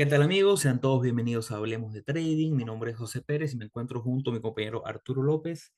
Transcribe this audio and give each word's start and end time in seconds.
¿qué 0.00 0.06
tal 0.06 0.22
amigos? 0.22 0.60
Sean 0.60 0.80
todos 0.80 1.02
bienvenidos 1.02 1.50
a 1.50 1.56
Hablemos 1.56 1.92
de 1.92 2.00
Trading. 2.00 2.54
Mi 2.54 2.64
nombre 2.64 2.90
es 2.90 2.96
José 2.96 3.20
Pérez 3.20 3.52
y 3.52 3.58
me 3.58 3.66
encuentro 3.66 4.00
junto 4.00 4.30
a 4.30 4.32
mi 4.32 4.40
compañero 4.40 4.86
Arturo 4.86 5.22
López, 5.22 5.74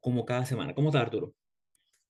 como 0.00 0.24
cada 0.24 0.46
semana. 0.46 0.74
¿Cómo 0.74 0.88
está 0.88 1.02
Arturo? 1.02 1.34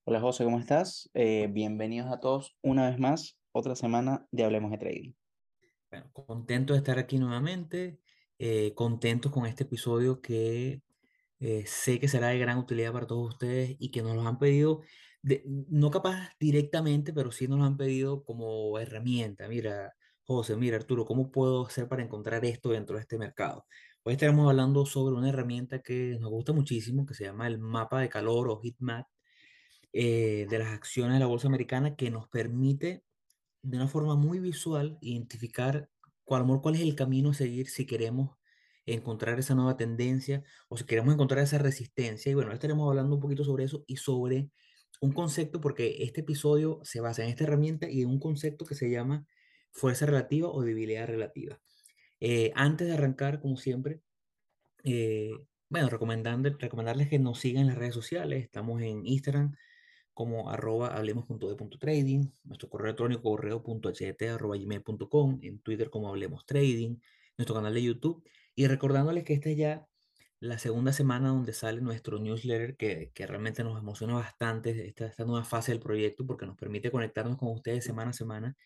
Hola 0.04 0.20
José, 0.20 0.44
¿cómo 0.44 0.60
estás? 0.60 1.10
Eh, 1.12 1.48
bienvenidos 1.50 2.08
a 2.12 2.20
todos 2.20 2.56
una 2.62 2.88
vez 2.88 3.00
más, 3.00 3.36
otra 3.50 3.74
semana 3.74 4.28
de 4.30 4.44
Hablemos 4.44 4.70
de 4.70 4.78
Trading. 4.78 5.12
Bueno, 5.90 6.08
contento 6.12 6.74
de 6.74 6.78
estar 6.78 7.00
aquí 7.00 7.18
nuevamente, 7.18 7.98
eh, 8.38 8.72
contento 8.76 9.32
con 9.32 9.44
este 9.44 9.64
episodio 9.64 10.20
que 10.20 10.82
eh, 11.40 11.64
sé 11.66 11.98
que 11.98 12.06
será 12.06 12.28
de 12.28 12.38
gran 12.38 12.58
utilidad 12.58 12.92
para 12.92 13.08
todos 13.08 13.28
ustedes 13.28 13.74
y 13.80 13.90
que 13.90 14.02
nos 14.02 14.14
lo 14.14 14.22
han 14.22 14.38
pedido, 14.38 14.82
de- 15.20 15.42
no 15.68 15.90
capaz 15.90 16.30
directamente, 16.38 17.12
pero 17.12 17.32
sí 17.32 17.48
nos 17.48 17.58
lo 17.58 17.64
han 17.64 17.76
pedido 17.76 18.22
como 18.22 18.78
herramienta. 18.78 19.48
Mira, 19.48 19.96
José, 20.36 20.54
mira, 20.56 20.76
Arturo, 20.76 21.04
¿cómo 21.04 21.32
puedo 21.32 21.66
hacer 21.66 21.88
para 21.88 22.04
encontrar 22.04 22.44
esto 22.44 22.70
dentro 22.70 22.94
de 22.94 23.02
este 23.02 23.18
mercado? 23.18 23.66
Hoy 24.04 24.12
estaremos 24.12 24.48
hablando 24.48 24.86
sobre 24.86 25.16
una 25.16 25.28
herramienta 25.28 25.80
que 25.82 26.16
nos 26.20 26.30
gusta 26.30 26.52
muchísimo, 26.52 27.04
que 27.04 27.14
se 27.14 27.24
llama 27.24 27.48
el 27.48 27.58
mapa 27.58 28.00
de 28.00 28.08
calor 28.08 28.48
o 28.48 28.60
heat 28.62 28.76
map 28.78 29.06
eh, 29.92 30.46
de 30.48 30.58
las 30.60 30.68
acciones 30.68 31.14
de 31.14 31.18
la 31.20 31.26
bolsa 31.26 31.48
americana, 31.48 31.96
que 31.96 32.12
nos 32.12 32.28
permite 32.28 33.02
de 33.62 33.76
una 33.76 33.88
forma 33.88 34.14
muy 34.14 34.38
visual 34.38 34.98
identificar 35.00 35.90
cuál, 36.22 36.46
cuál 36.62 36.76
es 36.76 36.82
el 36.82 36.94
camino 36.94 37.30
a 37.30 37.34
seguir 37.34 37.68
si 37.68 37.84
queremos 37.84 38.36
encontrar 38.86 39.36
esa 39.40 39.56
nueva 39.56 39.76
tendencia 39.76 40.44
o 40.68 40.76
si 40.76 40.84
queremos 40.84 41.12
encontrar 41.12 41.42
esa 41.42 41.58
resistencia. 41.58 42.30
Y 42.30 42.36
bueno, 42.36 42.52
estaremos 42.52 42.88
hablando 42.88 43.16
un 43.16 43.20
poquito 43.20 43.42
sobre 43.42 43.64
eso 43.64 43.82
y 43.88 43.96
sobre 43.96 44.48
un 45.00 45.12
concepto, 45.12 45.60
porque 45.60 46.04
este 46.04 46.20
episodio 46.20 46.78
se 46.84 47.00
basa 47.00 47.24
en 47.24 47.30
esta 47.30 47.42
herramienta 47.42 47.90
y 47.90 48.02
en 48.02 48.10
un 48.10 48.20
concepto 48.20 48.64
que 48.64 48.76
se 48.76 48.88
llama 48.88 49.26
fuerza 49.70 50.06
relativa 50.06 50.48
o 50.48 50.62
debilidad 50.62 51.06
relativa. 51.06 51.60
Eh, 52.20 52.52
antes 52.54 52.86
de 52.86 52.94
arrancar, 52.94 53.40
como 53.40 53.56
siempre, 53.56 54.00
eh, 54.84 55.32
bueno, 55.68 55.88
recomendarles 55.88 57.08
que 57.08 57.18
nos 57.18 57.38
sigan 57.40 57.62
en 57.62 57.68
las 57.68 57.78
redes 57.78 57.94
sociales. 57.94 58.42
Estamos 58.42 58.82
en 58.82 59.06
Instagram 59.06 59.56
como 60.12 60.50
arroba 60.50 60.88
hablemos.de.trading, 60.88 62.30
nuestro 62.44 62.68
correo 62.68 62.88
electrónico 62.88 63.22
correo.ht 63.22 64.22
arroba 64.28 64.56
gmail.com, 64.56 65.38
en 65.42 65.60
Twitter 65.60 65.90
como 65.90 66.08
Hablemos 66.08 66.44
Trading, 66.44 66.96
nuestro 67.38 67.54
canal 67.54 67.72
de 67.74 67.82
YouTube. 67.82 68.22
Y 68.54 68.66
recordándoles 68.66 69.24
que 69.24 69.34
esta 69.34 69.48
es 69.50 69.56
ya 69.56 69.86
la 70.40 70.58
segunda 70.58 70.92
semana 70.92 71.28
donde 71.28 71.52
sale 71.52 71.80
nuestro 71.80 72.18
newsletter, 72.18 72.76
que, 72.76 73.12
que 73.14 73.26
realmente 73.26 73.62
nos 73.64 73.78
emociona 73.78 74.14
bastante 74.14 74.86
esta, 74.86 75.06
esta 75.06 75.24
nueva 75.24 75.44
fase 75.44 75.72
del 75.72 75.80
proyecto 75.80 76.26
porque 76.26 76.46
nos 76.46 76.56
permite 76.56 76.90
conectarnos 76.90 77.38
con 77.38 77.48
ustedes 77.48 77.84
semana 77.84 78.10
a 78.10 78.14
semana 78.14 78.56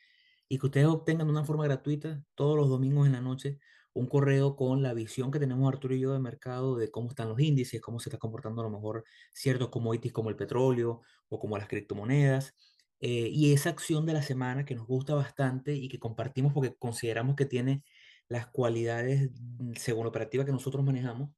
y 0.49 0.59
que 0.59 0.67
ustedes 0.67 0.87
obtengan 0.87 1.27
de 1.27 1.33
una 1.33 1.45
forma 1.45 1.65
gratuita 1.65 2.23
todos 2.35 2.57
los 2.57 2.69
domingos 2.69 3.07
en 3.07 3.13
la 3.13 3.21
noche 3.21 3.59
un 3.95 4.07
correo 4.09 4.57
con 4.57 4.83
la 4.83 4.93
visión 4.93 5.31
que 5.31 5.39
tenemos 5.39 5.73
Arturo 5.73 5.95
y 5.95 6.01
yo 6.01 6.13
de 6.13 6.19
mercado 6.19 6.77
de 6.77 6.91
cómo 6.91 7.09
están 7.11 7.29
los 7.29 7.41
índices, 7.41 7.81
cómo 7.81 8.01
se 8.01 8.11
está 8.11 8.19
comportando 8.19 8.61
a 8.61 8.65
lo 8.65 8.71
mejor 8.71 9.05
ciertos 9.33 9.69
commodities 9.71 10.13
como 10.13 10.31
el 10.31 10.37
petróleo 10.37 11.01
o 11.29 11.39
como 11.39 11.57
las 11.59 11.69
criptomonedas. 11.69 12.55
eh, 13.01 13.29
y 13.31 13.53
esa 13.53 13.71
acción 13.71 14.07
de 14.07 14.15
la 14.15 14.23
semana 14.23 14.65
que 14.65 14.75
nos 14.75 14.87
gusta 14.87 15.15
bastante 15.15 15.75
y 15.75 15.89
que 15.89 15.99
compartimos 15.99 16.53
porque 16.55 16.75
consideramos 16.77 17.37
que 17.37 17.45
tiene 17.47 17.85
las 18.29 18.47
cualidades 18.49 19.31
mm, 19.59 19.73
según 19.77 20.05
la 20.05 20.09
operativa 20.11 20.45
que 20.45 20.53
nosotros 20.53 20.85
manejamos, 20.85 21.31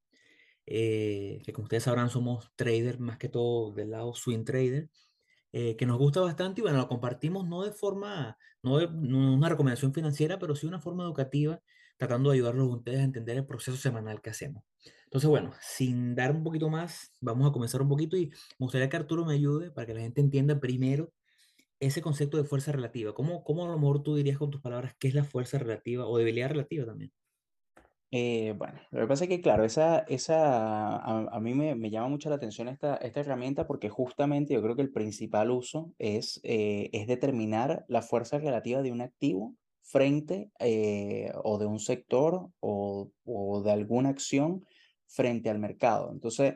eh, 0.67 1.41
que 1.45 1.53
como 1.53 1.65
ustedes 1.65 1.85
sabrán 1.85 2.11
somos 2.11 2.51
traders 2.57 2.99
más 3.01 3.19
que 3.19 3.29
todo 3.29 3.73
del 3.73 3.91
lado 3.91 4.15
swing 4.15 4.45
trader 4.45 4.89
eh, 5.53 5.77
que 5.77 5.87
nos 5.87 5.99
gusta 5.99 6.21
bastante 6.21 6.61
y 6.61 6.63
bueno, 6.63 6.79
lo 6.79 6.89
compartimos 6.89 7.47
no 7.47 7.63
de 7.63 7.73
forma, 7.73 8.39
no 8.63 8.79
de 8.79 8.89
no 8.89 9.35
una 9.35 9.49
recomendación 9.49 9.93
financiera, 9.95 10.39
pero 10.39 10.55
sí 10.55 10.67
una 10.67 10.81
forma 10.81 11.05
educativa, 11.05 11.61
tratando 11.97 12.31
de 12.31 12.37
ayudarlos 12.37 12.69
a 12.69 12.77
ustedes 12.77 13.01
a 13.01 13.05
entender 13.05 13.37
el 13.37 13.47
proceso 13.47 13.77
semanal 13.77 14.21
que 14.21 14.31
hacemos. 14.31 14.65
Entonces, 15.05 15.31
bueno, 15.31 15.53
sin 15.61 16.15
dar 16.15 16.33
un 16.33 16.43
poquito 16.45 16.69
más, 16.69 17.13
vamos 17.21 17.49
a 17.49 17.53
comenzar 17.53 17.81
un 17.81 17.89
poquito 17.89 18.17
y 18.17 18.27
me 18.27 18.35
gustaría 18.59 18.89
que 18.89 18.97
Arturo 18.97 19.25
me 19.25 19.35
ayude 19.35 19.71
para 19.71 19.87
que 19.87 19.95
la 19.95 20.01
gente 20.01 20.21
entienda 20.21 20.61
primero 20.61 21.13
ese 21.81 22.03
concepto 22.03 22.37
de 22.37 22.45
fuerza 22.45 22.73
relativa. 22.73 23.15
¿Cómo, 23.15 23.45
cómo 23.45 23.65
a 23.65 23.69
lo 23.69 23.79
mejor 23.79 24.03
tú 24.03 24.17
dirías 24.17 24.39
con 24.39 24.51
tus 24.51 24.61
palabras 24.61 24.95
qué 24.99 25.09
es 25.09 25.15
la 25.15 25.25
fuerza 25.25 25.59
relativa 25.59 26.07
o 26.07 26.19
debilidad 26.19 26.51
relativa 26.51 26.87
también? 26.87 27.13
Eh, 28.13 28.55
bueno, 28.57 28.81
lo 28.93 29.01
que 29.01 29.07
pasa 29.09 29.25
es 29.25 29.31
que, 29.31 29.41
claro, 29.41 29.65
esa, 29.65 30.01
esa, 30.01 30.97
a, 30.97 31.41
mí 31.41 31.55
me, 31.55 31.75
me 31.75 31.91
llama 31.91 32.09
mucho 32.09 32.29
la 32.31 32.37
atención 32.37 32.69
esta, 32.69 32.97
esta 32.97 33.21
herramienta 33.21 33.67
porque 33.67 33.89
justamente 33.89 34.55
yo 34.55 34.63
creo 34.63 34.77
que 34.77 34.83
el 34.83 34.93
principal 34.93 35.51
uso 35.51 35.93
es, 35.99 36.41
eh, 36.45 36.89
es 36.93 37.09
determinar 37.09 37.85
la 37.89 38.03
fuerza 38.03 38.39
relativa 38.39 38.83
de 38.83 38.93
un 38.93 39.01
activo 39.01 39.55
frente 39.83 40.51
eh, 40.61 41.33
o 41.43 41.59
de 41.59 41.67
un 41.67 41.81
sector 41.81 42.49
o, 42.61 43.11
o 43.25 43.63
de 43.63 43.73
alguna 43.73 44.11
acción 44.11 44.65
frente 45.09 45.51
al 45.51 45.59
mercado. 45.59 46.11
Entonces, 46.13 46.55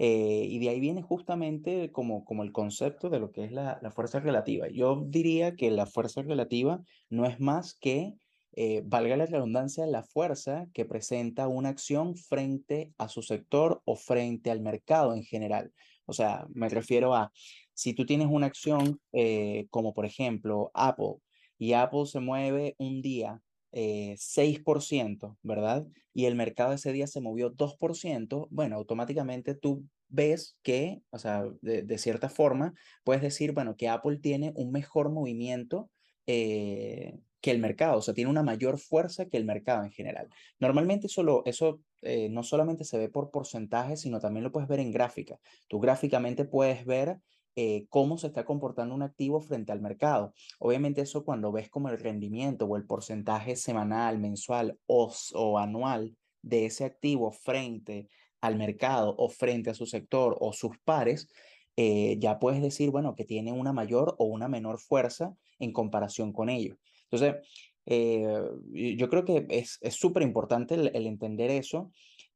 y 0.00 0.60
de 0.60 0.68
ahí 0.68 0.78
viene 0.78 1.02
justamente 1.02 1.90
como, 1.90 2.24
como 2.24 2.44
el 2.44 2.52
concepto 2.52 3.10
de 3.10 3.18
lo 3.18 3.32
que 3.32 3.42
es 3.42 3.50
la, 3.50 3.80
la 3.82 3.90
fuerza 3.90 4.20
relativa. 4.20 4.68
Yo 4.68 5.04
diría 5.08 5.56
que 5.56 5.72
la 5.72 5.86
fuerza 5.86 6.22
relativa 6.22 6.84
no 7.10 7.26
es 7.26 7.40
más 7.40 7.74
que 7.74 8.14
eh, 8.52 8.82
valga 8.84 9.16
la 9.16 9.26
redundancia, 9.26 9.86
la 9.86 10.02
fuerza 10.02 10.66
que 10.72 10.84
presenta 10.84 11.48
una 11.48 11.68
acción 11.68 12.16
frente 12.16 12.92
a 12.98 13.08
su 13.08 13.22
sector 13.22 13.82
o 13.84 13.96
frente 13.96 14.50
al 14.50 14.60
mercado 14.60 15.14
en 15.14 15.22
general. 15.22 15.72
O 16.06 16.12
sea, 16.12 16.46
me 16.52 16.68
refiero 16.68 17.14
a, 17.14 17.30
si 17.74 17.94
tú 17.94 18.06
tienes 18.06 18.28
una 18.30 18.46
acción 18.46 19.00
eh, 19.12 19.66
como 19.70 19.94
por 19.94 20.06
ejemplo 20.06 20.70
Apple 20.74 21.16
y 21.58 21.74
Apple 21.74 22.06
se 22.06 22.20
mueve 22.20 22.74
un 22.78 23.02
día 23.02 23.40
eh, 23.72 24.16
6%, 24.16 25.36
¿verdad? 25.42 25.86
Y 26.14 26.24
el 26.24 26.34
mercado 26.34 26.72
ese 26.72 26.92
día 26.92 27.06
se 27.06 27.20
movió 27.20 27.52
2%, 27.54 28.48
bueno, 28.50 28.76
automáticamente 28.76 29.54
tú 29.54 29.84
ves 30.08 30.56
que, 30.62 31.02
o 31.10 31.18
sea, 31.18 31.44
de, 31.60 31.82
de 31.82 31.98
cierta 31.98 32.28
forma, 32.30 32.74
puedes 33.04 33.22
decir, 33.22 33.52
bueno, 33.52 33.76
que 33.76 33.88
Apple 33.88 34.18
tiene 34.18 34.52
un 34.56 34.72
mejor 34.72 35.10
movimiento 35.10 35.90
eh, 36.26 37.18
que 37.40 37.50
el 37.50 37.58
mercado, 37.58 37.98
o 37.98 38.02
sea, 38.02 38.14
tiene 38.14 38.30
una 38.30 38.42
mayor 38.42 38.78
fuerza 38.78 39.26
que 39.26 39.36
el 39.36 39.44
mercado 39.44 39.84
en 39.84 39.92
general. 39.92 40.28
Normalmente 40.58 41.08
solo, 41.08 41.42
eso 41.46 41.80
eh, 42.02 42.28
no 42.28 42.42
solamente 42.42 42.84
se 42.84 42.98
ve 42.98 43.08
por 43.08 43.30
porcentaje, 43.30 43.96
sino 43.96 44.20
también 44.20 44.44
lo 44.44 44.52
puedes 44.52 44.68
ver 44.68 44.80
en 44.80 44.90
gráfica. 44.90 45.38
Tú 45.68 45.78
gráficamente 45.78 46.44
puedes 46.44 46.84
ver 46.84 47.20
eh, 47.54 47.86
cómo 47.88 48.18
se 48.18 48.28
está 48.28 48.44
comportando 48.44 48.94
un 48.94 49.02
activo 49.02 49.40
frente 49.40 49.72
al 49.72 49.80
mercado. 49.80 50.32
Obviamente 50.58 51.02
eso 51.02 51.24
cuando 51.24 51.52
ves 51.52 51.68
como 51.68 51.88
el 51.88 51.98
rendimiento 51.98 52.66
o 52.66 52.76
el 52.76 52.86
porcentaje 52.86 53.56
semanal, 53.56 54.18
mensual 54.18 54.78
o, 54.86 55.12
o 55.34 55.58
anual 55.58 56.16
de 56.42 56.66
ese 56.66 56.84
activo 56.84 57.30
frente 57.32 58.08
al 58.40 58.56
mercado 58.56 59.14
o 59.18 59.28
frente 59.28 59.70
a 59.70 59.74
su 59.74 59.86
sector 59.86 60.36
o 60.40 60.52
sus 60.52 60.78
pares, 60.84 61.28
eh, 61.76 62.16
ya 62.18 62.38
puedes 62.40 62.60
decir, 62.60 62.90
bueno, 62.90 63.14
que 63.14 63.24
tiene 63.24 63.52
una 63.52 63.72
mayor 63.72 64.16
o 64.18 64.24
una 64.24 64.48
menor 64.48 64.80
fuerza 64.80 65.36
en 65.58 65.72
comparación 65.72 66.32
con 66.32 66.48
ellos. 66.48 66.76
Entonces, 67.10 67.46
eh, 67.86 68.26
yo 68.72 69.08
creo 69.08 69.24
que 69.24 69.46
es 69.48 69.78
súper 69.90 70.22
importante 70.22 70.74
el, 70.74 70.90
el, 70.94 71.06
entender 71.06 71.50
eso 71.50 71.90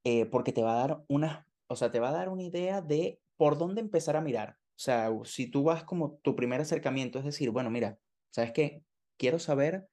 eh, 0.04 0.26
porque 0.26 0.52
te 0.52 0.62
va 0.62 0.74
a 0.74 0.88
dar 0.88 1.02
una, 1.08 1.46
o 1.66 1.76
sea, 1.76 1.90
te 1.90 2.00
va 2.00 2.08
a 2.08 2.12
dar 2.12 2.28
una 2.28 2.42
idea 2.42 2.80
de 2.80 3.20
por 3.36 3.58
dónde 3.58 3.80
empezar 3.80 4.16
a 4.16 4.20
mirar. 4.20 4.56
O 4.70 4.80
sea, 4.84 5.10
si 5.24 5.46
tú 5.46 5.64
vas 5.64 5.84
como 5.84 6.18
tu 6.22 6.34
primer 6.34 6.60
acercamiento, 6.60 7.18
es 7.18 7.24
decir, 7.24 7.50
bueno, 7.50 7.70
mira, 7.70 7.98
¿sabes 8.30 8.52
qué? 8.52 8.82
Quiero 9.16 9.38
saber 9.38 9.86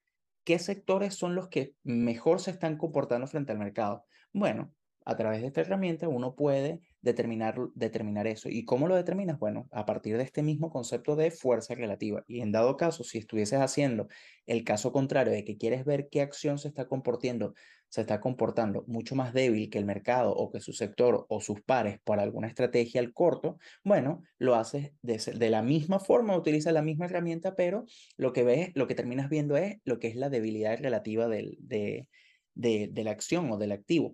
qué 0.44 0.58
sectores 0.58 1.16
son 1.16 1.36
los 1.36 1.50
que 1.50 1.76
mejor 1.84 2.40
se 2.40 2.52
están 2.52 2.78
comportando 2.78 3.28
frente 3.28 3.52
al 3.52 3.60
mercado. 3.60 4.06
Bueno, 4.34 4.74
a 5.06 5.16
través 5.16 5.42
de 5.42 5.48
esta 5.48 5.62
herramienta 5.62 6.08
uno 6.08 6.36
puede 6.36 6.82
determinar, 7.02 7.56
determinar 7.76 8.28
eso. 8.28 8.50
¿Y 8.50 8.66
cómo 8.66 8.88
lo 8.88 8.96
determinas? 8.96 9.40
Bueno, 9.40 9.68
a 9.72 9.86
partir 9.86 10.18
de 10.18 10.24
este 10.24 10.44
mismo 10.44 10.70
concepto 10.70 11.16
de 11.16 11.32
fuerza 11.32 11.76
relativa. 11.76 12.24
Y 12.28 12.42
en 12.42 12.52
dado 12.52 12.78
caso, 12.78 13.04
si 13.04 13.18
estuvieses 13.18 13.60
haciendo 13.60 14.08
el 14.46 14.64
caso 14.64 14.92
contrario 14.92 15.32
de 15.34 15.44
que 15.44 15.58
quieres 15.58 15.86
ver 15.86 16.10
qué 16.10 16.22
acción 16.22 16.58
se 16.58 16.68
está 16.68 16.88
comportando, 16.88 17.54
se 17.88 18.02
está 18.02 18.20
comportando 18.20 18.84
mucho 18.88 19.16
más 19.16 19.34
débil 19.34 19.70
que 19.70 19.80
el 19.80 19.86
mercado 19.86 20.32
o 20.32 20.52
que 20.52 20.60
su 20.60 20.74
sector 20.74 21.26
o 21.28 21.42
sus 21.42 21.62
pares 21.62 22.00
por 22.04 22.20
alguna 22.20 22.48
estrategia 22.48 23.02
al 23.02 23.14
corto, 23.14 23.58
bueno, 23.84 24.22
lo 24.38 24.56
haces 24.56 24.92
de, 25.02 25.18
de 25.18 25.50
la 25.50 25.64
misma 25.64 26.00
forma, 26.00 26.38
utilizas 26.38 26.74
la 26.74 26.84
misma 26.84 27.06
herramienta, 27.06 27.56
pero 27.56 27.86
lo 28.16 28.32
que 28.32 28.44
ves, 28.44 28.72
lo 28.76 28.88
que 28.88 28.94
terminas 28.94 29.30
viendo 29.30 29.58
es 29.58 29.78
lo 29.86 30.00
que 30.00 30.08
es 30.08 30.16
la 30.16 30.30
debilidad 30.30 30.78
relativa 30.80 31.28
del, 31.28 31.58
de, 31.60 32.08
de, 32.54 32.90
de 32.92 33.04
la 33.04 33.12
acción 33.12 33.50
o 33.52 33.58
del 33.58 33.72
activo. 33.72 34.14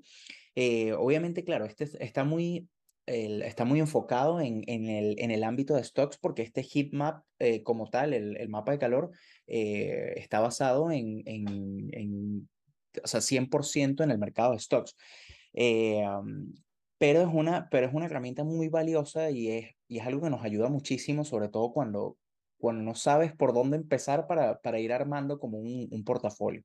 Eh, 0.55 0.93
obviamente, 0.93 1.43
claro, 1.43 1.65
este 1.65 1.89
está 1.99 2.23
muy, 2.23 2.69
el, 3.05 3.41
está 3.43 3.65
muy 3.65 3.79
enfocado 3.79 4.41
en, 4.41 4.63
en, 4.67 4.89
el, 4.89 5.15
en 5.19 5.31
el 5.31 5.43
ámbito 5.43 5.75
de 5.75 5.83
stocks 5.83 6.17
porque 6.17 6.41
este 6.41 6.63
heat 6.63 6.91
map 6.91 7.23
eh, 7.39 7.63
como 7.63 7.89
tal, 7.89 8.13
el, 8.13 8.37
el, 8.37 8.49
mapa 8.49 8.71
de 8.71 8.79
calor, 8.79 9.11
eh, 9.47 10.13
está 10.17 10.39
basado 10.39 10.91
en, 10.91 11.21
en, 11.25 11.89
en, 11.93 12.49
o 13.03 13.07
sea, 13.07 13.21
100% 13.21 14.03
en 14.03 14.11
el 14.11 14.17
mercado 14.17 14.53
de 14.53 14.59
stocks. 14.59 14.95
Um, 15.53 16.53
pero, 16.97 17.21
es 17.21 17.29
una, 17.31 17.69
pero 17.69 17.87
es 17.87 17.93
una 17.93 18.05
herramienta 18.05 18.43
muy 18.43 18.69
valiosa 18.69 19.29
y 19.29 19.49
es, 19.49 19.71
y 19.87 19.99
es 19.99 20.07
algo 20.07 20.21
que 20.21 20.29
nos 20.29 20.43
ayuda 20.43 20.69
muchísimo, 20.69 21.23
sobre 21.23 21.49
todo 21.49 21.71
cuando, 21.71 22.17
cuando 22.65 22.83
no 22.83 22.95
sabes 22.95 23.33
por 23.35 23.53
dónde 23.53 23.77
empezar 23.77 24.27
para, 24.27 24.59
para 24.61 24.79
ir 24.79 24.91
armando 24.91 25.39
como 25.39 25.59
un, 25.59 25.87
un 25.91 26.03
portafolio. 26.03 26.63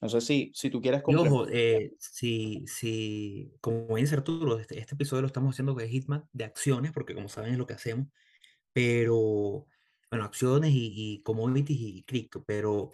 No 0.00 0.08
sé 0.08 0.20
si, 0.20 0.50
si 0.54 0.70
tú 0.70 0.80
quieres 0.80 1.02
Y 1.06 1.14
ojo, 1.14 1.46
eh, 1.48 1.92
si, 1.98 2.64
si, 2.66 3.52
como 3.60 3.96
dice 3.96 4.16
Arturo, 4.16 4.58
este, 4.58 4.78
este 4.78 4.94
episodio 4.94 5.22
lo 5.22 5.26
estamos 5.28 5.54
haciendo 5.54 5.74
de 5.74 5.88
Hitman 5.88 6.24
de 6.32 6.44
acciones, 6.44 6.92
porque 6.92 7.14
como 7.14 7.28
saben 7.28 7.52
es 7.52 7.58
lo 7.58 7.66
que 7.66 7.74
hacemos, 7.74 8.08
pero, 8.72 9.66
bueno, 10.10 10.24
acciones 10.24 10.72
y, 10.72 10.92
y 10.94 11.22
commodities 11.22 11.78
y 11.80 12.04
cripto, 12.04 12.44
pero 12.44 12.90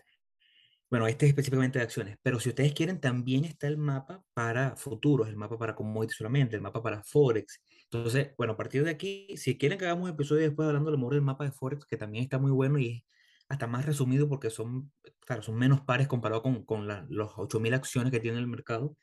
Bueno, 0.91 1.06
este 1.06 1.26
es 1.26 1.31
específicamente 1.31 1.79
de 1.79 1.85
acciones, 1.85 2.19
pero 2.23 2.41
si 2.41 2.49
ustedes 2.49 2.75
quieren, 2.75 3.00
también 3.00 3.44
está 3.44 3.69
el 3.69 3.79
mapa 3.79 4.25
para 4.35 4.75
futuros, 4.76 5.29
el 5.29 5.37
mapa 5.37 5.56
para 5.56 5.76
commodities 5.76 6.17
solamente, 6.17 6.56
el 6.56 6.62
mapa 6.62 6.82
para 6.82 7.02
Forex. 7.05 7.62
Entonces, 7.92 8.31
bueno, 8.38 8.52
a 8.54 8.56
partir 8.56 8.84
de 8.84 8.90
aquí, 8.90 9.26
si 9.37 9.58
quieren 9.58 9.78
que 9.78 9.84
hagamos 9.87 10.04
un 10.04 10.10
episodio 10.14 10.42
después 10.42 10.66
hablando 10.69 10.90
a 10.90 10.92
lo 10.92 10.98
mejor 10.98 11.14
del 11.14 11.22
mapa 11.22 11.44
de 11.44 11.52
Forex, 11.52 11.84
que 11.87 11.96
también 11.96 12.22
está 12.25 12.38
muy 12.38 12.52
bueno 12.52 12.78
y 12.78 13.04
hasta 13.48 13.66
más 13.66 13.84
resumido 13.87 14.28
porque 14.28 14.48
son, 14.50 14.92
claro, 15.26 15.42
son 15.42 15.56
menos 15.56 15.81
pares 15.82 16.06
comparado 16.08 16.42
con, 16.42 16.64
con 16.64 16.87
la- 16.87 17.04
los 17.10 17.32
8.000 17.37 17.75
acciones 17.75 18.12
que 18.12 18.20
tiene 18.20 18.38
el 18.38 18.46
mercado. 18.46 18.96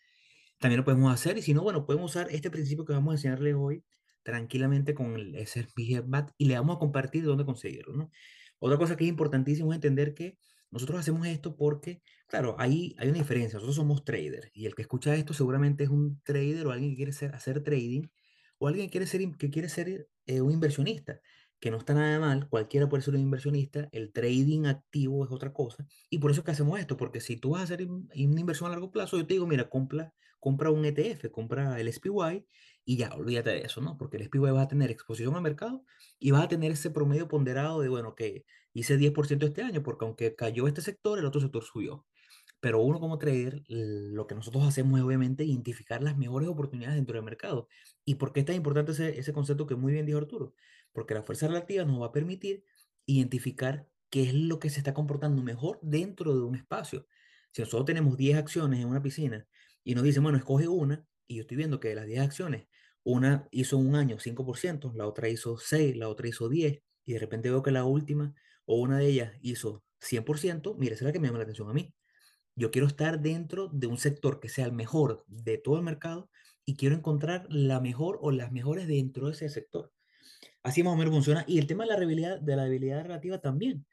También 0.60 0.80
lo 0.80 0.86
podemos 0.86 1.14
hacer 1.14 1.38
y 1.38 1.42
si 1.42 1.54
no, 1.54 1.64
bueno, 1.64 1.86
podemos 1.86 2.12
usar 2.12 2.28
este 2.32 2.50
principio 2.50 2.86
que 2.86 2.94
vamos 2.94 3.12
a 3.12 3.16
enseñarles 3.16 3.56
hoy 3.58 3.84
tranquilamente 4.24 4.94
con 4.96 5.16
el 5.16 5.36
S&P 5.36 6.02
BAT 6.06 6.32
y 6.38 6.46
le 6.48 6.56
vamos 6.56 6.76
a 6.78 6.80
compartir 6.80 7.24
dónde 7.26 7.46
conseguirlo, 7.46 7.94
¿no? 7.96 8.12
Otra 8.60 8.78
cosa 8.78 8.98
que 8.98 9.04
es 9.06 9.10
importantísimo 9.10 9.72
es 9.72 9.76
entender 9.78 10.14
que 10.16 10.38
nosotros 10.72 11.00
hacemos 11.00 11.28
esto 11.28 11.56
porque, 11.56 12.02
claro, 12.28 12.56
ahí 12.60 12.96
hay 12.98 13.10
una 13.10 13.20
diferencia. 13.20 13.56
Nosotros 13.58 13.76
somos 13.76 14.04
traders 14.04 14.50
y 14.54 14.66
el 14.66 14.76
que 14.76 14.82
escucha 14.82 15.16
esto 15.16 15.34
seguramente 15.34 15.84
es 15.86 15.90
un 15.90 16.22
trader 16.24 16.68
o 16.68 16.72
alguien 16.72 16.92
que 16.92 16.98
quiere 16.98 17.12
ser, 17.14 17.36
hacer 17.36 17.64
trading 17.64 18.04
o 18.60 18.68
alguien 18.68 18.90
quiere 18.90 19.08
ser, 19.08 19.22
que 19.38 19.50
quiere 19.50 19.70
ser 19.70 20.10
eh, 20.26 20.42
un 20.42 20.52
inversionista, 20.52 21.22
que 21.60 21.72
no 21.72 21.78
está 21.78 21.94
nada 21.94 22.20
mal, 22.20 22.50
cualquiera 22.50 22.88
puede 22.88 23.04
ser 23.04 23.16
un 23.16 23.22
inversionista, 23.22 23.90
el 23.92 24.12
trading 24.12 24.66
activo 24.66 25.26
es 25.26 25.32
otra 25.32 25.54
cosa 25.54 25.88
y 26.10 26.20
por 26.20 26.32
eso 26.32 26.42
es 26.42 26.46
que 26.46 26.52
hacemos 26.52 26.80
esto, 26.80 26.98
porque 26.98 27.20
si 27.20 27.38
tú 27.38 27.52
vas 27.52 27.62
a 27.62 27.64
hacer 27.64 27.88
una 27.90 28.10
inversión 28.40 28.68
a 28.68 28.72
largo 28.72 28.92
plazo, 28.92 29.18
yo 29.18 29.26
te 29.26 29.34
digo, 29.34 29.48
mira, 29.48 29.70
compra, 29.70 30.14
compra 30.40 30.70
un 30.70 30.86
ETF, 30.86 31.32
compra 31.32 31.80
el 31.80 31.92
SPY 31.92 32.46
y 32.86 32.98
ya, 32.98 33.14
olvídate 33.16 33.50
de 33.50 33.62
eso, 33.62 33.82
¿no? 33.82 33.98
Porque 33.98 34.18
el 34.18 34.24
SPY 34.24 34.40
va 34.40 34.62
a 34.62 34.68
tener 34.68 34.92
exposición 34.92 35.36
al 35.36 35.42
mercado 35.42 35.84
y 36.20 36.32
vas 36.32 36.44
a 36.44 36.48
tener 36.48 36.72
ese 36.72 36.92
promedio 36.92 37.28
ponderado 37.28 37.82
de, 37.82 37.90
bueno, 37.90 38.16
que 38.16 38.46
hice 38.74 38.98
10% 38.98 39.46
este 39.46 39.64
año, 39.64 39.84
porque 39.84 40.06
aunque 40.06 40.36
cayó 40.36 40.68
este 40.68 40.82
sector, 40.82 41.20
el 41.20 41.26
otro 41.26 41.42
sector 41.42 41.64
subió. 41.64 42.06
Pero 42.60 42.82
uno 42.82 43.00
como 43.00 43.18
trader, 43.18 43.64
lo 43.68 44.26
que 44.28 44.36
nosotros 44.36 44.64
hacemos 44.64 45.00
es 45.00 45.06
obviamente 45.06 45.44
identificar 45.44 46.02
las 46.02 46.18
mejores 46.18 46.50
oportunidades 46.50 46.96
dentro 46.96 47.16
del 47.16 47.24
mercado. 47.24 47.68
¿Y 48.04 48.16
por 48.16 48.34
qué 48.34 48.40
es 48.42 48.46
tan 48.46 48.56
importante 48.56 48.94
ese, 48.94 49.20
ese 49.20 49.34
concepto 49.34 49.68
que 49.68 49.76
muy 49.76 49.94
bien 49.94 50.06
dijo 50.06 50.18
Arturo? 50.18 50.54
Porque 50.92 51.14
la 51.14 51.24
fuerza 51.24 51.48
relativa 51.48 51.86
nos 51.86 52.02
va 52.02 52.08
a 52.08 52.12
permitir 52.12 52.64
identificar 53.06 53.88
qué 54.10 54.24
es 54.24 54.34
lo 54.34 54.60
que 54.60 54.70
se 54.70 54.80
está 54.80 54.94
comportando 54.94 55.44
mejor 55.44 55.80
dentro 55.82 56.36
de 56.36 56.44
un 56.44 56.56
espacio. 56.56 57.08
Si 57.52 57.62
nosotros 57.62 57.86
tenemos 57.86 58.18
10 58.18 58.38
acciones 58.38 58.80
en 58.80 58.88
una 58.88 59.02
piscina 59.02 59.48
y 59.84 59.96
nos 59.96 60.04
dicen, 60.04 60.24
bueno, 60.24 60.38
escoge 60.38 60.68
una, 60.68 61.06
y 61.28 61.36
yo 61.36 61.42
estoy 61.42 61.58
viendo 61.58 61.80
que 61.80 61.90
de 61.90 61.96
las 61.96 62.06
10 62.06 62.22
acciones, 62.22 62.68
una 63.04 63.48
hizo 63.52 63.78
un 63.78 63.96
año 63.96 64.18
5%, 64.20 64.94
la 64.94 65.08
otra 65.08 65.30
hizo 65.30 65.58
6, 65.58 65.96
la 65.98 66.10
otra 66.10 66.28
hizo 66.28 66.50
10, 66.50 66.82
y 67.06 67.14
de 67.14 67.20
repente 67.20 67.50
veo 67.50 67.64
que 67.64 67.72
la 67.72 67.86
última 67.86 68.34
o 68.66 68.82
una 68.82 68.98
de 68.98 69.08
ellas 69.08 69.34
hizo 69.42 69.84
100%, 70.02 70.76
mire, 70.78 70.98
la 71.00 71.12
que 71.12 71.20
me 71.20 71.28
llama 71.28 71.40
la 71.40 71.44
atención 71.44 71.70
a 71.70 71.74
mí. 71.74 71.94
Yo 72.58 72.72
quiero 72.72 72.88
estar 72.88 73.22
dentro 73.22 73.70
de 73.72 73.86
un 73.86 74.00
sector 74.00 74.40
que 74.40 74.50
sea 74.50 74.66
el 74.66 74.72
mejor 74.72 75.24
de 75.28 75.60
todo 75.60 75.78
el 75.78 75.84
mercado 75.84 76.28
y 76.66 76.76
quiero 76.76 76.96
encontrar 76.96 77.46
la 77.50 77.80
mejor 77.80 78.18
o 78.20 78.32
las 78.32 78.52
mejores 78.52 78.88
dentro 78.88 79.28
de 79.28 79.34
ese 79.34 79.48
sector. 79.48 79.94
Así 80.64 80.82
más 80.82 80.96
o 80.96 80.98
menos 80.98 81.14
funciona. 81.14 81.46
Y 81.48 81.60
el 81.60 81.68
tema 81.68 81.84
de 81.84 81.90
la 81.90 81.96
habilidad, 81.98 82.42
de 82.42 82.56
la 82.56 82.64
habilidad 82.64 83.04
relativa 83.04 83.38
también. 83.38 83.86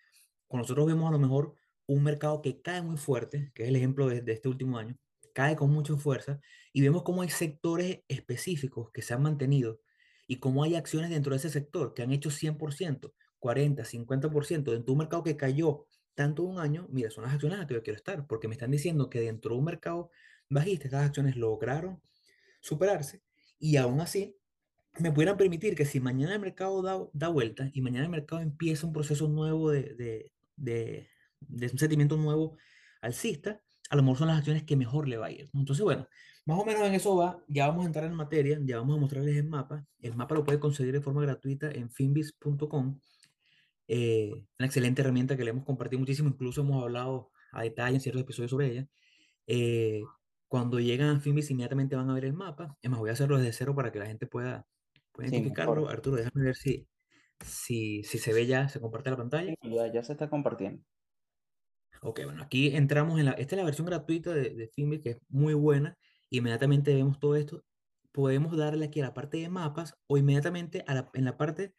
Cuando 0.49 0.63
nosotros 0.63 0.87
vemos 0.87 1.07
a 1.11 1.13
lo 1.13 1.19
mejor 1.19 1.55
un 1.85 2.03
mercado 2.03 2.41
que 2.41 2.63
cae 2.63 2.81
muy 2.81 2.97
fuerte, 2.97 3.53
que 3.55 3.65
es 3.65 3.69
el 3.69 3.77
ejemplo 3.77 4.09
de, 4.09 4.23
de 4.23 4.33
este 4.33 4.49
último 4.49 4.79
año, 4.79 4.97
cae 5.35 5.57
con 5.57 5.71
mucha 5.71 5.95
fuerza 5.99 6.41
y 6.73 6.81
vemos 6.81 7.03
cómo 7.03 7.21
hay 7.21 7.29
sectores 7.29 8.01
específicos 8.09 8.91
que 8.93 9.03
se 9.03 9.13
han 9.13 9.23
mantenido 9.23 9.83
y 10.27 10.37
cómo 10.37 10.63
hay 10.63 10.75
acciones 10.75 11.11
dentro 11.11 11.33
de 11.33 11.37
ese 11.37 11.51
sector 11.51 11.93
que 11.93 12.03
han 12.03 12.13
hecho 12.13 12.31
100%, 12.31 13.13
40, 13.39 13.85
50% 13.85 14.49
dentro 14.49 14.73
de 14.73 14.91
un 14.91 14.99
mercado 14.99 15.23
que 15.23 15.37
cayó 15.37 15.87
tanto 16.15 16.43
un 16.45 16.59
año, 16.59 16.87
mira, 16.91 17.11
son 17.11 17.25
las 17.25 17.35
acciones 17.35 17.55
en 17.55 17.61
las 17.61 17.69
que 17.69 17.75
yo 17.75 17.83
quiero 17.83 17.97
estar, 17.97 18.27
porque 18.27 18.49
me 18.49 18.55
están 18.55 18.71
diciendo 18.71 19.11
que 19.11 19.21
dentro 19.21 19.53
de 19.53 19.59
un 19.59 19.65
mercado 19.65 20.11
bajista 20.49 20.87
estas 20.87 21.05
acciones 21.07 21.37
lograron 21.37 22.01
superarse 22.61 23.23
y 23.59 23.77
aún 23.77 24.01
así 24.01 24.37
me 24.99 25.11
pudieran 25.11 25.37
permitir 25.37 25.75
que 25.75 25.85
si 25.85 26.01
mañana 26.01 26.35
el 26.35 26.41
mercado 26.41 26.83
da, 26.83 26.99
da 27.13 27.29
vuelta 27.29 27.71
y 27.73 27.81
mañana 27.81 28.05
el 28.05 28.11
mercado 28.11 28.41
empieza 28.43 28.87
un 28.87 28.93
proceso 28.93 29.29
nuevo 29.29 29.71
de, 29.71 29.95
de, 29.95 30.33
de, 30.57 31.09
de 31.41 31.67
un 31.67 31.79
sentimiento 31.79 32.17
nuevo 32.17 32.57
alcista, 33.01 33.61
a 33.91 33.97
lo 33.97 34.03
mejor 34.03 34.19
son 34.19 34.29
las 34.29 34.39
acciones 34.39 34.63
que 34.65 34.77
mejor 34.77 35.09
le 35.09 35.17
va 35.17 35.27
a 35.27 35.31
ir. 35.31 35.51
Entonces, 35.53 35.83
bueno, 35.85 36.09
más 36.47 36.59
o 36.59 36.65
menos 36.65 36.83
en 36.87 36.95
eso 36.95 37.17
va. 37.17 37.43
Ya 37.49 37.67
vamos 37.69 37.85
a 37.85 37.87
entrar 37.87 38.05
en 38.05 38.15
materia, 38.15 38.59
ya 38.63 38.79
vamos 38.79 38.97
a 38.97 39.01
mostrarles 39.01 39.37
el 39.37 39.49
mapa. 39.49 39.87
El 40.01 40.15
mapa 40.15 40.35
lo 40.35 40.45
puede 40.45 40.61
conseguir 40.61 40.93
de 40.93 41.01
forma 41.01 41.23
gratuita 41.23 41.71
en 41.71 41.91
finbis.com. 41.91 43.01
Eh, 43.89 44.33
una 44.59 44.67
excelente 44.67 45.03
herramienta 45.03 45.37
que 45.37 45.45
le 45.45 45.51
hemos 45.51 45.65
compartido 45.65 46.01
muchísimo, 46.01 46.29
incluso 46.31 46.63
hemos 46.63 46.83
hablado 46.83 47.31
a 47.53 47.63
detalle 47.63 47.97
en 47.97 48.01
ciertos 48.01 48.23
episodios 48.23 48.51
sobre 48.51 48.69
ella. 48.73 48.89
Eh, 49.47 50.03
cuando 50.49 50.81
llegan 50.81 51.17
a 51.17 51.21
Finbis, 51.21 51.51
inmediatamente 51.51 51.97
van 51.97 52.11
a 52.11 52.15
ver 52.15 52.25
el 52.27 52.35
mapa. 52.35 52.79
Es 52.83 52.91
más, 52.91 53.01
voy 53.01 53.11
a 53.11 53.13
hacerlo 53.15 53.39
desde 53.39 53.53
cero 53.53 53.75
para 53.75 53.93
que 53.93 53.99
la 53.99 54.07
gente 54.07 54.27
pueda, 54.27 54.67
pueda 55.13 55.29
Sí, 55.29 55.31
identificarlo. 55.31 55.87
mejor. 55.87 55.91
Arturo, 55.93 56.17
déjame 56.17 56.45
ver 56.47 56.57
si, 56.57 56.89
si, 57.41 58.03
si 58.05 58.19
se 58.19 58.33
ve 58.35 58.47
ya, 58.47 58.69
se 58.69 58.81
comparte 58.81 59.11
la 59.11 59.17
pantalla. 59.19 59.55
Ya, 59.63 59.89
ya 59.93 60.05
se 60.05 60.13
está 60.13 60.31
compartiendo. 60.31 60.85
Ok, 62.03 62.21
bueno, 62.25 62.43
aquí 62.43 62.75
entramos 62.77 63.19
en 63.19 63.27
la, 63.27 63.33
esta 63.33 63.55
es 63.55 63.59
la 63.59 63.65
versión 63.65 63.87
gratuita 63.87 64.33
de, 64.35 64.51
de 64.55 64.69
Finbis, 64.69 65.01
que 65.01 65.11
es 65.11 65.19
muy 65.29 65.55
buena. 65.55 65.97
Inmediatamente 66.31 66.95
vemos 66.95 67.19
todo 67.19 67.35
esto. 67.37 67.65
Podemos 68.13 68.57
darle 68.57 68.87
aquí 68.87 69.01
a 69.01 69.05
la 69.05 69.15
parte 69.15 69.39
de 69.39 69.49
mapas 69.49 69.97
o 70.07 70.19
inmediatamente 70.19 70.85
a 70.87 70.95
la, 70.95 71.11
en 71.15 71.25
la 71.25 71.37
parte 71.39 71.75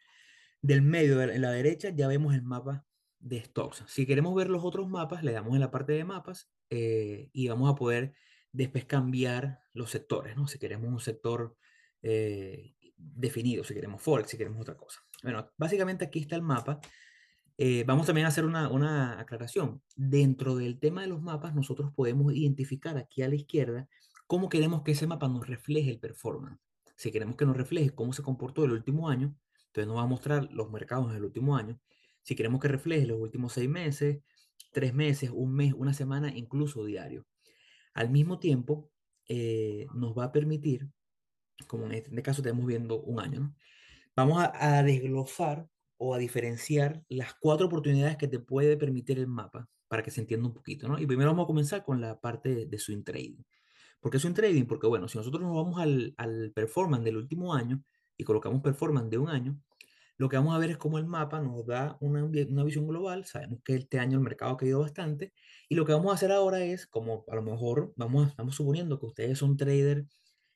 del 0.65 0.81
medio, 0.81 1.21
en 1.21 1.41
la 1.41 1.51
derecha, 1.51 1.89
ya 1.89 2.07
vemos 2.07 2.33
el 2.33 2.41
mapa 2.41 2.85
de 3.19 3.43
stocks. 3.43 3.83
Si 3.87 4.07
queremos 4.07 4.33
ver 4.33 4.49
los 4.49 4.63
otros 4.63 4.89
mapas, 4.89 5.23
le 5.23 5.31
damos 5.31 5.53
en 5.53 5.59
la 5.59 5.69
parte 5.69 5.93
de 5.93 6.03
mapas 6.03 6.49
eh, 6.71 7.29
y 7.33 7.47
vamos 7.47 7.71
a 7.71 7.75
poder 7.75 8.15
después 8.51 8.85
cambiar 8.85 9.59
los 9.73 9.91
sectores, 9.91 10.35
¿no? 10.35 10.47
Si 10.47 10.57
queremos 10.57 10.91
un 10.91 10.99
sector 10.99 11.55
eh, 12.01 12.73
definido, 12.97 13.63
si 13.63 13.75
queremos 13.75 14.01
Forex, 14.01 14.31
si 14.31 14.37
queremos 14.37 14.59
otra 14.59 14.75
cosa. 14.75 15.01
Bueno, 15.21 15.51
básicamente 15.55 16.03
aquí 16.03 16.19
está 16.19 16.35
el 16.35 16.41
mapa. 16.41 16.79
Eh, 17.57 17.83
vamos 17.85 18.07
también 18.07 18.25
a 18.25 18.29
hacer 18.29 18.45
una, 18.45 18.67
una 18.69 19.19
aclaración. 19.19 19.83
Dentro 19.95 20.55
del 20.55 20.79
tema 20.79 21.01
de 21.01 21.07
los 21.07 21.21
mapas, 21.21 21.53
nosotros 21.53 21.91
podemos 21.95 22.33
identificar 22.33 22.97
aquí 22.97 23.21
a 23.21 23.29
la 23.29 23.35
izquierda 23.35 23.87
cómo 24.25 24.49
queremos 24.49 24.81
que 24.81 24.93
ese 24.93 25.05
mapa 25.05 25.27
nos 25.27 25.45
refleje 25.47 25.91
el 25.91 25.99
performance. 25.99 26.59
Si 26.95 27.11
queremos 27.11 27.35
que 27.35 27.45
nos 27.45 27.55
refleje 27.55 27.91
cómo 27.91 28.13
se 28.13 28.23
comportó 28.23 28.65
el 28.65 28.71
último 28.71 29.09
año, 29.09 29.35
entonces 29.75 29.87
nos 29.87 29.97
va 29.97 30.03
a 30.03 30.07
mostrar 30.07 30.47
los 30.53 30.71
mercados 30.71 31.09
en 31.11 31.17
el 31.17 31.25
último 31.25 31.57
año. 31.57 31.77
Si 32.23 32.33
queremos 32.35 32.61
que 32.61 32.69
refleje 32.69 33.05
los 33.05 33.19
últimos 33.19 33.51
seis 33.51 33.69
meses, 33.69 34.21
tres 34.71 34.93
meses, 34.93 35.31
un 35.33 35.53
mes, 35.53 35.73
una 35.73 35.93
semana, 35.93 36.31
incluso 36.33 36.85
diario. 36.85 37.25
Al 37.93 38.09
mismo 38.09 38.39
tiempo, 38.39 38.89
eh, 39.27 39.85
nos 39.93 40.17
va 40.17 40.25
a 40.25 40.31
permitir, 40.31 40.89
como 41.67 41.87
en 41.87 41.93
este 41.93 42.21
caso 42.23 42.41
estamos 42.41 42.65
viendo 42.65 43.01
un 43.01 43.19
año, 43.19 43.39
¿no? 43.41 43.55
vamos 44.15 44.41
a, 44.41 44.77
a 44.77 44.83
desglosar 44.83 45.67
o 45.97 46.13
a 46.15 46.17
diferenciar 46.17 47.03
las 47.09 47.33
cuatro 47.35 47.67
oportunidades 47.67 48.15
que 48.15 48.29
te 48.29 48.39
puede 48.39 48.77
permitir 48.77 49.19
el 49.19 49.27
mapa 49.27 49.67
para 49.89 50.03
que 50.03 50.11
se 50.11 50.21
entienda 50.21 50.47
un 50.47 50.53
poquito, 50.53 50.87
¿no? 50.87 50.99
Y 50.99 51.05
primero 51.05 51.31
vamos 51.31 51.43
a 51.43 51.47
comenzar 51.47 51.83
con 51.83 51.99
la 51.99 52.19
parte 52.21 52.55
de, 52.55 52.65
de 52.65 52.79
swing 52.79 53.03
trading. 53.03 53.43
¿Por 53.99 54.11
qué 54.11 54.19
swing 54.19 54.33
trading? 54.33 54.65
Porque, 54.65 54.87
bueno, 54.87 55.09
si 55.09 55.17
nosotros 55.17 55.43
nos 55.43 55.53
vamos 55.53 55.79
al, 55.81 56.13
al 56.17 56.53
performance 56.53 57.03
del 57.03 57.17
último 57.17 57.53
año 57.53 57.83
y 58.17 58.23
colocamos 58.23 58.61
performance 58.61 59.09
de 59.09 59.17
un 59.17 59.29
año, 59.29 59.59
lo 60.17 60.29
que 60.29 60.37
vamos 60.37 60.55
a 60.55 60.59
ver 60.59 60.71
es 60.71 60.77
cómo 60.77 60.97
el 60.97 61.05
mapa 61.05 61.41
nos 61.41 61.65
da 61.65 61.97
una, 61.99 62.23
una, 62.23 62.63
visión 62.63 62.87
global. 62.87 63.25
Sabemos 63.25 63.61
que 63.63 63.75
este 63.75 63.99
año 63.99 64.17
el 64.17 64.23
mercado 64.23 64.53
ha 64.53 64.57
caído 64.57 64.79
bastante. 64.79 65.33
Y 65.67 65.75
lo 65.75 65.85
que 65.85 65.93
vamos 65.93 66.11
a 66.11 66.15
hacer 66.15 66.31
ahora 66.31 66.63
es, 66.63 66.87
como 66.87 67.25
a 67.27 67.35
lo 67.35 67.41
mejor 67.41 67.93
vamos, 67.97 68.29
estamos 68.29 68.55
suponiendo 68.55 68.97
que 68.99 69.07
ustedes 69.07 69.37
son 69.37 69.57
trader, 69.57 70.05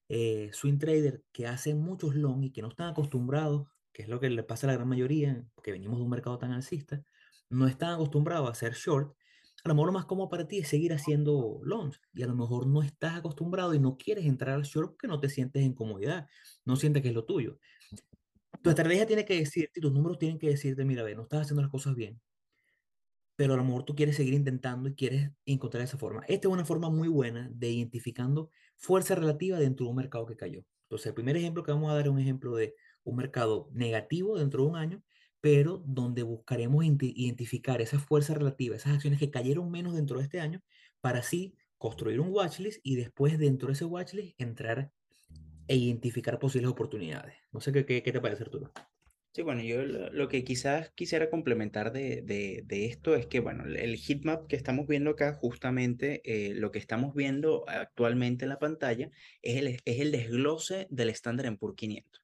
eh, 0.07 0.49
swing 0.53 0.77
trader, 0.77 1.23
que 1.33 1.47
hacen 1.47 1.79
muchos 1.81 2.15
long 2.15 2.43
y 2.43 2.51
que 2.51 2.61
no 2.61 2.69
están 2.69 2.89
acostumbrados, 2.89 3.67
que 3.91 4.03
es 4.03 4.09
lo 4.09 4.19
que 4.19 4.29
le 4.29 4.43
pasa 4.43 4.65
a 4.67 4.69
la 4.69 4.75
gran 4.75 4.87
mayoría, 4.87 5.45
porque 5.55 5.71
venimos 5.71 5.97
de 5.99 6.03
un 6.03 6.09
mercado 6.09 6.37
tan 6.37 6.51
alcista, 6.51 7.03
no 7.49 7.67
están 7.67 7.93
acostumbrados 7.93 8.47
a 8.47 8.51
hacer 8.51 8.73
short. 8.73 9.15
A 9.63 9.69
lo 9.69 9.75
mejor 9.75 9.87
lo 9.87 9.93
más 9.93 10.05
cómodo 10.05 10.29
para 10.29 10.47
ti 10.47 10.59
es 10.59 10.67
seguir 10.69 10.93
haciendo 10.93 11.59
longs 11.63 12.01
y 12.13 12.23
a 12.23 12.27
lo 12.27 12.35
mejor 12.35 12.67
no 12.67 12.81
estás 12.81 13.17
acostumbrado 13.17 13.73
y 13.73 13.79
no 13.79 13.97
quieres 13.97 14.25
entrar 14.25 14.55
al 14.55 14.63
short 14.63 14.91
porque 14.91 15.07
no 15.07 15.19
te 15.19 15.29
sientes 15.29 15.63
en 15.63 15.73
comodidad, 15.73 16.27
no 16.65 16.75
sientes 16.75 17.01
que 17.03 17.09
es 17.09 17.15
lo 17.15 17.25
tuyo. 17.25 17.59
Tu 18.61 18.69
estrategia 18.69 19.05
tiene 19.05 19.25
que 19.25 19.35
decirte, 19.35 19.81
tus 19.81 19.91
números 19.91 20.17
tienen 20.17 20.39
que 20.39 20.47
decirte, 20.47 20.85
mira, 20.85 21.03
ve, 21.03 21.13
no 21.15 21.23
estás 21.23 21.41
haciendo 21.41 21.61
las 21.61 21.71
cosas 21.71 21.95
bien, 21.95 22.21
pero 23.35 23.53
a 23.53 23.57
lo 23.57 23.63
mejor 23.63 23.85
tú 23.85 23.95
quieres 23.95 24.17
seguir 24.17 24.33
intentando 24.33 24.89
y 24.89 24.95
quieres 24.95 25.31
encontrar 25.45 25.83
esa 25.83 25.97
forma. 25.97 26.23
Esta 26.27 26.47
es 26.49 26.53
una 26.53 26.65
forma 26.65 26.89
muy 26.89 27.07
buena 27.07 27.49
de 27.53 27.69
identificando 27.69 28.49
fuerza 28.75 29.15
relativa 29.15 29.57
dentro 29.57 29.85
de 29.85 29.91
un 29.91 29.95
mercado 29.95 30.25
que 30.25 30.35
cayó. 30.35 30.65
Entonces, 30.83 31.07
el 31.07 31.13
primer 31.13 31.37
ejemplo 31.37 31.63
que 31.63 31.71
vamos 31.71 31.89
a 31.89 31.93
dar 31.95 32.05
es 32.05 32.11
un 32.11 32.19
ejemplo 32.19 32.55
de 32.55 32.75
un 33.03 33.15
mercado 33.15 33.69
negativo 33.71 34.37
dentro 34.37 34.63
de 34.63 34.69
un 34.69 34.75
año, 34.75 35.03
pero 35.41 35.83
donde 35.85 36.23
buscaremos 36.23 36.83
identificar 36.83 37.81
esa 37.81 37.99
fuerza 37.99 38.33
relativa, 38.33 38.75
esas 38.75 38.95
acciones 38.95 39.19
que 39.19 39.31
cayeron 39.31 39.71
menos 39.71 39.95
dentro 39.95 40.17
de 40.17 40.23
este 40.23 40.39
año, 40.39 40.61
para 41.01 41.19
así 41.19 41.55
construir 41.77 42.19
un 42.19 42.29
watchlist 42.29 42.79
y 42.83 42.95
después 42.95 43.39
dentro 43.39 43.67
de 43.67 43.73
ese 43.73 43.85
watchlist 43.85 44.39
entrar 44.39 44.91
e 45.67 45.75
identificar 45.75 46.39
posibles 46.39 46.71
oportunidades. 46.71 47.35
No 47.51 47.61
sé 47.61 47.71
qué, 47.71 47.85
qué, 47.85 48.03
qué 48.03 48.11
te 48.11 48.19
parece, 48.19 48.43
Arturo. 48.43 48.71
Sí, 49.31 49.43
bueno, 49.43 49.61
yo 49.61 49.83
lo, 49.83 50.27
que 50.27 50.43
quizás 50.43 50.89
quisiera 50.95 51.29
complementar 51.29 51.93
de, 51.93 52.23
de, 52.23 52.63
de, 52.65 52.87
esto 52.87 53.15
es 53.15 53.27
que, 53.27 53.39
bueno, 53.39 53.63
el 53.65 53.95
heatmap 53.95 54.47
que 54.47 54.55
estamos 54.55 54.87
viendo 54.87 55.11
acá, 55.11 55.33
justamente 55.33 56.21
eh, 56.25 56.55
lo 56.55 56.71
que 56.71 56.79
estamos 56.79 57.13
viendo 57.13 57.63
actualmente 57.69 58.45
en 58.45 58.49
la 58.49 58.57
pantalla 58.57 59.11
es 59.43 59.57
el, 59.57 59.67
es 59.67 59.99
el 59.99 60.11
desglose 60.11 60.87
del 60.89 61.09
estándar 61.09 61.45
Poor's 61.59 61.75
500. 61.75 62.23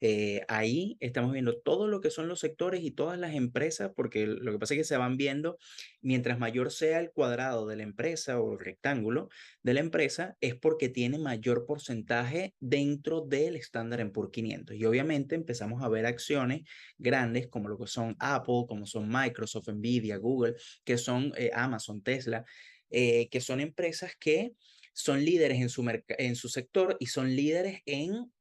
Eh, 0.00 0.42
ahí 0.48 0.96
estamos 1.00 1.32
viendo 1.32 1.58
todo 1.58 1.88
lo 1.88 2.00
que 2.00 2.10
son 2.10 2.28
los 2.28 2.40
sectores 2.40 2.82
y 2.82 2.90
todas 2.90 3.18
las 3.18 3.34
empresas, 3.34 3.90
porque 3.94 4.26
lo 4.26 4.52
que 4.52 4.58
pasa 4.58 4.74
es 4.74 4.78
que 4.78 4.84
se 4.84 4.96
van 4.96 5.16
viendo, 5.16 5.58
mientras 6.00 6.38
mayor 6.38 6.70
sea 6.70 7.00
el 7.00 7.10
cuadrado 7.10 7.66
de 7.66 7.76
la 7.76 7.82
empresa 7.82 8.40
o 8.40 8.52
el 8.52 8.58
rectángulo 8.58 9.28
de 9.62 9.74
la 9.74 9.80
empresa, 9.80 10.36
es 10.40 10.54
porque 10.54 10.88
tiene 10.88 11.18
mayor 11.18 11.66
porcentaje 11.66 12.54
dentro 12.60 13.22
del 13.22 13.56
estándar 13.56 14.00
en 14.00 14.12
por 14.12 14.30
500. 14.30 14.76
Y 14.76 14.84
obviamente 14.84 15.34
empezamos 15.34 15.82
a 15.82 15.88
ver 15.88 16.06
acciones 16.06 16.62
grandes 16.96 17.48
como 17.48 17.68
lo 17.68 17.78
que 17.78 17.86
son 17.86 18.16
Apple, 18.20 18.64
como 18.68 18.86
son 18.86 19.08
Microsoft, 19.08 19.68
Nvidia, 19.68 20.16
Google, 20.16 20.54
que 20.84 20.98
son 20.98 21.32
eh, 21.36 21.50
Amazon, 21.52 22.02
Tesla, 22.02 22.44
eh, 22.90 23.28
que 23.30 23.40
son 23.40 23.60
empresas 23.60 24.12
que 24.18 24.54
son 24.94 25.24
líderes 25.24 25.60
en 25.60 26.34
su, 26.34 26.48
sector 26.48 26.96
y 26.98 27.06
son 27.06 27.36
líderes 27.36 27.82
en, 27.86 28.32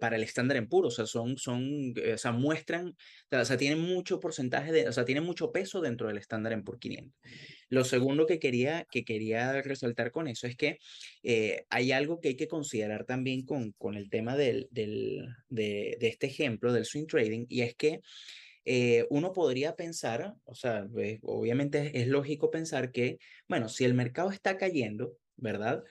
para 0.00 0.16
el 0.16 0.22
estándar 0.22 0.56
en 0.56 0.68
puro, 0.68 0.88
o 0.88 0.90
sea, 0.90 1.06
son, 1.06 1.36
son, 1.36 1.92
eh, 1.96 2.14
o 2.14 2.18
sea, 2.18 2.32
muestran, 2.32 2.96
o 3.30 3.44
sea, 3.44 3.56
tienen 3.56 3.80
mucho 3.80 4.20
porcentaje 4.20 4.72
de, 4.72 4.88
o 4.88 4.92
sea, 4.92 5.04
tienen 5.04 5.24
mucho 5.24 5.52
peso 5.52 5.80
dentro 5.80 6.08
del 6.08 6.18
estándar 6.18 6.52
en 6.52 6.64
por 6.64 6.78
500. 6.78 7.14
Lo 7.68 7.84
segundo 7.84 8.26
que 8.26 8.38
quería, 8.38 8.86
que 8.90 9.04
quería 9.04 9.60
resaltar 9.62 10.12
con 10.12 10.28
eso 10.28 10.46
es 10.46 10.56
que 10.56 10.78
eh, 11.22 11.64
hay 11.68 11.92
algo 11.92 12.20
que 12.20 12.28
hay 12.28 12.36
que 12.36 12.48
considerar 12.48 13.04
también 13.04 13.44
con, 13.44 13.72
con 13.72 13.96
el 13.96 14.08
tema 14.08 14.36
del, 14.36 14.68
del, 14.70 15.26
de, 15.48 15.96
de 16.00 16.08
este 16.08 16.26
ejemplo 16.28 16.72
del 16.72 16.84
swing 16.84 17.06
trading, 17.06 17.46
y 17.48 17.62
es 17.62 17.74
que 17.74 18.00
uno 19.10 19.32
podría 19.32 19.76
pensar, 19.76 20.34
o 20.42 20.56
sea, 20.56 20.88
obviamente 21.22 22.00
es 22.00 22.08
lógico 22.08 22.50
pensar 22.50 22.90
que, 22.90 23.18
bueno, 23.46 23.68
si 23.68 23.84
el 23.84 23.94
mercado 23.94 24.32
está 24.32 24.56
cayendo, 24.56 25.16
¿verdad? 25.36 25.84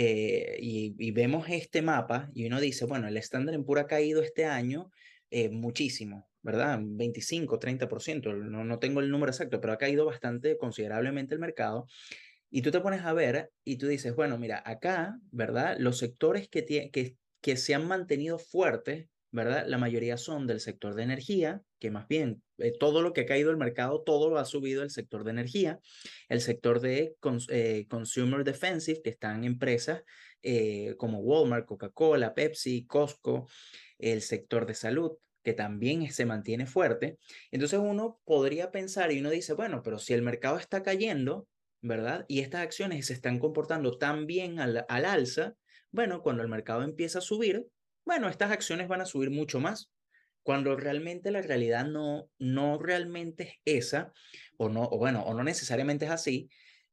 Eh, 0.00 0.56
y, 0.60 1.10
vemos 1.10 1.48
este 1.48 1.82
mapa 1.82 2.30
y 2.32 2.46
uno 2.46 2.60
dice, 2.60 2.84
bueno, 2.84 3.08
el 3.08 3.16
estándar 3.16 3.56
en 3.56 3.64
pura 3.64 3.82
ha 3.82 3.86
caído 3.88 4.22
este 4.22 4.44
año 4.44 4.92
eh, 5.30 5.48
muchísimo, 5.48 6.28
¿verdad? 6.40 6.78
25, 6.80 7.58
30%, 7.58 8.32
no, 8.32 8.64
no 8.64 8.78
tengo 8.78 9.00
el 9.00 9.10
número 9.10 9.32
exacto, 9.32 9.60
pero 9.60 9.72
ha 9.72 9.78
caído 9.78 10.06
bastante 10.06 10.56
considerablemente 10.56 11.34
el 11.34 11.40
mercado. 11.40 11.86
Y 12.48 12.62
tú 12.62 12.70
te 12.70 12.80
pones 12.80 13.02
a 13.02 13.12
ver 13.12 13.50
y 13.64 13.76
tú 13.76 13.88
dices, 13.88 14.14
bueno, 14.14 14.38
mira, 14.38 14.62
acá, 14.64 15.18
¿verdad? 15.32 15.76
Los 15.80 15.98
sectores 15.98 16.48
que, 16.48 16.64
que, 16.64 17.16
que 17.40 17.56
se 17.56 17.74
han 17.74 17.88
mantenido 17.88 18.38
fuertes 18.38 19.08
¿verdad? 19.30 19.66
La 19.66 19.78
mayoría 19.78 20.16
son 20.16 20.46
del 20.46 20.60
sector 20.60 20.94
de 20.94 21.02
energía, 21.02 21.62
que 21.78 21.90
más 21.90 22.08
bien 22.08 22.42
eh, 22.58 22.72
todo 22.78 23.02
lo 23.02 23.12
que 23.12 23.22
ha 23.22 23.26
caído 23.26 23.50
el 23.50 23.56
mercado, 23.56 24.02
todo 24.02 24.30
lo 24.30 24.38
ha 24.38 24.44
subido 24.44 24.82
el 24.82 24.90
sector 24.90 25.24
de 25.24 25.30
energía, 25.30 25.78
el 26.28 26.40
sector 26.40 26.80
de 26.80 27.16
eh, 27.48 27.86
consumer 27.88 28.44
defensive, 28.44 29.00
que 29.02 29.10
están 29.10 29.44
empresas 29.44 30.02
eh, 30.42 30.94
como 30.98 31.20
Walmart, 31.20 31.66
Coca-Cola, 31.66 32.34
Pepsi, 32.34 32.84
Costco, 32.86 33.48
el 33.98 34.22
sector 34.22 34.66
de 34.66 34.74
salud, 34.74 35.12
que 35.42 35.52
también 35.52 36.10
se 36.12 36.26
mantiene 36.26 36.66
fuerte. 36.66 37.18
Entonces 37.50 37.80
uno 37.82 38.20
podría 38.24 38.70
pensar 38.70 39.12
y 39.12 39.20
uno 39.20 39.30
dice, 39.30 39.54
bueno, 39.54 39.82
pero 39.82 39.98
si 39.98 40.14
el 40.14 40.22
mercado 40.22 40.58
está 40.58 40.82
cayendo, 40.82 41.48
¿verdad? 41.80 42.24
Y 42.28 42.40
estas 42.40 42.62
acciones 42.62 43.06
se 43.06 43.12
están 43.12 43.38
comportando 43.38 43.98
tan 43.98 44.26
bien 44.26 44.58
al, 44.58 44.84
al 44.88 45.04
alza, 45.04 45.54
bueno, 45.90 46.22
cuando 46.22 46.42
el 46.42 46.48
mercado 46.48 46.82
empieza 46.82 47.18
a 47.18 47.22
subir, 47.22 47.66
bueno, 48.04 48.28
estas 48.28 48.50
acciones 48.50 48.88
van 48.88 49.00
a 49.00 49.06
subir 49.06 49.30
mucho 49.30 49.60
más, 49.60 49.90
cuando 50.42 50.76
realmente 50.76 51.30
la 51.30 51.42
realidad 51.42 51.86
no, 51.86 52.30
no 52.38 52.78
realmente 52.78 53.60
es 53.64 53.86
esa, 53.86 54.12
o 54.56 54.68
no, 54.68 54.84
o 54.84 54.98
bueno, 54.98 55.22
o 55.22 55.34
no 55.34 55.44
necesariamente 55.44 56.06
es 56.06 56.10
así, 56.10 56.48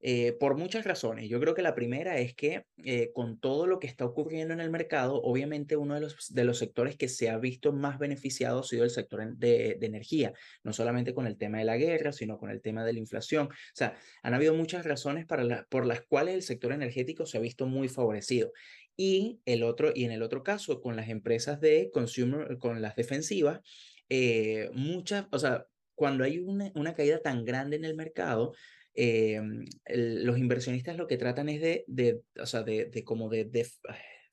eh, 0.07 0.33
por 0.39 0.55
muchas 0.55 0.85
razones. 0.85 1.27
Yo 1.29 1.39
creo 1.39 1.55
que 1.55 1.63
la 1.63 1.73
primera 1.73 2.19
es 2.19 2.35
que 2.35 2.65
eh, 2.83 3.11
con 3.11 3.39
todo 3.39 3.65
lo 3.65 3.79
que 3.79 3.87
está 3.87 4.05
ocurriendo 4.05 4.53
en 4.53 4.59
el 4.59 4.69
mercado, 4.69 5.19
obviamente 5.19 5.77
uno 5.77 5.95
de 5.95 6.01
los, 6.01 6.31
de 6.31 6.43
los 6.43 6.59
sectores 6.59 6.95
que 6.95 7.07
se 7.07 7.29
ha 7.29 7.39
visto 7.39 7.73
más 7.73 7.97
beneficiado 7.97 8.59
ha 8.59 8.63
sido 8.63 8.83
el 8.83 8.91
sector 8.91 9.35
de, 9.35 9.77
de, 9.79 9.85
energía, 9.87 10.33
no 10.63 10.73
solamente 10.73 11.15
con 11.15 11.25
el 11.25 11.37
tema 11.37 11.57
de 11.57 11.65
la 11.65 11.77
guerra, 11.77 12.11
sino 12.11 12.37
con 12.37 12.51
el 12.51 12.61
tema 12.61 12.85
de 12.85 12.93
la 12.93 12.99
inflación. 12.99 13.47
O 13.47 13.51
sea, 13.73 13.97
han 14.21 14.35
habido 14.35 14.53
muchas 14.53 14.85
razones 14.85 15.25
para 15.25 15.43
la, 15.43 15.65
por 15.69 15.87
las 15.87 16.01
cuales 16.01 16.35
el 16.35 16.43
sector 16.43 16.71
energético 16.71 17.25
se 17.25 17.39
ha 17.39 17.41
visto 17.41 17.65
muy 17.65 17.87
favorecido. 17.87 18.51
Y, 18.97 19.41
el 19.45 19.63
otro, 19.63 19.91
y 19.93 20.05
en 20.05 20.11
el 20.11 20.21
otro 20.21 20.43
caso, 20.43 20.81
con 20.81 20.95
las 20.95 21.09
empresas 21.09 21.59
de 21.59 21.89
consumer, 21.93 22.57
con 22.59 22.81
las 22.81 22.95
defensivas, 22.95 23.61
eh, 24.09 24.69
muchas, 24.73 25.27
o 25.31 25.39
sea, 25.39 25.65
cuando 25.95 26.23
hay 26.23 26.39
una, 26.39 26.71
una 26.75 26.93
caída 26.93 27.21
tan 27.21 27.45
grande 27.45 27.77
en 27.77 27.85
el 27.85 27.95
mercado, 27.95 28.53
eh, 28.93 29.41
los 29.87 30.37
inversionistas 30.37 30.95
lo 30.95 31.07
que 31.07 31.17
tratan 31.17 31.49
es 31.49 31.61
de, 31.61 31.83
de 31.87 32.21
o 32.39 32.45
sea, 32.45 32.63
de, 32.63 32.85
de 32.85 33.03
como 33.03 33.29
de, 33.29 33.45
de, 33.45 33.67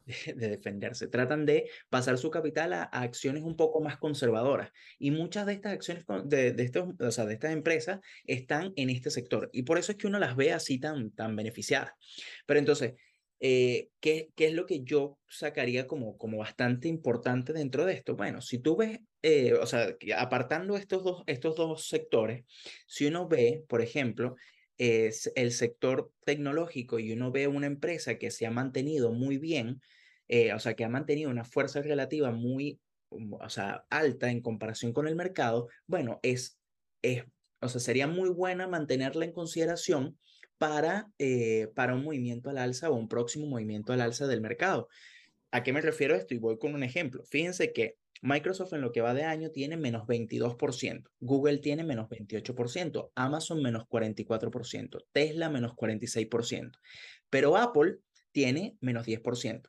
de, 0.36 0.48
defenderse. 0.48 1.08
Tratan 1.08 1.46
de 1.46 1.68
pasar 1.88 2.18
su 2.18 2.30
capital 2.30 2.72
a, 2.72 2.82
acciones 2.84 3.42
un 3.42 3.56
poco 3.56 3.80
más 3.80 3.98
conservadoras. 3.98 4.70
Y 4.98 5.10
muchas 5.10 5.46
de 5.46 5.54
estas 5.54 5.72
acciones 5.72 6.04
de, 6.24 6.52
de, 6.52 6.62
estos, 6.62 6.88
o 6.98 7.10
sea, 7.10 7.26
de 7.26 7.34
estas 7.34 7.52
empresas 7.52 8.00
están 8.24 8.72
en 8.76 8.90
este 8.90 9.10
sector. 9.10 9.50
Y 9.52 9.62
por 9.62 9.78
eso 9.78 9.92
es 9.92 9.98
que 9.98 10.06
uno 10.06 10.18
las 10.18 10.36
ve 10.36 10.52
así 10.52 10.78
tan, 10.78 11.10
tan 11.10 11.34
beneficiadas. 11.36 11.92
Pero 12.46 12.60
entonces, 12.60 12.94
eh, 13.44 13.88
¿qué, 13.98 14.30
¿qué, 14.36 14.46
es 14.46 14.54
lo 14.54 14.66
que 14.66 14.84
yo 14.84 15.18
sacaría 15.28 15.88
como, 15.88 16.16
como 16.16 16.38
bastante 16.38 16.86
importante 16.86 17.52
dentro 17.52 17.84
de 17.84 17.94
esto? 17.94 18.14
Bueno, 18.14 18.40
si 18.40 18.60
tú 18.60 18.76
ves, 18.76 19.00
eh, 19.20 19.54
o 19.54 19.66
sea, 19.66 19.96
apartando 20.16 20.76
estos 20.76 21.02
dos, 21.02 21.24
estos 21.26 21.56
dos 21.56 21.88
sectores, 21.88 22.44
si 22.86 23.06
uno 23.06 23.26
ve, 23.26 23.64
por 23.66 23.82
ejemplo, 23.82 24.36
es 24.78 25.32
el 25.34 25.50
sector 25.50 26.12
tecnológico 26.24 27.00
y 27.00 27.10
uno 27.10 27.32
ve 27.32 27.48
una 27.48 27.66
empresa 27.66 28.16
que 28.16 28.30
se 28.30 28.46
ha 28.46 28.52
mantenido 28.52 29.12
muy 29.12 29.38
bien, 29.38 29.80
eh, 30.28 30.52
o 30.52 30.60
sea, 30.60 30.74
que 30.74 30.84
ha 30.84 30.88
mantenido 30.88 31.28
una 31.28 31.44
fuerza 31.44 31.82
relativa 31.82 32.30
muy, 32.30 32.78
o 33.08 33.48
sea, 33.48 33.84
alta 33.90 34.30
en 34.30 34.40
comparación 34.40 34.92
con 34.92 35.08
el 35.08 35.16
mercado, 35.16 35.66
bueno, 35.88 36.20
es, 36.22 36.60
es, 37.02 37.24
o 37.60 37.68
sea, 37.68 37.80
sería 37.80 38.06
muy 38.06 38.30
buena 38.30 38.68
mantenerla 38.68 39.24
en 39.24 39.32
consideración 39.32 40.16
para, 40.62 41.10
eh, 41.18 41.72
para 41.74 41.92
un 41.92 42.04
movimiento 42.04 42.48
al 42.48 42.56
alza 42.56 42.88
o 42.88 42.94
un 42.94 43.08
próximo 43.08 43.46
movimiento 43.48 43.92
al 43.92 44.00
alza 44.00 44.28
del 44.28 44.40
mercado. 44.40 44.86
¿A 45.50 45.64
qué 45.64 45.72
me 45.72 45.80
refiero 45.80 46.14
esto? 46.14 46.34
Y 46.34 46.38
voy 46.38 46.56
con 46.56 46.76
un 46.76 46.84
ejemplo. 46.84 47.24
Fíjense 47.24 47.72
que 47.72 47.96
Microsoft 48.20 48.72
en 48.72 48.80
lo 48.80 48.92
que 48.92 49.00
va 49.00 49.12
de 49.12 49.24
año 49.24 49.50
tiene 49.50 49.76
menos 49.76 50.06
22%, 50.06 51.02
Google 51.18 51.58
tiene 51.58 51.82
menos 51.82 52.08
28%, 52.08 53.10
Amazon 53.16 53.60
menos 53.60 53.88
44%, 53.88 55.04
Tesla 55.10 55.50
menos 55.50 55.72
46%, 55.72 56.78
pero 57.28 57.56
Apple 57.56 57.96
tiene 58.30 58.76
menos 58.80 59.04
10%. 59.04 59.68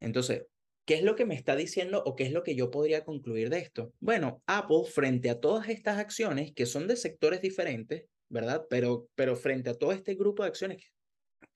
Entonces, 0.00 0.46
¿qué 0.86 0.94
es 0.94 1.04
lo 1.04 1.14
que 1.14 1.24
me 1.24 1.36
está 1.36 1.54
diciendo 1.54 2.02
o 2.04 2.16
qué 2.16 2.24
es 2.24 2.32
lo 2.32 2.42
que 2.42 2.56
yo 2.56 2.72
podría 2.72 3.04
concluir 3.04 3.48
de 3.48 3.58
esto? 3.58 3.92
Bueno, 4.00 4.42
Apple 4.46 4.90
frente 4.92 5.30
a 5.30 5.38
todas 5.38 5.68
estas 5.68 5.98
acciones 5.98 6.52
que 6.52 6.66
son 6.66 6.88
de 6.88 6.96
sectores 6.96 7.42
diferentes, 7.42 8.06
¿verdad? 8.28 8.66
Pero, 8.70 9.08
pero 9.14 9.36
frente 9.36 9.70
a 9.70 9.74
todo 9.74 9.92
este 9.92 10.14
grupo 10.14 10.42
de 10.42 10.48
acciones 10.48 10.92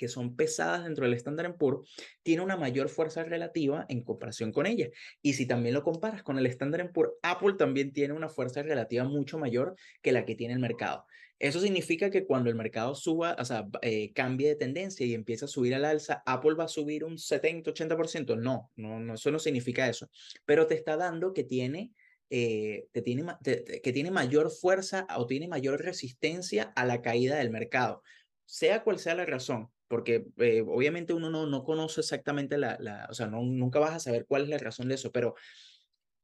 que 0.01 0.09
son 0.09 0.35
pesadas 0.35 0.85
dentro 0.85 1.05
del 1.05 1.13
Standard 1.13 1.57
Poor's, 1.59 1.95
tiene 2.23 2.43
una 2.43 2.57
mayor 2.57 2.89
fuerza 2.89 3.23
relativa 3.23 3.85
en 3.91 4.03
comparación 4.03 4.51
con 4.51 4.65
ella. 4.65 4.89
Y 5.21 5.35
si 5.35 5.47
también 5.47 5.75
lo 5.75 5.83
comparas 5.83 6.23
con 6.23 6.39
el 6.39 6.47
Standard 6.47 6.91
Poor's, 6.91 7.13
Apple 7.23 7.55
también 7.59 7.93
tiene 7.93 8.15
una 8.15 8.31
fuerza 8.31 8.63
relativa 8.63 9.05
mucho 9.05 9.39
mayor 9.39 9.77
que 10.01 10.13
la 10.13 10.25
que 10.25 10.35
tiene 10.35 10.55
el 10.55 10.61
mercado. 10.61 11.05
Eso 11.39 11.61
significa 11.61 12.09
que 12.11 12.25
cuando 12.25 12.49
el 12.49 12.57
mercado 12.57 12.95
suba, 12.95 13.37
o 13.39 13.45
sea, 13.45 13.67
eh, 13.83 14.13
cambie 14.15 14.49
de 14.49 14.57
tendencia 14.57 15.05
y 15.05 15.13
empieza 15.13 15.45
a 15.45 15.49
subir 15.49 15.75
al 15.75 15.85
alza, 15.85 16.23
Apple 16.25 16.55
va 16.55 16.65
a 16.65 16.69
subir 16.69 17.05
un 17.05 17.19
70, 17.19 17.71
80%. 17.71 18.37
No, 18.37 18.71
no, 18.77 19.01
no, 19.01 19.15
eso 19.15 19.31
no 19.31 19.39
significa 19.39 19.87
eso. 19.87 20.11
Pero 20.47 20.67
te 20.67 20.75
está 20.75 20.97
dando 20.97 21.33
que 21.35 21.45
tiene 21.45 21.93
eh, 22.33 22.87
te 22.93 23.03
tiene, 23.03 23.25
que 23.43 23.93
tiene 23.93 24.13
mayor 24.13 24.53
fuerza 24.53 25.05
o 25.17 25.27
tiene 25.27 25.49
mayor 25.49 25.83
resistencia 25.83 26.73
a 26.77 26.87
la 26.87 27.03
caída 27.03 27.37
del 27.37 27.51
mercado, 27.51 28.05
sea 28.45 28.85
cual 28.85 29.01
sea 29.01 29.17
la 29.17 29.27
razón, 29.27 29.69
porque 29.89 30.27
eh, 30.37 30.63
obviamente 30.65 31.13
uno 31.13 31.29
no, 31.29 31.47
no 31.47 31.65
conoce 31.65 32.03
exactamente 32.03 32.57
la, 32.57 32.77
la 32.79 33.09
o 33.11 33.15
sea, 33.15 33.27
no, 33.27 33.43
nunca 33.43 33.81
vas 33.81 33.97
a 33.97 33.99
saber 33.99 34.27
cuál 34.29 34.45
es 34.45 34.49
la 34.49 34.59
razón 34.59 34.87
de 34.87 34.95
eso, 34.95 35.11
pero 35.11 35.35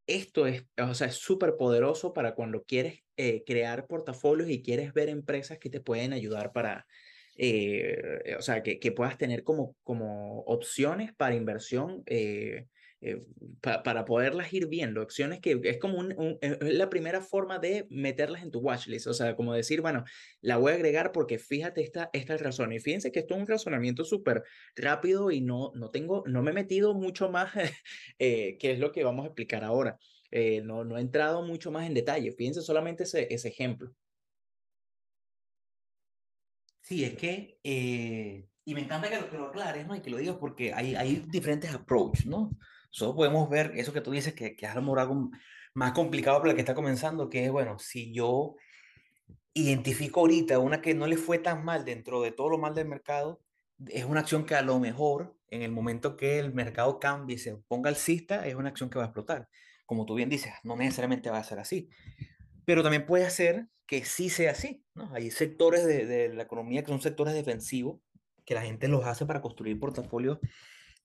esto 0.06 0.46
es, 0.46 0.64
o 0.78 0.94
sea, 0.94 1.08
es 1.08 1.16
súper 1.16 1.56
poderoso 1.56 2.12
para 2.12 2.36
cuando 2.36 2.62
quieres 2.62 3.02
eh, 3.16 3.42
crear 3.44 3.88
portafolios 3.88 4.48
y 4.48 4.62
quieres 4.62 4.92
ver 4.92 5.08
empresas 5.08 5.58
que 5.58 5.70
te 5.70 5.80
pueden 5.80 6.12
ayudar 6.12 6.52
para, 6.52 6.86
o 8.38 8.42
sea, 8.42 8.62
que, 8.62 8.78
que, 8.78 8.92
puedas 8.92 9.18
tener 9.18 9.42
como, 9.42 9.74
como 9.82 10.42
opciones 10.42 11.12
para 11.16 11.34
inversión 11.34 12.04
para 13.60 14.04
poderlas 14.04 14.52
ir 14.52 14.68
viendo, 14.68 15.02
acciones 15.02 15.40
que 15.40 15.60
es 15.64 15.78
como 15.78 15.98
un, 15.98 16.38
es 16.40 16.58
la 16.60 16.88
primera 16.88 17.20
forma 17.20 17.58
de 17.58 17.86
meterlas 17.90 18.42
en 18.42 18.50
tu 18.50 18.60
watchlist, 18.60 19.06
o 19.06 19.14
sea, 19.14 19.36
como 19.36 19.52
decir, 19.52 19.80
bueno, 19.82 20.04
la 20.40 20.56
voy 20.56 20.72
a 20.72 20.76
agregar 20.76 21.12
porque 21.12 21.38
fíjate 21.38 21.82
esta, 21.82 22.10
esta 22.12 22.36
razón. 22.36 22.72
Y 22.72 22.80
fíjense 22.80 23.12
que 23.12 23.20
esto 23.20 23.34
es 23.34 23.40
un 23.40 23.46
razonamiento 23.46 24.04
súper 24.04 24.44
rápido 24.74 25.30
y 25.30 25.40
no, 25.40 25.72
no 25.74 25.90
tengo, 25.90 26.24
no 26.26 26.42
me 26.42 26.52
he 26.52 26.54
metido 26.54 26.94
mucho 26.94 27.30
más, 27.30 27.52
eh, 28.18 28.56
que 28.58 28.72
es 28.72 28.78
lo 28.78 28.92
que 28.92 29.04
vamos 29.04 29.24
a 29.24 29.28
explicar 29.28 29.62
ahora. 29.62 29.98
Eh, 30.30 30.60
no, 30.62 30.84
no 30.84 30.96
he 30.96 31.00
entrado 31.00 31.42
mucho 31.42 31.70
más 31.70 31.86
en 31.86 31.94
detalle. 31.94 32.32
Fíjense 32.32 32.62
solamente 32.62 33.04
ese, 33.04 33.32
ese 33.32 33.48
ejemplo. 33.48 33.94
Sí, 36.80 37.04
es 37.04 37.16
que, 37.16 37.58
eh, 37.64 38.46
y 38.64 38.74
me 38.74 38.80
encanta 38.80 39.08
que 39.10 39.20
lo, 39.20 39.28
que 39.28 39.36
lo 39.36 39.46
aclares, 39.48 39.86
¿no? 39.86 39.96
Y 39.96 40.00
que 40.00 40.10
lo 40.10 40.18
digas 40.18 40.36
porque 40.38 40.72
hay, 40.72 40.94
hay 40.94 41.24
diferentes 41.28 41.72
approaches, 41.72 42.26
¿no? 42.26 42.50
Solo 42.90 43.14
podemos 43.14 43.48
ver 43.48 43.72
eso 43.76 43.92
que 43.92 44.00
tú 44.00 44.10
dices, 44.10 44.34
que, 44.34 44.56
que 44.56 44.66
es 44.66 44.72
a 44.72 44.74
lo 44.74 44.82
mejor 44.82 45.00
algo 45.00 45.30
más 45.74 45.92
complicado 45.92 46.38
para 46.38 46.50
el 46.50 46.56
que 46.56 46.62
está 46.62 46.74
comenzando, 46.74 47.28
que 47.28 47.44
es, 47.44 47.50
bueno, 47.50 47.78
si 47.78 48.12
yo 48.12 48.56
identifico 49.54 50.20
ahorita 50.20 50.58
una 50.58 50.80
que 50.80 50.94
no 50.94 51.06
le 51.06 51.16
fue 51.16 51.38
tan 51.38 51.64
mal 51.64 51.84
dentro 51.84 52.22
de 52.22 52.32
todo 52.32 52.50
lo 52.50 52.58
mal 52.58 52.74
del 52.74 52.88
mercado, 52.88 53.42
es 53.88 54.04
una 54.04 54.20
acción 54.20 54.44
que 54.46 54.54
a 54.54 54.62
lo 54.62 54.78
mejor 54.78 55.36
en 55.48 55.62
el 55.62 55.70
momento 55.70 56.16
que 56.16 56.38
el 56.38 56.52
mercado 56.52 56.98
cambie 56.98 57.36
y 57.36 57.38
se 57.38 57.56
ponga 57.68 57.88
alcista, 57.88 58.46
es 58.46 58.54
una 58.54 58.70
acción 58.70 58.90
que 58.90 58.98
va 58.98 59.04
a 59.04 59.08
explotar. 59.08 59.48
Como 59.84 60.04
tú 60.04 60.14
bien 60.14 60.28
dices, 60.28 60.52
no 60.64 60.76
necesariamente 60.76 61.30
va 61.30 61.38
a 61.38 61.44
ser 61.44 61.58
así 61.58 61.88
pero 62.66 62.82
también 62.82 63.06
puede 63.06 63.30
ser 63.30 63.68
que 63.86 64.04
sí 64.04 64.28
sea 64.28 64.50
así, 64.50 64.84
¿no? 64.94 65.14
Hay 65.14 65.30
sectores 65.30 65.86
de, 65.86 66.04
de, 66.04 66.34
la 66.34 66.42
economía 66.42 66.82
que 66.82 66.88
son 66.88 67.00
sectores 67.00 67.32
defensivos, 67.32 68.00
que 68.44 68.54
la 68.54 68.62
gente 68.62 68.88
los 68.88 69.06
hace 69.06 69.24
para 69.24 69.40
construir 69.40 69.78
portafolios 69.78 70.38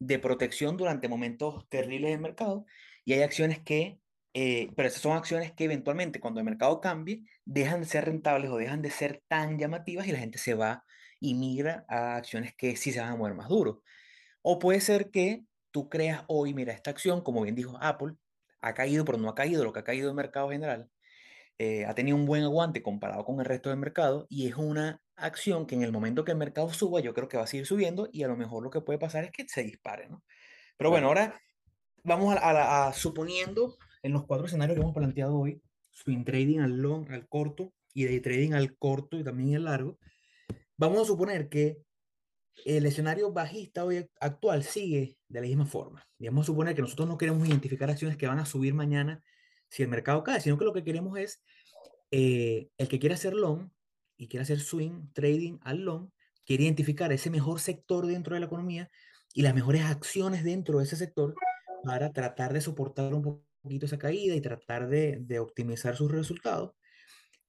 de 0.02 0.20
protección 0.20 0.78
durante 0.78 1.08
momentos 1.08 1.68
terribles 1.70 2.12
del 2.12 2.22
mercado, 2.22 2.66
y 3.06 3.14
hay 3.14 3.22
acciones 3.22 3.60
que, 3.60 4.00
eh, 4.34 4.72
pero 4.76 4.88
esas 4.88 5.02
son 5.02 5.18
acciones 5.18 5.52
que 5.54 5.66
eventualmente 5.66 6.20
cuando 6.20 6.40
el 6.40 6.46
mercado 6.46 6.82
cambie, 6.82 7.24
dejan 7.46 7.82
de 7.82 7.88
ser 7.88 8.06
rentables 8.06 8.50
o 8.52 8.58
dejan 8.58 8.82
de 8.82 8.92
ser 8.92 9.24
tan 9.28 9.60
llamativas 9.60 10.08
y 10.08 10.12
la 10.12 10.20
gente 10.20 10.38
se 10.40 10.54
va 10.56 10.84
y 11.20 11.36
migra 11.36 11.86
a 11.90 12.16
acciones 12.18 12.56
que 12.56 12.76
sí 12.76 12.92
se 12.92 13.00
van 13.02 13.14
a 13.14 13.16
mover 13.16 13.36
más 13.36 13.50
duro. 13.50 13.84
O 14.42 14.60
puede 14.60 14.82
ser 14.82 15.12
que 15.12 15.46
tú 15.72 15.90
creas 15.90 16.24
hoy, 16.28 16.54
mira, 16.54 16.74
esta 16.74 16.92
acción, 16.92 17.22
como 17.22 17.44
bien 17.44 17.56
dijo 17.56 17.78
Apple, 17.82 18.14
ha 18.62 18.74
caído, 18.74 19.06
pero 19.06 19.18
no 19.18 19.30
ha 19.30 19.36
caído 19.36 19.64
lo 19.64 19.74
que 19.74 19.80
ha 19.80 19.84
caído 19.84 20.10
el 20.10 20.16
mercado 20.16 20.50
general 20.52 20.90
eh, 21.64 21.86
ha 21.86 21.94
tenido 21.94 22.18
un 22.18 22.26
buen 22.26 22.42
aguante 22.44 22.82
comparado 22.82 23.24
con 23.24 23.40
el 23.40 23.46
resto 23.46 23.70
del 23.70 23.78
mercado 23.78 24.26
y 24.30 24.48
es 24.48 24.56
una 24.56 25.00
acción 25.22 25.66
que 25.66 25.76
en 25.76 25.84
el 25.84 25.92
momento 25.92 26.24
que 26.24 26.32
el 26.32 26.38
mercado 26.38 26.72
suba, 26.74 27.00
yo 27.00 27.14
creo 27.14 27.28
que 27.28 27.38
va 27.38 27.44
a 27.44 27.48
seguir 27.48 27.66
subiendo 27.66 28.10
y 28.12 28.24
a 28.24 28.28
lo 28.28 28.36
mejor 28.36 28.64
lo 28.64 28.70
que 28.70 28.82
puede 28.82 29.00
pasar 29.00 29.26
es 29.26 29.32
que 29.32 29.48
se 29.48 29.64
dispare, 29.64 30.10
¿no? 30.10 30.24
Pero 30.78 30.90
bueno, 30.90 31.08
ahora 31.08 31.40
vamos 32.04 32.36
a, 32.36 32.88
a, 32.88 32.94
suponiendo 32.94 33.78
en 34.04 34.14
los 34.14 34.26
cuatro 34.26 34.48
escenarios 34.48 34.76
que 34.76 34.82
hemos 34.82 34.96
planteado 34.96 35.38
hoy, 35.38 35.62
swing 35.92 36.24
trading 36.24 36.60
al 36.60 36.78
long, 36.78 37.10
al 37.12 37.28
corto 37.28 37.74
y 37.94 38.06
day 38.06 38.20
trading 38.20 38.54
al 38.54 38.78
corto 38.78 39.18
y 39.18 39.24
también 39.24 39.56
al 39.56 39.66
largo, 39.66 39.98
vamos 40.78 41.02
a 41.02 41.06
suponer 41.06 41.50
que 41.50 41.78
el 42.66 42.86
escenario 42.86 43.32
bajista 43.32 43.86
hoy 43.86 44.10
actual 44.20 44.64
sigue 44.64 45.18
de 45.28 45.42
la 45.42 45.48
misma 45.48 45.66
forma. 45.66 46.08
Y 46.18 46.28
vamos 46.28 46.46
a 46.46 46.48
suponer 46.48 46.76
que 46.76 46.82
nosotros 46.82 47.08
no 47.08 47.18
queremos 47.18 47.48
identificar 47.48 47.90
acciones 47.90 48.18
que 48.18 48.28
van 48.28 48.40
a 48.40 48.46
subir 48.46 48.74
mañana 48.74 49.24
si 49.70 49.84
el 49.84 49.90
mercado 49.90 50.24
cae, 50.24 50.42
sino 50.42 50.58
que 50.58 50.66
lo 50.66 50.74
que 50.74 50.84
queremos 50.84 51.18
es 51.18 51.44
eh, 52.12 52.70
el 52.78 52.88
que 52.88 53.00
quiere 53.00 53.16
hacer 53.16 53.34
long 53.34 53.70
y 54.22 54.28
quiere 54.28 54.44
hacer 54.44 54.60
swing 54.60 55.12
trading 55.14 55.58
al 55.64 55.80
long, 55.80 56.12
quiere 56.46 56.64
identificar 56.64 57.12
ese 57.12 57.32
mejor 57.32 57.60
sector 57.60 58.06
dentro 58.06 58.36
de 58.36 58.40
la 58.40 58.46
economía 58.46 58.88
y 59.34 59.42
las 59.42 59.56
mejores 59.56 59.82
acciones 59.84 60.44
dentro 60.44 60.78
de 60.78 60.84
ese 60.84 60.96
sector 60.96 61.34
para 61.84 62.14
tratar 62.14 62.54
de 62.54 62.62
soportar 62.62 63.14
un 63.16 63.44
poquito 63.64 63.88
esa 63.88 63.98
caída 63.98 64.36
y 64.36 64.42
tratar 64.42 64.88
de, 64.88 65.18
de 65.22 65.40
optimizar 65.40 65.96
sus 65.96 66.12
resultados. 66.12 66.74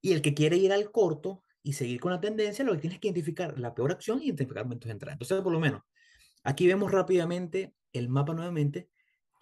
Y 0.00 0.12
el 0.12 0.22
que 0.22 0.32
quiere 0.32 0.56
ir 0.56 0.72
al 0.72 0.90
corto 0.90 1.44
y 1.62 1.74
seguir 1.74 2.00
con 2.00 2.10
la 2.10 2.20
tendencia, 2.20 2.64
lo 2.64 2.72
que 2.72 2.78
tiene 2.78 2.94
es 2.94 3.00
que 3.00 3.08
identificar 3.08 3.58
la 3.58 3.74
peor 3.74 3.92
acción 3.92 4.22
y 4.22 4.26
identificar 4.28 4.64
momentos 4.64 4.88
de 4.88 4.92
entrada. 4.92 5.12
Entonces, 5.12 5.40
por 5.42 5.52
lo 5.52 5.60
menos, 5.60 5.82
aquí 6.42 6.66
vemos 6.66 6.90
rápidamente 6.90 7.74
el 7.92 8.08
mapa 8.08 8.32
nuevamente 8.32 8.88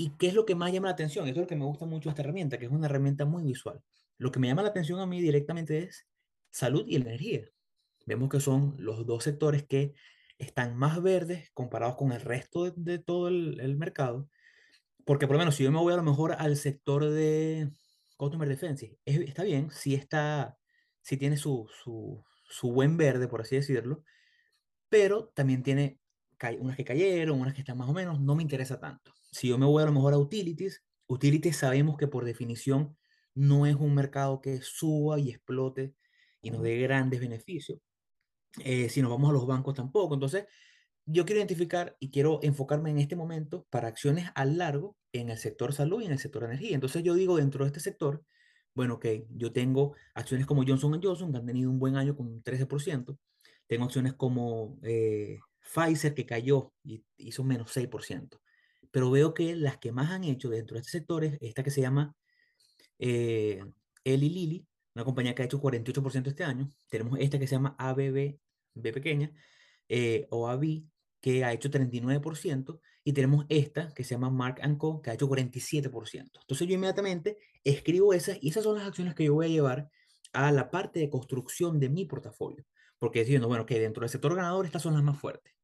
¿Y 0.00 0.16
qué 0.16 0.28
es 0.28 0.34
lo 0.34 0.46
que 0.46 0.54
más 0.54 0.72
llama 0.72 0.88
la 0.88 0.94
atención? 0.94 1.28
Eso 1.28 1.40
es 1.40 1.42
lo 1.42 1.46
que 1.46 1.56
me 1.56 1.66
gusta 1.66 1.84
mucho 1.84 2.08
esta 2.08 2.22
herramienta, 2.22 2.56
que 2.56 2.64
es 2.64 2.72
una 2.72 2.86
herramienta 2.86 3.26
muy 3.26 3.42
visual. 3.42 3.82
Lo 4.16 4.32
que 4.32 4.40
me 4.40 4.48
llama 4.48 4.62
la 4.62 4.70
atención 4.70 4.98
a 4.98 5.04
mí 5.04 5.20
directamente 5.20 5.76
es 5.76 6.06
salud 6.50 6.84
y 6.86 6.96
energía. 6.96 7.48
Vemos 8.06 8.28
que 8.28 8.40
son 8.40 8.74
los 8.78 9.06
dos 9.06 9.24
sectores 9.24 9.66
que 9.66 9.94
están 10.38 10.76
más 10.76 11.02
verdes 11.02 11.50
comparados 11.52 11.96
con 11.96 12.12
el 12.12 12.20
resto 12.20 12.70
de, 12.70 12.98
todo 12.98 13.28
el, 13.28 13.76
mercado. 13.76 14.28
Porque 15.04 15.26
por 15.26 15.34
lo 15.34 15.40
menos 15.40 15.56
si 15.56 15.64
yo 15.64 15.72
me 15.72 15.78
voy 15.78 15.92
a 15.92 15.96
lo 15.96 16.02
mejor 16.02 16.32
al 16.38 16.56
sector 16.56 17.08
de 17.08 17.70
Customer 18.16 18.48
Defense, 18.48 18.98
está 19.04 19.44
bien, 19.44 19.70
si 19.70 19.94
está, 19.94 20.56
si 21.02 21.16
tiene 21.16 21.36
su, 21.36 21.68
su, 21.82 22.24
su 22.44 22.72
buen 22.72 22.96
verde, 22.96 23.28
por 23.28 23.40
así 23.42 23.56
decirlo, 23.56 24.04
pero 24.88 25.28
también 25.34 25.62
tiene 25.62 26.00
unas 26.58 26.76
que 26.76 26.84
cayeron, 26.84 27.40
unas 27.40 27.54
que 27.54 27.60
están 27.60 27.78
más 27.78 27.88
o 27.88 27.92
menos, 27.92 28.20
no 28.20 28.34
me 28.34 28.42
interesa 28.42 28.80
tanto 28.80 29.12
si 29.30 29.48
yo 29.48 29.58
me 29.58 29.66
voy 29.66 29.82
a 29.82 29.86
lo 29.86 29.92
mejor 29.92 30.12
a 30.12 30.18
utilities, 30.18 30.82
utilities 31.06 31.56
sabemos 31.56 31.96
que 31.96 32.08
por 32.08 32.24
definición 32.24 32.96
no 33.34 33.66
es 33.66 33.76
un 33.76 33.94
mercado 33.94 34.40
que 34.40 34.60
suba 34.62 35.18
y 35.18 35.30
explote 35.30 35.94
y 36.42 36.50
nos 36.50 36.62
dé 36.62 36.78
grandes 36.78 37.20
beneficios. 37.20 37.78
Eh, 38.64 38.88
si 38.88 39.02
nos 39.02 39.10
vamos 39.10 39.30
a 39.30 39.32
los 39.32 39.46
bancos 39.46 39.74
tampoco. 39.74 40.14
Entonces, 40.14 40.46
yo 41.06 41.24
quiero 41.24 41.40
identificar 41.40 41.96
y 42.00 42.10
quiero 42.10 42.40
enfocarme 42.42 42.90
en 42.90 42.98
este 42.98 43.16
momento 43.16 43.66
para 43.70 43.88
acciones 43.88 44.30
a 44.34 44.44
largo 44.44 44.96
en 45.12 45.30
el 45.30 45.38
sector 45.38 45.72
salud 45.72 46.02
y 46.02 46.06
en 46.06 46.12
el 46.12 46.18
sector 46.18 46.44
energía. 46.44 46.74
Entonces, 46.74 47.02
yo 47.02 47.14
digo 47.14 47.36
dentro 47.36 47.64
de 47.64 47.68
este 47.68 47.80
sector, 47.80 48.24
bueno, 48.74 48.94
ok, 48.94 49.06
yo 49.30 49.52
tengo 49.52 49.94
acciones 50.14 50.46
como 50.46 50.64
Johnson 50.66 51.00
Johnson, 51.02 51.32
que 51.32 51.38
han 51.38 51.46
tenido 51.46 51.70
un 51.70 51.78
buen 51.78 51.96
año 51.96 52.16
con 52.16 52.26
un 52.28 52.42
13%. 52.42 53.18
Tengo 53.66 53.84
acciones 53.84 54.14
como 54.14 54.78
eh, 54.82 55.38
Pfizer, 55.60 56.14
que 56.14 56.26
cayó 56.26 56.72
y 56.84 57.04
hizo 57.16 57.44
menos 57.44 57.70
6% 57.76 58.40
pero 58.90 59.10
veo 59.10 59.34
que 59.34 59.54
las 59.56 59.78
que 59.78 59.92
más 59.92 60.10
han 60.10 60.24
hecho 60.24 60.48
dentro 60.48 60.74
de 60.74 60.80
este 60.80 60.92
sector 60.92 61.24
es 61.24 61.38
esta 61.40 61.62
que 61.62 61.70
se 61.70 61.80
llama 61.80 62.14
eh, 62.98 63.62
Eli 64.04 64.28
Lilly, 64.28 64.66
una 64.94 65.04
compañía 65.04 65.34
que 65.34 65.42
ha 65.42 65.44
hecho 65.44 65.60
48% 65.60 66.28
este 66.28 66.44
año. 66.44 66.72
Tenemos 66.88 67.18
esta 67.20 67.38
que 67.38 67.46
se 67.46 67.54
llama 67.54 67.76
ABB, 67.78 68.38
B 68.74 68.92
pequeña, 68.92 69.32
eh, 69.88 70.26
o 70.30 70.48
AB, 70.48 70.84
que 71.20 71.44
ha 71.44 71.52
hecho 71.52 71.70
39%, 71.70 72.80
y 73.04 73.12
tenemos 73.12 73.46
esta 73.48 73.92
que 73.94 74.04
se 74.04 74.14
llama 74.14 74.30
Mark 74.30 74.60
Co, 74.78 75.02
que 75.02 75.10
ha 75.10 75.14
hecho 75.14 75.28
47%. 75.28 76.40
Entonces 76.40 76.68
yo 76.68 76.74
inmediatamente 76.74 77.38
escribo 77.64 78.14
esas, 78.14 78.38
y 78.40 78.48
esas 78.48 78.64
son 78.64 78.78
las 78.78 78.86
acciones 78.86 79.14
que 79.14 79.24
yo 79.24 79.34
voy 79.34 79.46
a 79.46 79.48
llevar 79.48 79.90
a 80.32 80.52
la 80.52 80.70
parte 80.70 81.00
de 81.00 81.10
construcción 81.10 81.80
de 81.80 81.88
mi 81.88 82.04
portafolio. 82.04 82.64
Porque 82.98 83.20
diciendo, 83.20 83.48
bueno, 83.48 83.66
que 83.66 83.80
dentro 83.80 84.02
del 84.02 84.10
sector 84.10 84.34
ganador 84.34 84.66
estas 84.66 84.82
son 84.82 84.94
las 84.94 85.02
más 85.02 85.18
fuertes. 85.18 85.54